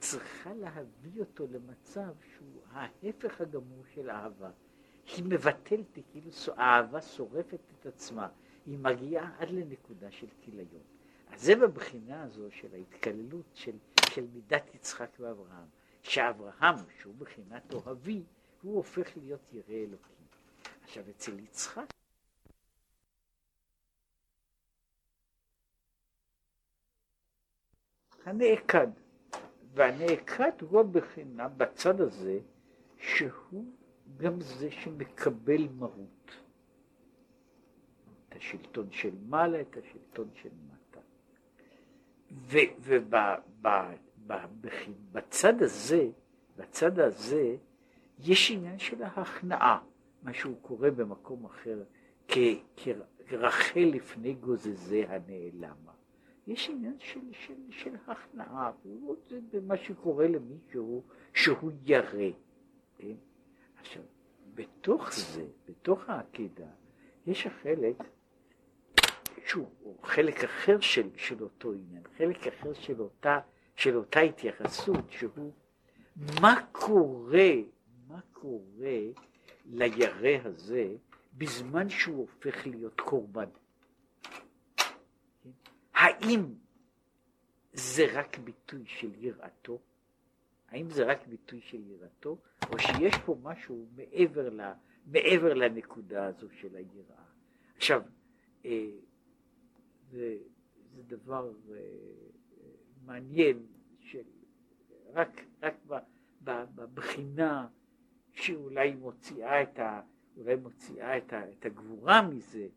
צריכה 0.01 0.55
להביא 0.55 1.21
אותו 1.21 1.47
למצב 1.51 2.15
שהוא 2.35 2.63
ההפך 2.71 3.41
הגמור 3.41 3.85
של 3.95 4.11
אהבה. 4.11 4.51
היא 5.07 5.25
מבטלת, 5.25 5.99
כאילו 6.11 6.31
אהבה 6.59 7.03
שורפת 7.03 7.61
את 7.81 7.87
עצמה, 7.87 8.29
היא 8.67 8.79
מגיעה 8.79 9.37
עד 9.39 9.51
לנקודה 9.51 10.11
של 10.11 10.27
כיליון. 10.41 10.83
אז 11.29 11.43
זה 11.43 11.57
בבחינה 11.57 12.23
הזו 12.23 12.51
של 12.51 12.75
ההתקללות 12.75 13.47
של, 13.55 13.77
של 14.11 14.27
מידת 14.33 14.75
יצחק 14.75 15.11
ואברהם, 15.21 15.67
שאברהם, 16.03 16.77
שהוא 17.01 17.15
בחינת 17.19 17.73
אוהבי, 17.75 18.23
הוא 18.63 18.77
הופך 18.77 19.17
להיות 19.17 19.53
ירא 19.53 19.75
אלוקים. 19.75 20.17
עכשיו 20.85 21.05
אצל 21.11 21.39
יצחק 21.39 21.87
הנעקד. 28.25 28.89
והנעקד 29.75 30.51
הוא 30.61 30.81
הבחינה 30.81 31.49
בצד 31.49 32.01
הזה, 32.01 32.39
שהוא 32.99 33.65
גם 34.17 34.41
זה 34.41 34.71
שמקבל 34.71 35.69
מרות. 35.69 36.33
את 38.29 38.37
השלטון 38.37 38.91
של 38.91 39.15
מעלה, 39.29 39.61
את 39.61 39.77
השלטון 39.77 40.29
של 40.35 40.49
מטה. 40.69 41.01
ובצד 45.13 45.63
הזה, 45.63 46.09
בצד 46.57 46.99
הזה, 46.99 47.57
יש 48.19 48.51
עניין 48.51 48.79
של 48.79 49.03
ההכנעה, 49.03 49.79
מה 50.23 50.35
שהוא 50.35 50.57
קורא 50.63 50.91
במקום 50.91 51.45
אחר, 51.45 51.83
כרחל 53.27 53.91
לפני 53.95 54.35
גוזזי 54.35 55.05
הנעלמה. 55.05 55.93
יש 56.51 56.71
עניין 56.71 56.97
של, 56.99 57.21
של, 57.33 57.55
של 57.71 57.97
הכנעה, 58.07 58.73
זה 59.29 59.39
במה 59.53 59.77
שקורה 59.77 60.29
למישהו 60.29 61.03
שהוא 61.35 61.71
ירא. 61.85 62.31
כן? 62.99 63.15
עכשיו, 63.81 64.03
בתוך 64.55 65.13
זה, 65.13 65.45
בתוך 65.69 66.09
העקידה, 66.09 66.67
יש 67.27 67.47
החלק 67.47 67.97
שהוא 69.47 69.97
חלק 70.03 70.45
אחר 70.45 70.81
של, 70.81 71.09
של 71.17 71.43
אותו 71.43 71.73
עניין, 71.73 72.03
חלק 72.19 72.47
אחר 72.47 72.73
של 72.73 73.01
אותה, 73.01 73.41
של 73.75 73.97
אותה 73.97 74.21
התייחסות, 74.21 75.11
שהוא 75.11 75.53
מה 76.41 76.63
קורה, 76.73 77.53
מה 78.09 78.21
קורה 78.33 79.01
לירא 79.67 80.39
הזה 80.45 80.95
בזמן 81.35 81.89
שהוא 81.89 82.19
הופך 82.19 82.67
להיות 82.67 83.01
קורבן. 83.01 83.49
האם 86.01 86.55
זה 87.73 88.03
רק 88.13 88.39
ביטוי 88.39 88.87
של 88.87 89.25
יראתו? 89.25 89.79
האם 90.69 90.91
זה 90.91 91.05
רק 91.05 91.27
ביטוי 91.27 91.61
של 91.61 91.87
יראתו, 91.87 92.39
או 92.73 92.79
שיש 92.79 93.15
פה 93.27 93.37
משהו 93.43 93.87
מעבר, 93.97 94.49
ל, 94.49 94.61
מעבר 95.07 95.55
לנקודה 95.55 96.27
הזו 96.27 96.47
של 96.51 96.77
היראה? 96.77 97.25
עכשיו, 97.77 98.03
אה, 98.65 98.91
זה, 100.11 100.37
זה 100.95 101.03
דבר 101.03 101.53
אה, 101.71 101.77
מעניין, 103.05 103.67
של, 104.01 104.23
רק, 105.13 105.45
רק 105.63 105.75
בבחינה 106.45 107.69
שאולי 108.33 108.95
מוציאה 108.95 109.63
את, 109.63 109.79
ה, 109.79 110.01
אולי 110.37 110.57
מוציאה 110.57 111.19
את, 111.19 111.33
ה, 111.33 111.51
את 111.51 111.67
הגבורה 111.67 112.29
מזה, 112.29 112.69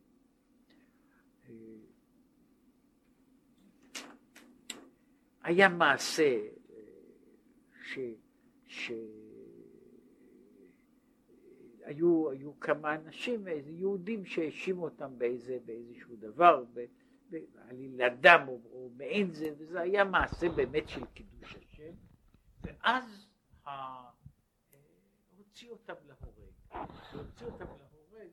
אה, 1.50 1.54
היה 5.44 5.70
מעשה 5.70 6.24
אה, 6.24 6.80
ש... 7.84 8.00
ש... 8.68 8.92
היו, 11.86 12.30
היו 12.32 12.60
כמה 12.60 12.96
אנשים, 12.96 13.48
איזה 13.48 13.72
יהודים 13.72 14.26
שהאשימו 14.26 14.84
אותם 14.84 15.18
באיזה, 15.18 15.58
באיזשהו 15.66 16.16
דבר, 16.16 16.64
בעלילת 17.30 18.20
דם 18.20 18.46
או, 18.48 18.60
או 18.72 18.90
מעין 18.98 19.32
זה, 19.32 19.50
וזה 19.58 19.82
היה 19.82 20.04
מעשה 20.04 20.50
באמת 20.50 20.90
של 20.90 21.06
קידוש 21.06 21.56
השם, 21.56 21.94
ואז 22.62 23.28
ה... 23.66 23.70
הוציא 25.38 25.70
אותם 25.70 25.94
להורג. 26.08 26.88
הוציא 27.14 27.46
אותם 27.46 27.66
להורג, 27.66 28.30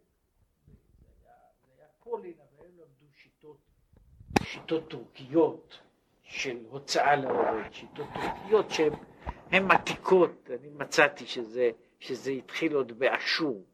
זה 0.66 1.08
היה, 1.24 1.34
היה 1.76 1.86
פולין, 1.98 2.34
אבל 2.40 2.66
הם 2.66 2.72
למדו 2.76 3.12
שיטות, 3.12 3.58
שיטות 4.42 4.90
טורקיות. 4.90 5.80
של 6.30 6.56
הוצאה 6.68 7.16
להורג, 7.16 7.72
שיטות 7.72 8.06
טורקיות 8.14 8.70
שהן 8.70 9.70
עתיקות, 9.70 10.50
אני 10.50 10.68
מצאתי 10.68 11.26
שזה, 11.26 11.70
שזה 11.98 12.30
התחיל 12.30 12.74
עוד 12.74 12.98
באשור, 12.98 13.64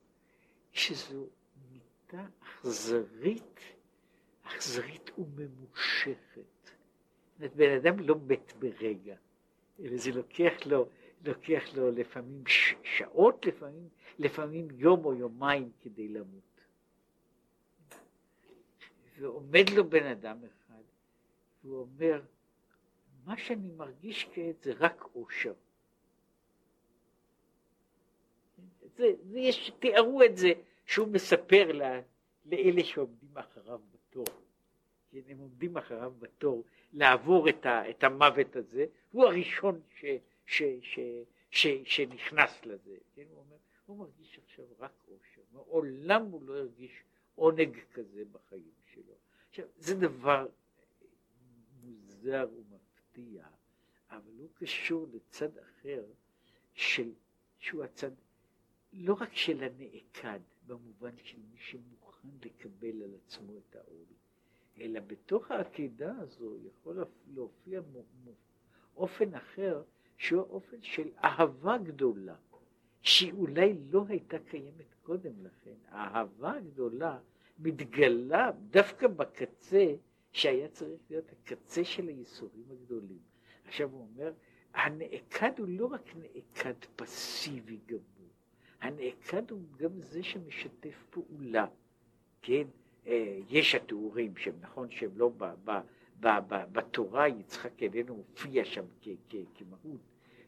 שזו 0.72 1.26
מידה 1.70 2.24
אכזרית, 2.42 3.61
אכזרית 4.42 5.11
וממושכת. 5.18 6.70
זאת 7.38 7.54
בן 7.57 7.76
אדם 7.76 7.98
לא 8.00 8.16
מת 8.26 8.52
ברגע, 8.59 9.16
אלא 9.80 9.96
זה 9.96 10.11
לוקח 10.11 10.52
לו, 10.66 10.88
לוקח 11.24 11.62
לו 11.74 11.90
לפעמים 11.90 12.42
שעות, 12.82 13.46
לפעמים, 13.46 13.88
לפעמים 14.18 14.68
יום 14.70 15.04
או 15.04 15.14
יומיים 15.14 15.70
כדי 15.80 16.09
למות. 16.09 16.61
ועומד 19.18 19.70
לו 19.70 19.90
בן 19.90 20.07
אדם 20.07 20.38
אחד, 20.44 20.82
והוא 21.64 21.80
אומר, 21.80 22.20
מה 23.27 23.37
שאני 23.37 23.70
מרגיש 23.77 24.29
כעת 24.33 24.62
זה 24.62 24.72
רק 24.79 25.05
אושר. 25.14 25.55
זה, 28.97 29.07
זה 29.22 29.39
יש, 29.39 29.70
תיארו 29.79 30.22
את 30.22 30.37
זה 30.37 30.53
שהוא 30.85 31.09
מספר 31.09 31.72
לה, 31.72 32.01
לאלה 32.45 32.85
שעומדים 32.85 33.39
אחריו 33.39 33.81
בתור. 33.93 34.24
כן, 35.11 35.20
הם 35.29 35.39
עומדים 35.39 35.77
אחריו 35.77 36.12
בתור 36.18 36.64
לעבור 36.93 37.49
את, 37.49 37.66
ה, 37.66 37.91
את 37.91 38.05
המוות 38.05 38.57
הזה, 38.57 38.87
הוא 39.11 39.24
הראשון 39.24 39.81
ש, 39.95 40.05
ש, 40.47 40.62
ש, 40.83 40.99
ש, 41.51 41.66
שנכנס 41.85 42.66
לזה. 42.66 42.97
כן, 43.14 43.24
הוא 43.31 43.39
אומר, 43.39 43.57
הוא 43.87 43.99
מרגיש 43.99 44.39
עכשיו 44.45 44.64
רק 44.79 44.93
אושר, 45.09 45.43
מעולם 45.53 46.22
הוא 46.22 46.43
לא 46.43 46.57
הרגיש 46.57 47.03
עונג 47.35 47.79
כזה 47.93 48.22
בחיים 48.33 48.72
שלו. 48.95 49.14
עכשיו, 49.49 49.66
זה 49.77 49.95
דבר 49.95 50.47
מוזר 51.83 52.47
מפתיע, 53.17 53.45
אבל 54.11 54.33
הוא 54.39 54.49
קשור 54.55 55.07
לצד 55.12 55.59
אחר 55.59 56.05
של, 56.75 57.12
שהוא 57.59 57.85
הצד 57.85 58.11
לא 58.93 59.17
רק 59.21 59.35
של 59.35 59.62
הנעקד, 59.62 60.41
במובן 60.67 61.17
של 61.23 61.39
מי 61.51 61.59
שמוכן 61.59 62.29
לקבל 62.45 63.03
על 63.03 63.14
עצמו 63.14 63.53
את 63.59 63.77
העול, 63.77 64.07
אלא 64.81 65.01
בתוך 65.01 65.51
העקידה 65.51 66.14
הזו 66.19 66.57
יכול 66.67 67.05
להופיע 67.35 67.81
אופן 68.97 69.35
אחר, 69.35 69.83
שהוא 70.19 70.43
אופן 70.43 70.83
של 70.83 71.09
אהבה 71.25 71.79
גדולה, 71.79 72.37
שאולי 73.03 73.75
לא 73.91 74.05
הייתה 74.09 74.39
קיימת 74.39 74.95
קודם 75.03 75.47
לכן. 75.47 75.75
האהבה 75.89 76.53
הגדולה 76.53 77.19
מתגלה 77.59 78.51
דווקא 78.71 79.07
בקצה 79.07 79.95
שהיה 80.37 80.68
צריך 80.68 81.01
להיות 81.11 81.32
הקצה 81.32 81.84
של 81.84 82.09
הייסורים 82.09 82.64
הגדולים. 82.70 83.18
עכשיו 83.64 83.91
הוא 83.91 84.09
אומר, 84.11 84.32
הנעקד 84.74 85.59
הוא 85.59 85.68
לא 85.68 85.87
רק 85.87 86.11
נעקד 86.16 86.74
פסיבי 86.97 87.78
גמור, 87.87 88.30
הנעקד 88.80 89.51
הוא 89.51 89.61
גם 89.76 90.01
זה 90.01 90.22
שמשתף 90.22 91.05
פעולה, 91.11 91.66
כן? 92.43 92.62
אה, 93.07 93.39
יש 93.49 93.74
התיאורים 93.74 94.37
שהם 94.37 94.55
נכון 94.61 94.91
שהם 94.91 95.11
לא 95.16 95.28
ב, 95.37 95.45
ב, 95.64 95.70
ב, 96.20 96.26
ב, 96.49 96.55
בתורה 96.72 97.28
יצחק 97.28 97.82
איננו 97.82 98.16
מופיע 98.16 98.64
שם 98.64 98.84
כ, 99.03 99.09
כ, 99.28 99.37
כמהות, 99.55 100.01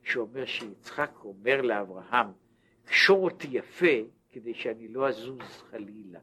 שאומר 0.02 0.44
שיצחק 0.44 1.10
אומר 1.24 1.62
לאברהם, 1.62 2.26
קשור 2.84 3.24
אותי 3.24 3.48
יפה 3.50 3.96
כדי 4.30 4.54
שאני 4.54 4.88
לא 4.88 5.08
אזוז 5.08 5.62
חלילה, 5.70 6.20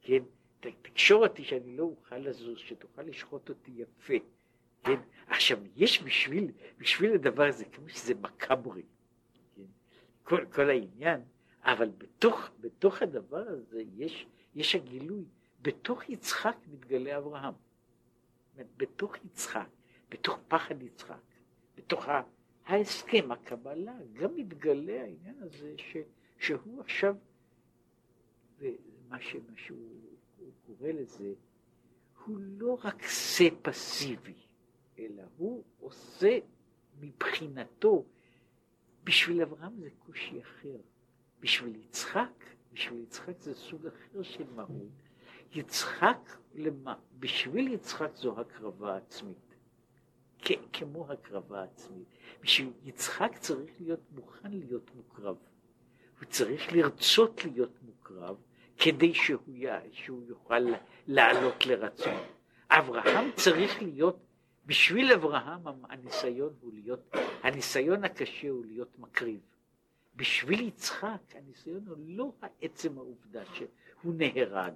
כן? 0.00 0.22
תקשור 0.60 1.26
אותי 1.26 1.44
שאני 1.44 1.76
לא 1.76 1.82
אוכל 1.82 2.18
לזוז, 2.18 2.58
שתוכל 2.58 3.02
לשחוט 3.02 3.48
אותי 3.48 3.70
יפה, 3.74 4.14
כן? 4.84 5.00
עכשיו, 5.26 5.58
יש 5.76 6.02
בשביל, 6.02 6.50
בשביל 6.78 7.12
הדבר 7.12 7.46
הזה, 7.46 7.64
כמו 7.64 7.88
שזה 7.88 8.14
מקברי, 8.14 8.82
כן? 9.56 9.62
כל, 10.22 10.44
כל 10.52 10.70
העניין, 10.70 11.20
אבל 11.62 11.90
בתוך, 11.98 12.50
בתוך 12.60 13.02
הדבר 13.02 13.44
הזה 13.48 13.82
יש, 13.96 14.26
יש 14.54 14.74
הגילוי, 14.74 15.24
בתוך 15.62 16.08
יצחק 16.08 16.56
מתגלה 16.72 17.18
אברהם. 17.18 17.54
בתוך 18.76 19.16
יצחק, 19.24 19.68
בתוך 20.08 20.38
פחד 20.48 20.82
יצחק, 20.82 21.20
בתוך 21.76 22.06
ההסכם, 22.66 23.32
הקבלה, 23.32 23.96
גם 24.12 24.36
מתגלה 24.36 25.02
העניין 25.02 25.42
הזה 25.42 25.74
ש, 25.76 25.96
שהוא 26.38 26.80
עכשיו, 26.80 27.16
ומה 28.58 29.20
שהוא 29.20 29.99
קורא 30.80 30.92
לזה, 30.92 31.32
הוא 32.24 32.38
לא 32.40 32.78
רק 32.84 33.02
שא 33.02 33.48
פסיבי, 33.62 34.34
אלא 34.98 35.22
הוא 35.36 35.64
עושה 35.80 36.38
מבחינתו, 37.00 38.04
בשביל 39.04 39.42
אברהם 39.42 39.80
זה 39.80 39.88
קושי 39.98 40.40
אחר, 40.40 40.76
בשביל 41.40 41.76
יצחק, 41.76 42.44
בשביל 42.72 43.02
יצחק 43.02 43.38
זה 43.38 43.54
סוג 43.54 43.86
אחר 43.86 44.22
של 44.22 44.44
מהות. 44.54 44.92
יצחק, 45.52 46.36
למה? 46.54 46.94
בשביל 47.18 47.72
יצחק 47.72 48.16
זו 48.16 48.40
הקרבה 48.40 48.96
עצמית. 48.96 49.54
כמו 50.72 51.12
הקרבה 51.12 51.62
עצמית. 51.62 52.08
בשביל 52.40 52.72
יצחק 52.84 53.38
צריך 53.38 53.70
להיות 53.80 54.00
מוכן 54.12 54.50
להיות 54.50 54.90
מוקרב. 54.94 55.36
הוא 56.20 56.26
צריך 56.28 56.72
לרצות 56.72 57.44
להיות 57.44 57.82
מוקרב 57.82 58.36
כדי 58.80 59.14
שהוא. 59.14 59.40
שהוא 59.92 60.22
יוכל 60.28 60.58
לעלות 61.06 61.66
לרצון. 61.66 62.14
אברהם 62.70 63.30
צריך 63.36 63.82
להיות, 63.82 64.16
בשביל 64.66 65.12
אברהם 65.12 65.84
הניסיון 65.88 66.52
הוא 66.60 66.72
להיות, 66.74 67.16
הניסיון 67.42 68.04
הקשה 68.04 68.48
הוא 68.48 68.64
להיות 68.66 68.98
מקריב. 68.98 69.40
בשביל 70.16 70.60
יצחק 70.60 71.20
הניסיון 71.34 71.86
הוא 71.88 71.96
לא 71.98 72.32
עצם 72.60 72.98
העובדה 72.98 73.42
שהוא 73.54 74.14
נהרג, 74.16 74.72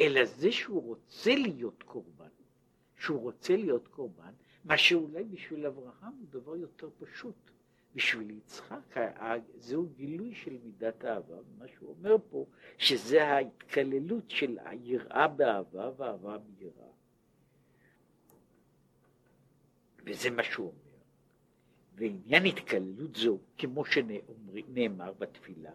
אלא 0.00 0.24
זה 0.24 0.52
שהוא 0.52 0.82
רוצה 0.82 1.34
להיות 1.34 1.82
קורבן. 1.82 2.28
שהוא 2.98 3.20
רוצה 3.20 3.56
להיות 3.56 3.88
קורבן, 3.88 4.32
מה 4.64 4.78
שאולי 4.78 5.24
בשביל 5.24 5.66
אברהם 5.66 6.12
הוא 6.18 6.26
דבר 6.30 6.56
יותר 6.56 6.88
פשוט. 6.98 7.34
בשביל 7.94 8.30
יצחק 8.30 8.96
זהו 9.54 9.86
גילוי 9.96 10.34
של 10.34 10.58
מידת 10.64 11.04
האהבה, 11.04 11.34
ומה 11.34 11.68
שהוא 11.68 11.94
אומר 11.98 12.16
פה, 12.30 12.46
שזה 12.78 13.24
ההתקללות 13.24 14.30
של 14.30 14.58
היראה 14.64 15.28
באהבה 15.28 15.90
והאהבה 15.96 16.38
ביראה. 16.38 16.88
וזה 20.06 20.30
מה 20.30 20.42
שהוא 20.42 20.66
אומר. 20.66 20.78
ועניין 21.94 22.44
התקללות 22.44 23.16
זו, 23.16 23.38
כמו 23.58 23.84
שנאמר 23.84 25.12
בתפילה, 25.12 25.74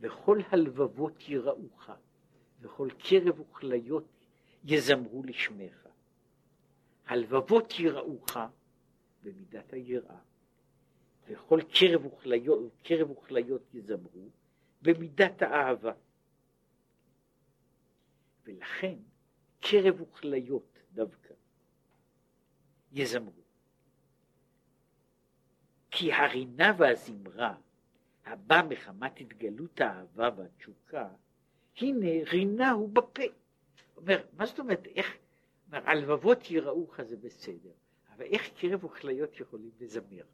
וכל 0.00 0.38
הלבבות 0.50 1.28
יראוך, 1.28 1.90
וכל 2.60 2.88
קרב 2.98 3.40
וכליות 3.40 4.04
יזמרו 4.64 5.22
לשמך. 5.22 5.88
הלבבות 7.06 7.72
יראוך 7.78 8.36
במידת 9.22 9.72
היראה, 9.72 10.18
וכל 11.28 11.60
קרב 11.74 12.06
וכליות, 12.06 12.72
קרב 12.82 13.10
וכליות 13.10 13.74
יזמרו 13.74 14.28
במידת 14.82 15.42
האהבה. 15.42 15.92
ולכן 18.44 18.94
קרב 19.60 20.00
וכליות 20.00 20.78
דווקא 20.92 21.34
יזמרו. 22.92 23.42
כי 25.90 26.12
הרינה 26.12 26.72
והזמרה 26.78 27.54
הבא 28.24 28.62
מחמת 28.68 29.20
התגלות 29.20 29.80
האהבה 29.80 30.30
והתשוקה, 30.36 31.08
הנה 31.76 32.06
רינה 32.30 32.70
הוא 32.70 32.88
בפה. 32.88 33.22
אומר, 33.96 34.26
מה 34.32 34.46
זאת 34.46 34.58
אומרת, 34.58 34.86
איך, 34.86 35.16
אומר, 35.66 35.88
הלבבות 35.88 36.50
יראוך 36.50 37.02
זה 37.02 37.16
בסדר, 37.16 37.72
אבל 38.14 38.24
איך 38.24 38.50
קרב 38.60 38.84
וכליות 38.84 39.40
יכולים 39.40 39.70
לזמר? 39.80 40.24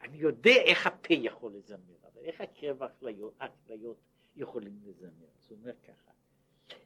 אני 0.00 0.16
יודע 0.16 0.50
איך 0.64 0.86
הפה 0.86 1.14
יכול 1.14 1.52
לזמר, 1.52 1.96
אבל 2.02 2.24
איך 2.24 2.40
הקרב 2.40 2.80
והכליות 2.80 3.96
יכולים 4.36 4.80
לזמר? 4.84 5.26
הוא 5.48 5.58
אומר 5.58 5.72
ככה, 5.86 6.12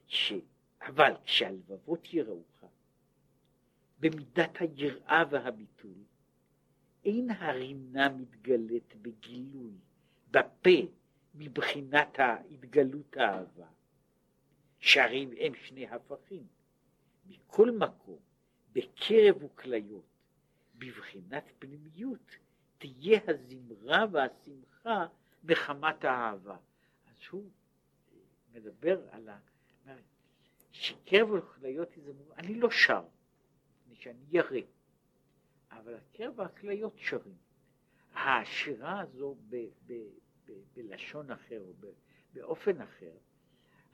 ש... 0.07 0.33
אבל 0.81 1.13
כשהלבבות 1.25 2.15
יראוך, 2.15 2.65
במידת 4.01 4.51
היראה 4.61 5.25
והביטול, 5.31 6.05
אין 7.05 7.31
הרינה 7.31 8.09
מתגלית 8.09 8.95
בגילוי, 9.03 9.73
בפה, 10.31 10.87
מבחינת 11.35 12.19
התגלות 12.19 13.17
האהבה, 13.17 13.67
שהרי 14.79 15.29
הם 15.41 15.55
שני 15.55 15.87
הפכים. 15.87 16.47
מכל 17.27 17.71
מקום, 17.71 18.19
בקרב 18.73 19.45
וכליות, 19.45 20.05
בבחינת 20.75 21.45
פנימיות, 21.59 22.37
תהיה 22.83 23.21
הזמרה 23.29 24.05
והשמחה 24.13 25.07
מחמת 25.45 26.05
האהבה. 26.05 26.57
אז 27.07 27.15
הוא 27.31 27.51
מדבר 28.53 29.09
על 29.11 29.29
ה... 29.29 29.39
שקרב 30.73 31.31
וכליות 31.31 31.97
יזמרו, 31.97 32.35
אני 32.37 32.55
לא 32.55 32.71
שר, 32.71 33.05
מפני 33.81 33.97
שאני 33.97 34.25
ירא, 34.31 34.61
אבל 35.71 35.95
הקרב 35.95 36.39
והכליות 36.39 36.95
שרים. 36.97 37.37
השירה 38.15 39.01
הזו 39.01 39.37
ב, 39.49 39.57
ב, 39.87 39.93
ב, 40.47 40.53
בלשון 40.75 41.31
אחר, 41.31 41.61
או 41.61 41.73
באופן 42.33 42.81
אחר, 42.81 43.13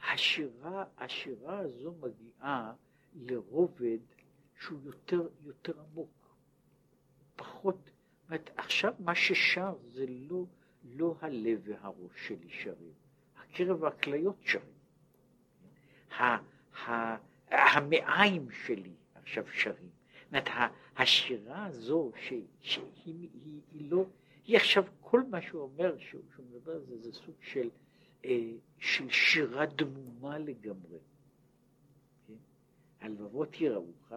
השירה, 0.01 0.85
השירה 0.99 1.59
הזו 1.59 1.95
מגיעה 2.01 2.75
לרובד 3.15 3.99
שהוא 4.61 4.81
יותר, 4.85 5.29
יותר 5.45 5.81
עמוק, 5.81 6.37
פחות, 7.37 7.91
אומרת, 8.29 8.51
עכשיו 8.57 8.95
מה 8.99 9.15
ששר 9.15 9.75
זה 9.89 10.07
לא, 10.09 10.45
לא 10.85 11.15
הלב 11.21 11.61
והראש 11.65 12.29
שלי 12.29 12.49
שרים, 12.49 12.93
הקרב 13.37 13.83
והכליות 13.83 14.37
שרים. 14.41 14.79
המעיים 17.51 18.51
שלי 18.51 18.93
עכשיו 19.15 19.45
שרים. 19.53 19.89
זאת 20.25 20.33
אומרת, 20.33 20.49
השירה 20.97 21.67
הזו, 21.67 22.13
שהיא 22.17 22.43
היא, 23.05 23.29
היא, 23.45 23.61
היא 23.73 23.91
לא, 23.91 24.05
היא 24.45 24.57
עכשיו, 24.57 24.85
כל 25.01 25.23
מה 25.31 25.43
שהוא 25.43 25.63
אומר, 25.63 25.99
שהוא 25.99 26.23
מדבר 26.51 26.73
על 26.73 26.85
זה, 26.85 26.99
זה 26.99 27.13
סוג 27.13 27.35
של, 27.41 27.71
אה, 28.25 28.51
של 28.79 29.11
שירה 29.11 29.67
דמומה 29.67 30.39
לגמרי. 30.39 30.99
כן? 32.27 32.35
הלבבות 33.01 33.61
יראוך, 33.61 34.13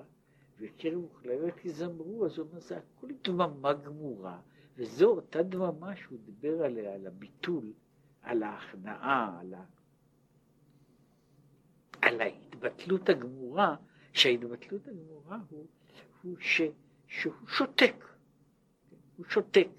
וקרב 0.62 1.04
וכליות 1.04 1.66
יזמרו, 1.66 2.26
אז 2.26 2.38
הוא 2.38 2.48
אומר, 2.48 2.60
זה 2.60 2.78
הכל 2.78 3.08
דממה 3.24 3.74
גמורה, 3.74 4.40
וזו 4.78 5.06
אותה 5.06 5.44
דממה 5.44 5.96
שהוא 5.96 6.20
דיבר 6.26 6.64
עליה, 6.64 6.94
על 6.94 7.08
הביטול, 7.08 7.74
על 8.22 8.44
ההכנעה, 8.44 9.40
על, 9.40 9.54
ה... 9.54 9.64
על 12.02 12.22
ההתבטלות 12.22 13.10
הגמורה, 13.10 13.76
שההתבטלות 14.14 14.88
הגמורה 14.88 15.40
הוא 15.50 15.66
הוא 16.24 16.36
ש, 16.40 16.62
שהוא 17.08 17.34
שותק, 17.48 17.96
הוא 19.18 19.26
שותק, 19.30 19.70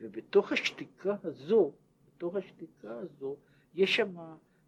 ובתוך 0.00 0.52
השתיקה 0.52 1.16
הזו, 1.24 1.72
בתוך 2.06 2.36
השתיקה 2.36 2.98
הזו, 2.98 3.36
יש 3.74 4.00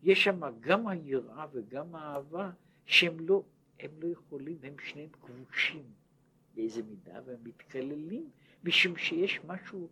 שם 0.03 0.41
גם 0.61 0.89
היראה 0.89 1.47
וגם 1.53 1.95
האהבה 1.95 2.51
שהם 2.87 3.17
לא, 3.21 3.43
הם 3.83 3.91
לא 4.03 4.09
יכולים, 4.09 4.59
הם 4.63 4.75
שניהם 4.79 5.09
כבושים 5.23 5.85
באיזה 6.55 6.83
מידה, 6.83 7.21
והם 7.25 7.45
מתקללים, 7.45 8.31
משום 8.65 8.97
שיש 8.97 9.41
משהו 9.45 9.89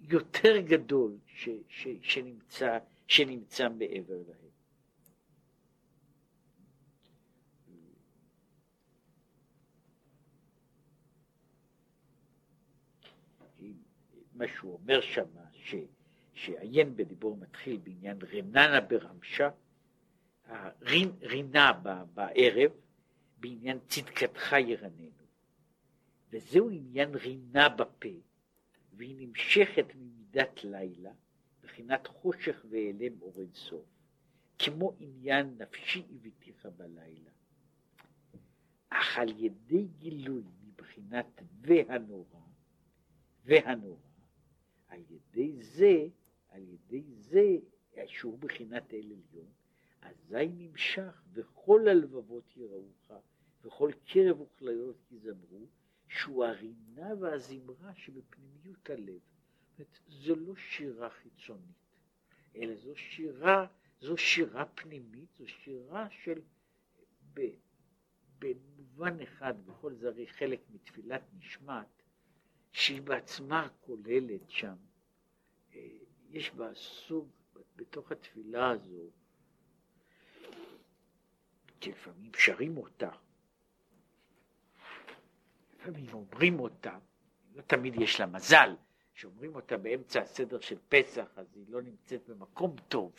יותר 0.00 0.60
גדול 0.60 1.18
ש, 1.26 1.48
ש, 1.68 1.88
שנמצא, 2.02 2.78
שנמצא 3.08 3.68
מעבר 3.68 4.22
להם. 4.28 4.50
מה 14.34 14.48
שהוא 14.48 14.74
אומר 14.74 15.00
שם, 15.00 15.28
ש, 15.52 15.74
שעיין 16.34 16.96
בדיבור 16.96 17.36
מתחיל 17.36 17.76
בעניין 17.76 18.18
רננה 18.32 18.80
ברמשה, 18.80 19.50
רינה 21.22 21.72
בערב, 22.14 22.70
בעניין 23.40 23.78
צדקתך 23.88 24.52
ירננו. 24.52 25.10
וזהו 26.30 26.70
עניין 26.70 27.14
רינה 27.14 27.68
בפה, 27.68 28.08
והיא 28.92 29.26
נמשכת 29.26 29.84
ממידת 29.94 30.64
לילה, 30.64 31.12
מבחינת 31.62 32.06
חושך 32.06 32.64
ואלם 32.70 33.22
אור 33.22 33.40
אינסוף, 33.40 33.86
כמו 34.58 34.96
עניין 34.98 35.56
נפשי 35.58 36.06
הביתיך 36.10 36.66
בלילה. 36.76 37.30
אך 38.88 39.18
על 39.18 39.28
ידי 39.28 39.86
גילוי 39.98 40.42
מבחינת 40.66 41.42
והנורא, 41.60 42.40
והנורא, 43.44 44.10
על 44.88 45.00
ידי 45.10 45.62
זה, 45.62 46.06
על 46.48 46.62
ידי 46.68 47.02
זה, 47.14 47.56
שהוא 48.06 48.38
בחינת 48.38 48.94
אל 48.94 48.98
עליון, 48.98 49.52
אזי 50.02 50.48
נמשך 50.48 51.22
וכל 51.32 51.88
הלבבות 51.88 52.56
יראוך, 52.56 53.12
וכל 53.64 53.90
קרב 54.06 54.40
וכליות 54.40 54.96
יזמרו, 55.10 55.66
שהוא 56.08 56.44
הרינה 56.44 57.14
והזמרה 57.20 57.94
שבפנימיות 57.94 58.90
הלב. 58.90 59.20
זאת 59.78 59.98
זו 60.08 60.36
לא 60.36 60.56
שירה 60.56 61.10
חיצונית, 61.10 61.96
אלא 62.56 62.74
זו 62.74 62.96
שירה, 62.96 63.66
זו 64.00 64.16
שירה 64.16 64.64
פנימית, 64.66 65.28
זו 65.38 65.48
שירה 65.48 66.10
של, 66.10 66.40
ב, 67.34 67.40
במובן 68.38 69.20
אחד, 69.20 69.66
בכל 69.66 69.94
זה 69.94 70.08
הרי 70.08 70.26
חלק 70.26 70.60
מתפילת 70.70 71.22
נשמת, 71.38 72.02
שהיא 72.72 73.02
בעצמה 73.02 73.68
כוללת 73.80 74.50
שם, 74.50 74.76
אה, 75.74 75.88
יש 76.30 76.50
בה 76.50 76.74
סוג, 76.74 77.28
בתוך 77.76 78.12
התפילה 78.12 78.70
הזו, 78.70 79.10
שלפעמים 81.80 82.30
שרים 82.34 82.76
אותה, 82.76 83.10
לפעמים 85.80 86.06
אומרים 86.12 86.60
אותה, 86.60 86.98
לא 87.54 87.62
תמיד 87.62 88.00
יש 88.00 88.20
לה 88.20 88.26
מזל, 88.26 88.76
שאומרים 89.14 89.54
אותה 89.54 89.76
באמצע 89.76 90.20
הסדר 90.20 90.60
של 90.60 90.78
פסח, 90.88 91.26
אז 91.36 91.46
היא 91.56 91.64
לא 91.68 91.82
נמצאת 91.82 92.28
במקום 92.28 92.76
טוב, 92.88 93.12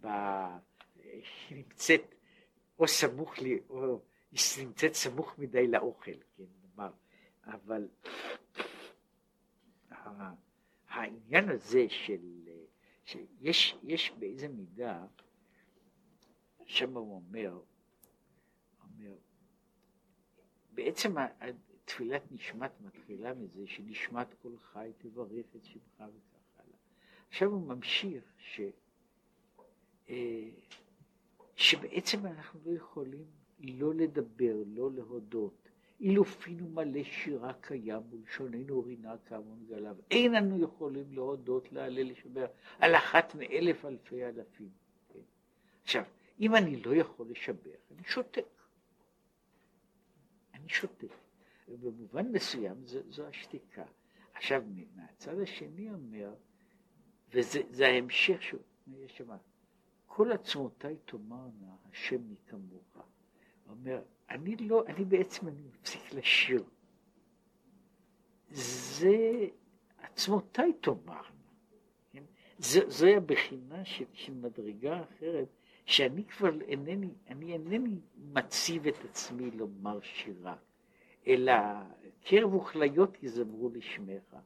בה, 0.00 0.58
היא 0.96 1.18
נמצאת 1.50 2.14
או 2.78 2.88
סמוך 2.88 3.38
לי, 3.38 3.60
או 3.68 4.00
היא 4.32 4.40
נמצאת 4.66 4.94
סמוך 4.94 5.38
מדי 5.38 5.66
לאוכל, 5.66 6.20
כן, 6.36 6.44
נאמר, 6.62 6.92
אבל 7.44 7.88
העניין 10.88 11.48
הזה 11.48 11.86
של, 11.88 12.48
שיש 13.04 13.76
יש 13.82 14.12
באיזה 14.18 14.48
מידה, 14.48 15.04
שם 16.64 16.96
הוא 16.96 17.14
אומר, 17.14 17.60
אומר, 18.82 19.14
בעצם 20.70 21.14
תפילת 21.86 22.22
נשמת 22.32 22.70
מתחילה 22.80 23.34
מזה 23.34 23.66
שנשמת 23.66 24.34
כל 24.42 24.56
חי 24.58 24.90
תברך 24.98 25.46
את 25.56 25.64
שמך 25.64 25.80
וכך 25.98 26.58
הלאה. 26.58 26.78
עכשיו 27.28 27.48
הוא 27.48 27.62
ממשיך 27.62 28.24
ש, 28.38 28.60
אה, 30.08 30.48
שבעצם 31.56 32.26
אנחנו 32.26 32.60
לא 32.64 32.70
יכולים 32.70 33.24
לא 33.60 33.94
לדבר, 33.94 34.54
לא 34.66 34.90
להודות. 34.92 35.68
אילו 36.00 36.24
פינו 36.24 36.68
מלא 36.68 37.04
שירה 37.04 37.52
קיים 37.60 38.02
ולשוננו 38.10 38.82
רינה 38.82 39.14
כמון 39.26 39.64
גליו. 39.68 39.96
אין 40.10 40.34
אנו 40.34 40.62
יכולים 40.62 41.12
להודות, 41.12 41.72
להלל, 41.72 42.10
לשבר 42.10 42.46
על 42.78 42.94
אחת 42.94 43.34
מאלף 43.34 43.84
אלפי 43.84 44.24
אלפים. 44.24 44.70
כן? 45.08 45.20
עכשיו, 45.82 46.02
אם 46.40 46.54
אני 46.56 46.82
לא 46.82 46.94
יכול 46.94 47.26
לשבח, 47.30 47.80
אני 47.90 48.04
שותק. 48.04 48.46
אני 50.54 50.68
שותק. 50.68 51.25
ובמובן 51.68 52.32
מסוים 52.32 52.84
זו, 52.84 52.98
זו 53.10 53.26
השתיקה. 53.26 53.84
עכשיו, 54.34 54.62
מהצד 54.94 55.40
השני 55.40 55.90
אומר, 55.90 56.34
וזה 57.32 57.86
ההמשך 57.86 58.42
שהוא, 58.42 58.60
יש 58.86 59.16
שם, 59.16 59.28
כל 60.06 60.32
עצמותיי 60.32 60.96
תאמרנה, 61.04 61.76
השם 61.90 62.22
מי 62.28 62.36
כמוך. 62.46 62.96
הוא 62.96 63.04
אומר, 63.66 64.02
אני 64.30 64.56
לא, 64.56 64.84
אני 64.86 65.04
בעצם, 65.04 65.48
אני 65.48 65.62
מפסיק 65.62 66.12
לשיר. 66.12 66.64
זה 68.50 69.46
עצמותיי 69.98 70.72
תאמרנה. 70.72 71.30
כן? 72.12 72.22
זוהי 72.58 73.16
הבחינה 73.16 73.84
של, 73.84 74.04
של 74.12 74.34
מדרגה 74.34 75.02
אחרת, 75.02 75.48
שאני 75.86 76.24
כבר 76.24 76.60
אינני, 76.60 77.14
אני 77.28 77.52
אינני 77.52 78.00
מציב 78.16 78.86
את 78.86 79.04
עצמי 79.04 79.50
לומר 79.50 80.00
שירה. 80.00 80.56
אלא 81.26 81.52
קרב 82.24 82.54
וכליות 82.54 83.22
יזמרו 83.22 83.70
לשמך. 83.74 84.36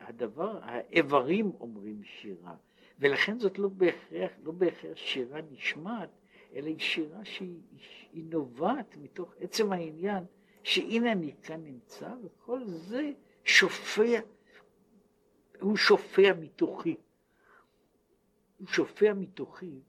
הדבר, 0.00 0.58
האיברים 0.62 1.52
אומרים 1.60 2.02
שירה, 2.02 2.54
ולכן 2.98 3.38
זאת 3.38 3.58
לא 3.58 3.68
בהכרח, 3.68 4.30
לא 4.42 4.52
בהכרח 4.52 4.96
שירה 4.96 5.40
נשמעת, 5.50 6.10
אלא 6.54 6.66
היא 6.66 6.78
שירה 6.78 7.24
שהיא 7.24 8.24
נובעת 8.24 8.96
מתוך 8.96 9.34
עצם 9.40 9.72
העניין 9.72 10.24
שהנה 10.62 11.12
אני 11.12 11.34
כאן 11.42 11.64
נמצא, 11.64 12.14
וכל 12.22 12.64
זה 12.64 13.12
שופע, 13.44 14.20
הוא 15.60 15.76
שופע 15.76 16.32
מתוכי. 16.40 16.96
הוא 18.58 18.68
שופע 18.68 19.12
מתוכי 19.14 19.80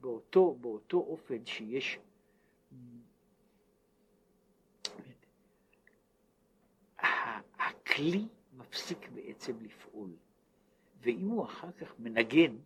באותו, 0.00 0.54
באותו 0.60 0.96
אופן 0.96 1.46
שיש 1.46 1.98
הכלי 8.00 8.26
מפסיק 8.52 9.08
בעצם 9.14 9.56
לפעול. 9.60 10.10
ואם 11.02 11.28
הוא 11.28 11.44
אחר 11.44 11.72
כך 11.72 11.94
מנגן, 11.98 12.56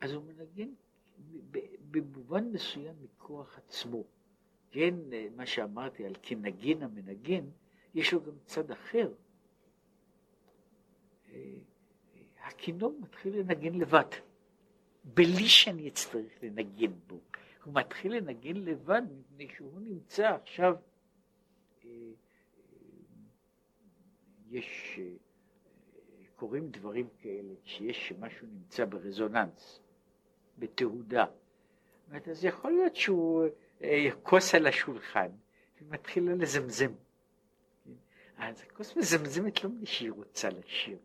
אז 0.00 0.12
הוא 0.12 0.24
מנגן 0.24 0.68
במובן 1.90 2.44
מסוים 2.52 2.94
מכוח 3.02 3.58
עצמו. 3.58 4.04
כן, 4.70 4.94
מה 5.36 5.46
שאמרתי 5.46 6.06
על 6.06 6.14
כנגן 6.22 6.82
המנגן, 6.82 7.44
יש 7.94 8.12
לו 8.12 8.22
גם 8.22 8.32
צד 8.44 8.70
אחר. 8.70 9.12
אה, 11.32 11.54
הכינור 12.44 12.98
מתחיל 13.00 13.38
לנגן 13.38 13.74
לבד, 13.74 14.10
בלי 15.04 15.48
שאני 15.48 15.88
אצטרך 15.88 16.32
לנגן 16.42 16.92
בו. 17.06 17.20
הוא 17.64 17.74
מתחיל 17.74 18.16
לנגן 18.16 18.56
לבד 18.56 19.02
מפני 19.18 19.48
שהוא 19.56 19.80
נמצא 19.80 20.34
עכשיו 20.42 20.76
יש, 24.52 24.98
אה, 24.98 25.04
קורים 26.36 26.70
דברים 26.70 27.08
כאלה, 27.18 27.54
שיש 27.64 28.12
משהו 28.20 28.46
נמצא 28.46 28.84
ברזוננס, 28.84 29.80
בתהודה. 30.58 31.24
אומרת, 32.08 32.28
אז 32.28 32.44
יכול 32.44 32.72
להיות 32.72 32.96
שהוא 32.96 33.44
אה, 33.82 33.88
יכוס 33.88 34.54
על 34.54 34.66
השולחן 34.66 35.28
ומתחיל 35.80 36.32
לזמזם. 36.32 36.92
אז 38.36 38.62
הכוס 38.62 38.96
מזמזמת 38.96 39.64
לא 39.64 39.70
מפני 39.70 39.86
שהיא 39.86 40.12
רוצה 40.12 40.48
לשיר, 40.48 40.98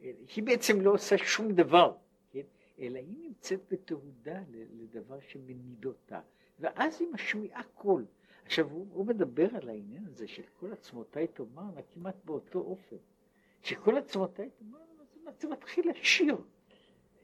היא 0.00 0.44
בעצם 0.44 0.80
לא 0.80 0.90
עושה 0.90 1.18
שום 1.18 1.52
דבר, 1.52 1.96
כן? 2.30 2.40
אלא 2.78 2.98
היא 2.98 3.18
נמצאת 3.28 3.60
בתהודה 3.70 4.40
לדבר 4.50 5.20
שמניד 5.20 5.84
אותה, 5.84 6.20
ואז 6.58 7.00
היא 7.00 7.08
משמיעה 7.12 7.62
קול. 7.62 8.04
עכשיו, 8.44 8.70
הוא, 8.70 8.86
הוא 8.92 9.06
מדבר 9.06 9.48
על 9.56 9.68
העניין 9.68 10.06
הזה 10.06 10.28
של 10.28 10.42
כל 10.60 10.72
עצמותיי 10.72 11.26
תאמרנה 11.26 11.82
כמעט 11.94 12.24
באותו 12.24 12.58
אופן. 12.58 12.96
שכל 13.62 13.98
עצמותיי 13.98 14.50
תאמרנה, 14.50 15.04
זה, 15.14 15.30
זה 15.40 15.48
מתחיל 15.48 15.90
לשיר. 15.90 16.36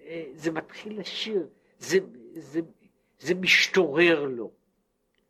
אה, 0.01 0.31
זה 0.35 0.51
מתחיל 0.51 1.01
לשיר, 1.01 1.49
זה, 1.79 1.99
זה, 2.33 2.61
זה 3.19 3.35
משתורר 3.35 4.25
לו. 4.25 4.53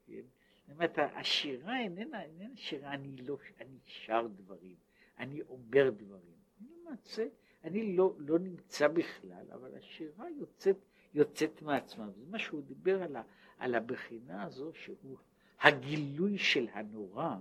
זאת 0.09 0.75
אומרת, 0.75 0.99
השירה 0.99 1.81
איננה, 1.81 2.23
איננה 2.23 2.57
שירה, 2.57 2.95
אני 2.95 3.17
לא, 3.17 3.37
אני 3.61 3.79
שר 3.85 4.27
דברים, 4.37 4.77
אני 5.19 5.43
אומר 5.43 5.91
דברים. 5.91 6.37
אני 6.61 6.69
למעשה, 6.81 7.27
אני 7.65 7.97
לא, 7.97 8.15
לא 8.19 8.39
נמצא 8.39 8.89
בכלל, 8.89 9.47
אבל 9.53 9.75
השירה 9.75 10.31
יוצאת, 10.31 10.77
יוצאת 11.15 11.63
מעצמה. 11.63 12.11
זה 12.11 12.25
מה 12.31 12.39
שהוא 12.39 12.63
דיבר 12.63 13.03
על, 13.03 13.17
ה, 13.17 13.23
על 13.59 13.75
הבחינה 13.75 14.43
הזו, 14.43 14.73
שהוא 14.75 15.17
הגילוי 15.61 16.39
של 16.39 16.67
הנורא, 16.73 17.37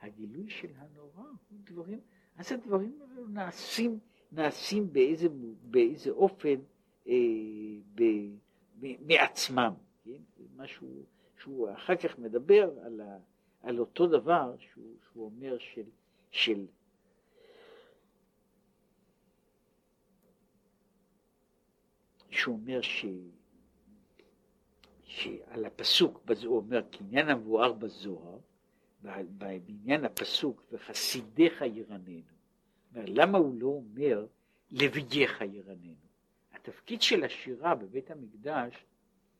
הגילוי 0.00 0.50
של 0.50 0.68
הנורא 0.76 1.30
הוא 1.50 1.58
דברים, 1.64 2.00
אז 2.36 2.52
הדברים 2.52 2.98
האלו 3.02 3.28
נעשים, 3.28 3.98
נעשים 4.32 4.92
באיזה, 4.92 5.28
באיזה 5.62 6.10
אופן 6.10 6.56
אה, 7.08 7.14
ב, 7.94 8.02
ב, 8.80 8.86
מעצמם, 9.06 9.74
כן? 10.04 10.22
משהו 10.56 10.88
שהוא 11.38 11.72
אחר 11.72 11.96
כך 11.96 12.18
מדבר 12.18 12.70
על, 12.84 13.00
ה, 13.00 13.18
על 13.62 13.78
אותו 13.78 14.06
דבר 14.06 14.54
שהוא, 14.58 14.96
שהוא 15.02 15.24
אומר 15.24 15.58
של, 15.58 15.84
של 16.30 16.66
שהוא 22.30 22.54
אומר 22.54 22.80
ש... 22.80 23.04
שעל 25.10 25.64
הפסוק, 25.64 26.22
הוא 26.44 26.56
אומר, 26.56 26.82
קניין 26.90 27.28
המבואר 27.28 27.72
בזוהר, 27.72 28.38
בעניין 29.02 30.04
הפסוק, 30.04 30.64
וחסידיך 30.72 31.62
ירננו. 31.62 32.20
אומר, 32.94 33.04
למה 33.06 33.38
הוא 33.38 33.60
לא 33.60 33.66
אומר, 33.66 34.26
לווייך 34.70 35.40
ירננו? 35.40 35.94
התפקיד 36.52 37.02
של 37.02 37.24
השירה 37.24 37.74
בבית 37.74 38.10
המקדש 38.10 38.84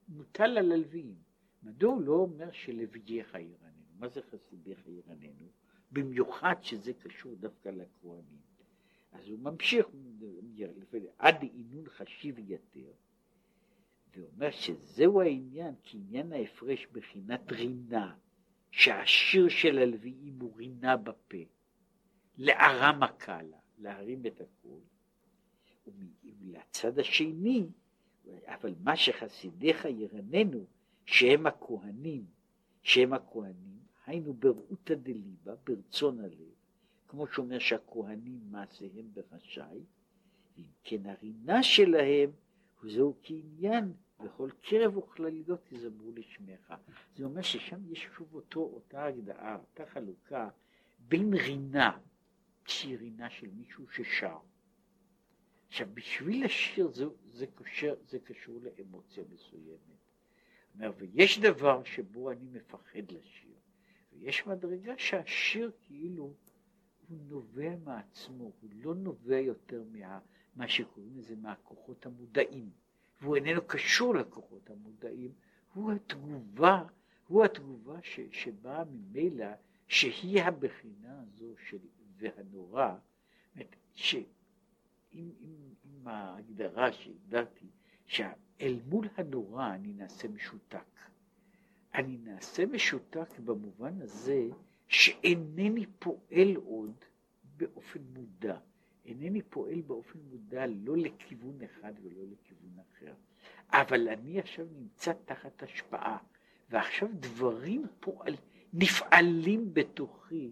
מוטל 0.09 0.59
על 0.59 0.73
הלוויים. 0.73 1.15
מדוע 1.63 1.93
הוא 1.93 2.03
לא 2.03 2.13
אומר 2.13 2.51
שלווייך 2.53 3.35
ירננו? 3.35 3.85
מה 3.99 4.09
זה 4.09 4.21
חסידיך 4.23 4.79
ירננו? 4.87 5.47
במיוחד 5.93 6.55
שזה 6.63 6.93
קשור 6.93 7.35
דווקא 7.35 7.69
לכהנים. 7.69 8.41
אז 9.13 9.29
הוא 9.29 9.39
ממשיך, 9.39 9.87
עד 11.19 11.43
עינון 11.43 11.89
חשיב 11.89 12.39
יתר, 12.39 12.93
ואומר 14.15 14.51
שזהו 14.51 15.21
העניין, 15.21 15.75
כי 15.83 15.99
עניין 15.99 16.33
ההפרש 16.33 16.87
בחינת 16.93 17.53
רינה, 17.53 18.15
שהשיר 18.71 19.49
של 19.49 19.79
הלוויים 19.79 20.39
הוא 20.41 20.57
רינה 20.57 20.97
בפה, 20.97 21.39
לארם 22.39 23.03
הקלה, 23.03 23.59
להרים 23.79 24.27
את 24.27 24.41
הקול, 24.41 24.81
ולצד 25.87 26.99
השני, 26.99 27.67
אבל 28.45 28.75
מה 28.81 28.97
שחסידיך 28.97 29.85
ירננו, 29.85 30.67
שהם 31.05 31.47
הכהנים, 31.47 32.25
שהם 32.83 33.13
הכהנים, 33.13 33.81
היינו 34.07 34.35
ברעותא 34.35 34.95
דליבה, 34.95 35.55
ברצון 35.67 36.21
הלב, 36.21 36.55
כמו 37.09 37.27
שאומר 37.27 37.59
שהכהנים 37.59 38.41
מעשיהם 38.51 39.07
ברשאי, 39.13 39.85
ואם 40.57 40.65
כן 40.85 41.07
הרינה 41.07 41.63
שלהם 41.63 42.31
וזהו 42.83 43.17
כעניין 43.23 43.93
וכל 44.25 44.51
קרב 44.63 44.97
וכלליות 44.97 45.73
יזמרו 45.73 46.13
לשמך. 46.13 46.75
זה 47.17 47.25
אומר 47.25 47.43
ששם 47.43 47.93
יש 47.93 48.09
שוב 48.17 48.35
אותו, 48.35 48.61
אותה 48.61 49.05
הגדרה, 49.05 49.57
אותה 49.57 49.87
חלוקה 49.87 50.49
בין 50.99 51.35
רינה, 51.35 51.99
שהיא 52.67 52.99
רינה 52.99 53.31
של 53.31 53.49
מישהו 53.51 53.89
ששר. 53.91 54.39
עכשיו 55.69 55.89
בשביל 55.95 56.45
השיר 56.45 56.91
זה, 56.93 57.05
זה, 57.33 57.47
קושר, 57.47 57.95
זה 58.09 58.19
קשור 58.19 58.61
לאמוציה 58.63 59.25
מסוימת. 59.33 60.01
אומר, 60.75 60.93
ויש 60.97 61.39
דבר 61.39 61.85
שבו 61.85 62.31
אני 62.31 62.47
מפחד 62.53 63.13
לשיר, 63.13 63.55
ויש 64.13 64.47
מדרגה 64.47 64.95
שהשיר 64.99 65.71
כאילו 65.83 66.35
הוא 67.09 67.19
נובע 67.29 67.77
מעצמו, 67.85 68.53
הוא 68.61 68.71
לא 68.73 68.95
נובע 68.95 69.39
יותר 69.41 69.83
מה, 69.93 70.19
מה 70.57 70.69
שקוראים 70.69 71.13
לזה 71.17 71.37
מהכוחות 71.37 72.07
המודעים, 72.07 72.71
והוא 73.21 73.37
איננו 73.37 73.61
קשור 73.67 74.15
לכוחות 74.15 74.71
המודעים, 74.71 75.33
הוא 75.75 75.93
התגובה, 75.93 76.85
הוא 77.27 77.45
התגובה 77.45 77.99
ש, 78.03 78.21
שבאה 78.33 78.85
ממילא, 78.85 79.47
שהיא 79.89 80.43
הבחינה 80.43 81.23
הזו 81.23 81.55
של 81.69 81.79
והנורא, 82.17 82.95
שאם 83.95 85.27
ההגדרה 86.05 86.93
שהגדרתי, 86.93 87.67
שאל 88.07 88.81
מול 88.87 89.09
הנורא 89.17 89.75
אני 89.75 89.93
נעשה 89.93 90.29
משותק. 90.29 91.01
אני 91.95 92.19
נעשה 92.19 92.67
משותק 92.67 93.39
במובן 93.39 94.03
הזה 94.03 94.49
שאינני 94.89 95.87
פועל 95.99 96.57
עוד 96.57 97.05
באופן 97.57 98.01
מודע. 98.15 98.59
אינני 99.05 99.43
פועל 99.43 99.81
באופן 99.81 100.19
מודע 100.31 100.67
לא 100.67 100.97
לכיוון 100.97 101.59
אחד 101.65 101.93
ולא 102.03 102.23
לכיוון 102.33 102.85
אחר. 102.91 103.15
אבל 103.73 104.09
אני 104.09 104.39
עכשיו 104.39 104.67
נמצא 104.73 105.13
תחת 105.25 105.63
השפעה, 105.63 106.19
ועכשיו 106.71 107.09
דברים 107.13 107.87
פועל, 108.01 108.37
נפעלים 108.73 109.75
בתוכי 109.75 110.51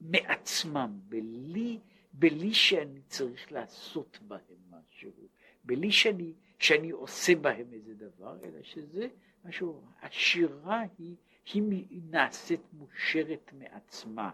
מעצמם, 0.00 0.98
בלי, 1.08 1.78
בלי 2.12 2.54
שאני 2.54 3.00
צריך 3.06 3.52
לעשות 3.52 4.18
בהם 4.28 4.40
משהו, 4.70 5.10
בלי 5.64 5.92
שאני, 5.92 6.32
שאני 6.58 6.90
עושה 6.90 7.36
בהם 7.36 7.66
איזה 7.72 7.94
דבר, 7.94 8.36
אלא 8.44 8.62
שזה 8.62 9.08
משהו, 9.44 9.82
השירה 10.02 10.84
היא 10.98 11.16
היא 11.52 12.02
נעשית 12.10 12.60
מושרת 12.72 13.52
מעצמה, 13.52 14.30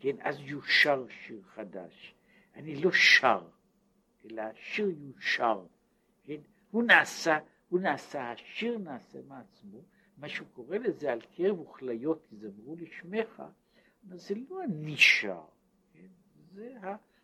כן, 0.00 0.16
אז 0.20 0.36
יושר 0.40 1.06
שיר 1.08 1.42
חדש. 1.42 2.14
אני 2.54 2.76
לא 2.76 2.92
שר, 2.92 3.48
אלא 4.24 4.42
השיר 4.42 4.90
יושר, 4.90 5.66
כן, 6.24 6.40
הוא 6.70 6.82
נעשה, 6.82 7.38
הוא 7.68 7.80
נעשה, 7.80 8.30
השיר 8.30 8.78
נעשה 8.78 9.18
מעצמו, 9.28 9.82
מה 10.16 10.28
שהוא 10.28 10.48
קורא 10.54 10.76
לזה 10.76 11.12
על 11.12 11.20
קרב 11.20 11.60
וכליות 11.60 12.26
יזמרו 12.32 12.76
לשמך, 12.76 13.42
זה 14.14 14.34
לא 14.48 14.64
אני 14.64 14.96
שר, 14.96 15.44
כן, 15.92 16.06
זה 16.52 16.74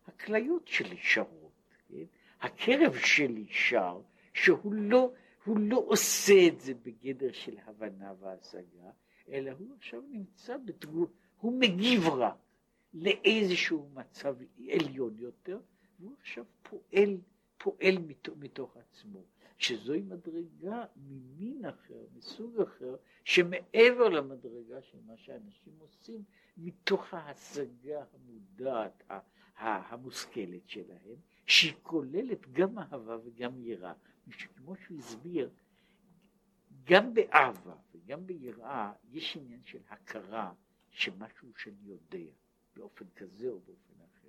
הכליות 0.07 0.69
שלי 0.69 0.97
שרות, 0.97 1.53
כן, 1.89 2.05
הקרב 2.41 2.95
שלי 2.95 3.47
שר, 3.49 4.01
שהוא 4.35 4.75
לא, 4.75 5.13
הוא 5.45 5.59
לא 5.59 5.85
עושה 5.87 6.49
את 6.49 6.61
זה 6.61 6.75
בגדר 6.75 7.33
של 7.33 7.57
הבנה 7.67 8.13
והשגה, 8.21 8.91
אלא 9.29 9.51
הוא 9.59 9.75
עכשיו 9.77 10.01
נמצא 10.11 10.57
בתגוב, 10.57 11.13
הוא 11.41 11.61
מגיב 11.61 12.09
רק 12.09 12.50
לאיזשהו 12.95 13.89
מצב 13.95 14.37
עליון 14.71 15.19
יותר, 15.19 15.61
והוא 16.01 16.15
עכשיו 16.21 16.45
פועל, 16.63 17.19
פועל 17.59 17.99
מתוך, 17.99 18.35
מתוך 18.39 18.77
עצמו, 18.77 19.25
שזוהי 19.59 20.01
מדרגה 20.01 20.85
ממין 20.97 21.65
אחר, 21.65 22.07
מסוג 22.17 22.61
אחר, 22.61 22.97
שמעבר 23.25 24.09
למדרגה 24.09 24.83
של 24.83 24.99
מה 25.07 25.17
שאנשים 25.17 25.73
עושים, 25.79 26.25
מתוך 26.57 27.15
ההשגה 27.15 28.05
המודעת, 28.13 29.03
המושכלת 29.57 30.69
שלהם, 30.69 31.17
שהיא 31.47 31.75
כוללת 31.83 32.53
גם 32.53 32.79
אהבה 32.79 33.17
וגם 33.25 33.65
יראה. 33.65 33.93
כמו 34.57 34.77
שהוא 34.77 34.99
הסביר, 34.99 35.51
גם 36.85 37.15
באהבה 37.15 37.77
וגם 37.95 38.27
ביראה 38.27 38.93
יש 39.11 39.37
עניין 39.37 39.61
של 39.65 39.79
הכרה 39.89 40.53
שמשהו 40.91 41.49
שאני 41.57 41.83
יודע 41.83 42.33
באופן 42.77 43.05
כזה 43.17 43.49
או 43.49 43.61
באופן 43.61 43.95
אחר. 44.05 44.29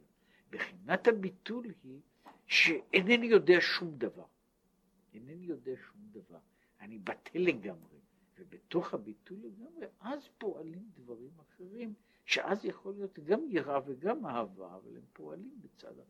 בחינת 0.50 1.08
הביטול 1.08 1.66
היא 1.84 2.00
שאינני 2.48 3.26
יודע 3.26 3.58
שום 3.60 3.98
דבר. 3.98 4.26
אינני 5.14 5.46
יודע 5.46 5.72
שום 5.88 6.02
דבר. 6.12 6.40
אני 6.80 6.98
בטל 7.00 7.40
לגמרי. 7.40 8.02
ובתוך 8.42 8.94
הביטול 8.94 9.38
לגמרי, 9.44 9.88
אז 10.00 10.30
פועלים 10.38 10.90
דברים 10.96 11.32
אחרים, 11.40 11.94
שאז 12.26 12.66
יכול 12.66 12.94
להיות 12.94 13.20
גם 13.20 13.40
יראה 13.50 13.80
וגם 13.86 14.26
אהבה, 14.26 14.76
אבל 14.76 14.98
הם 14.98 15.04
פועלים 15.14 15.62
בצד 15.62 16.00
אחר. 16.00 16.02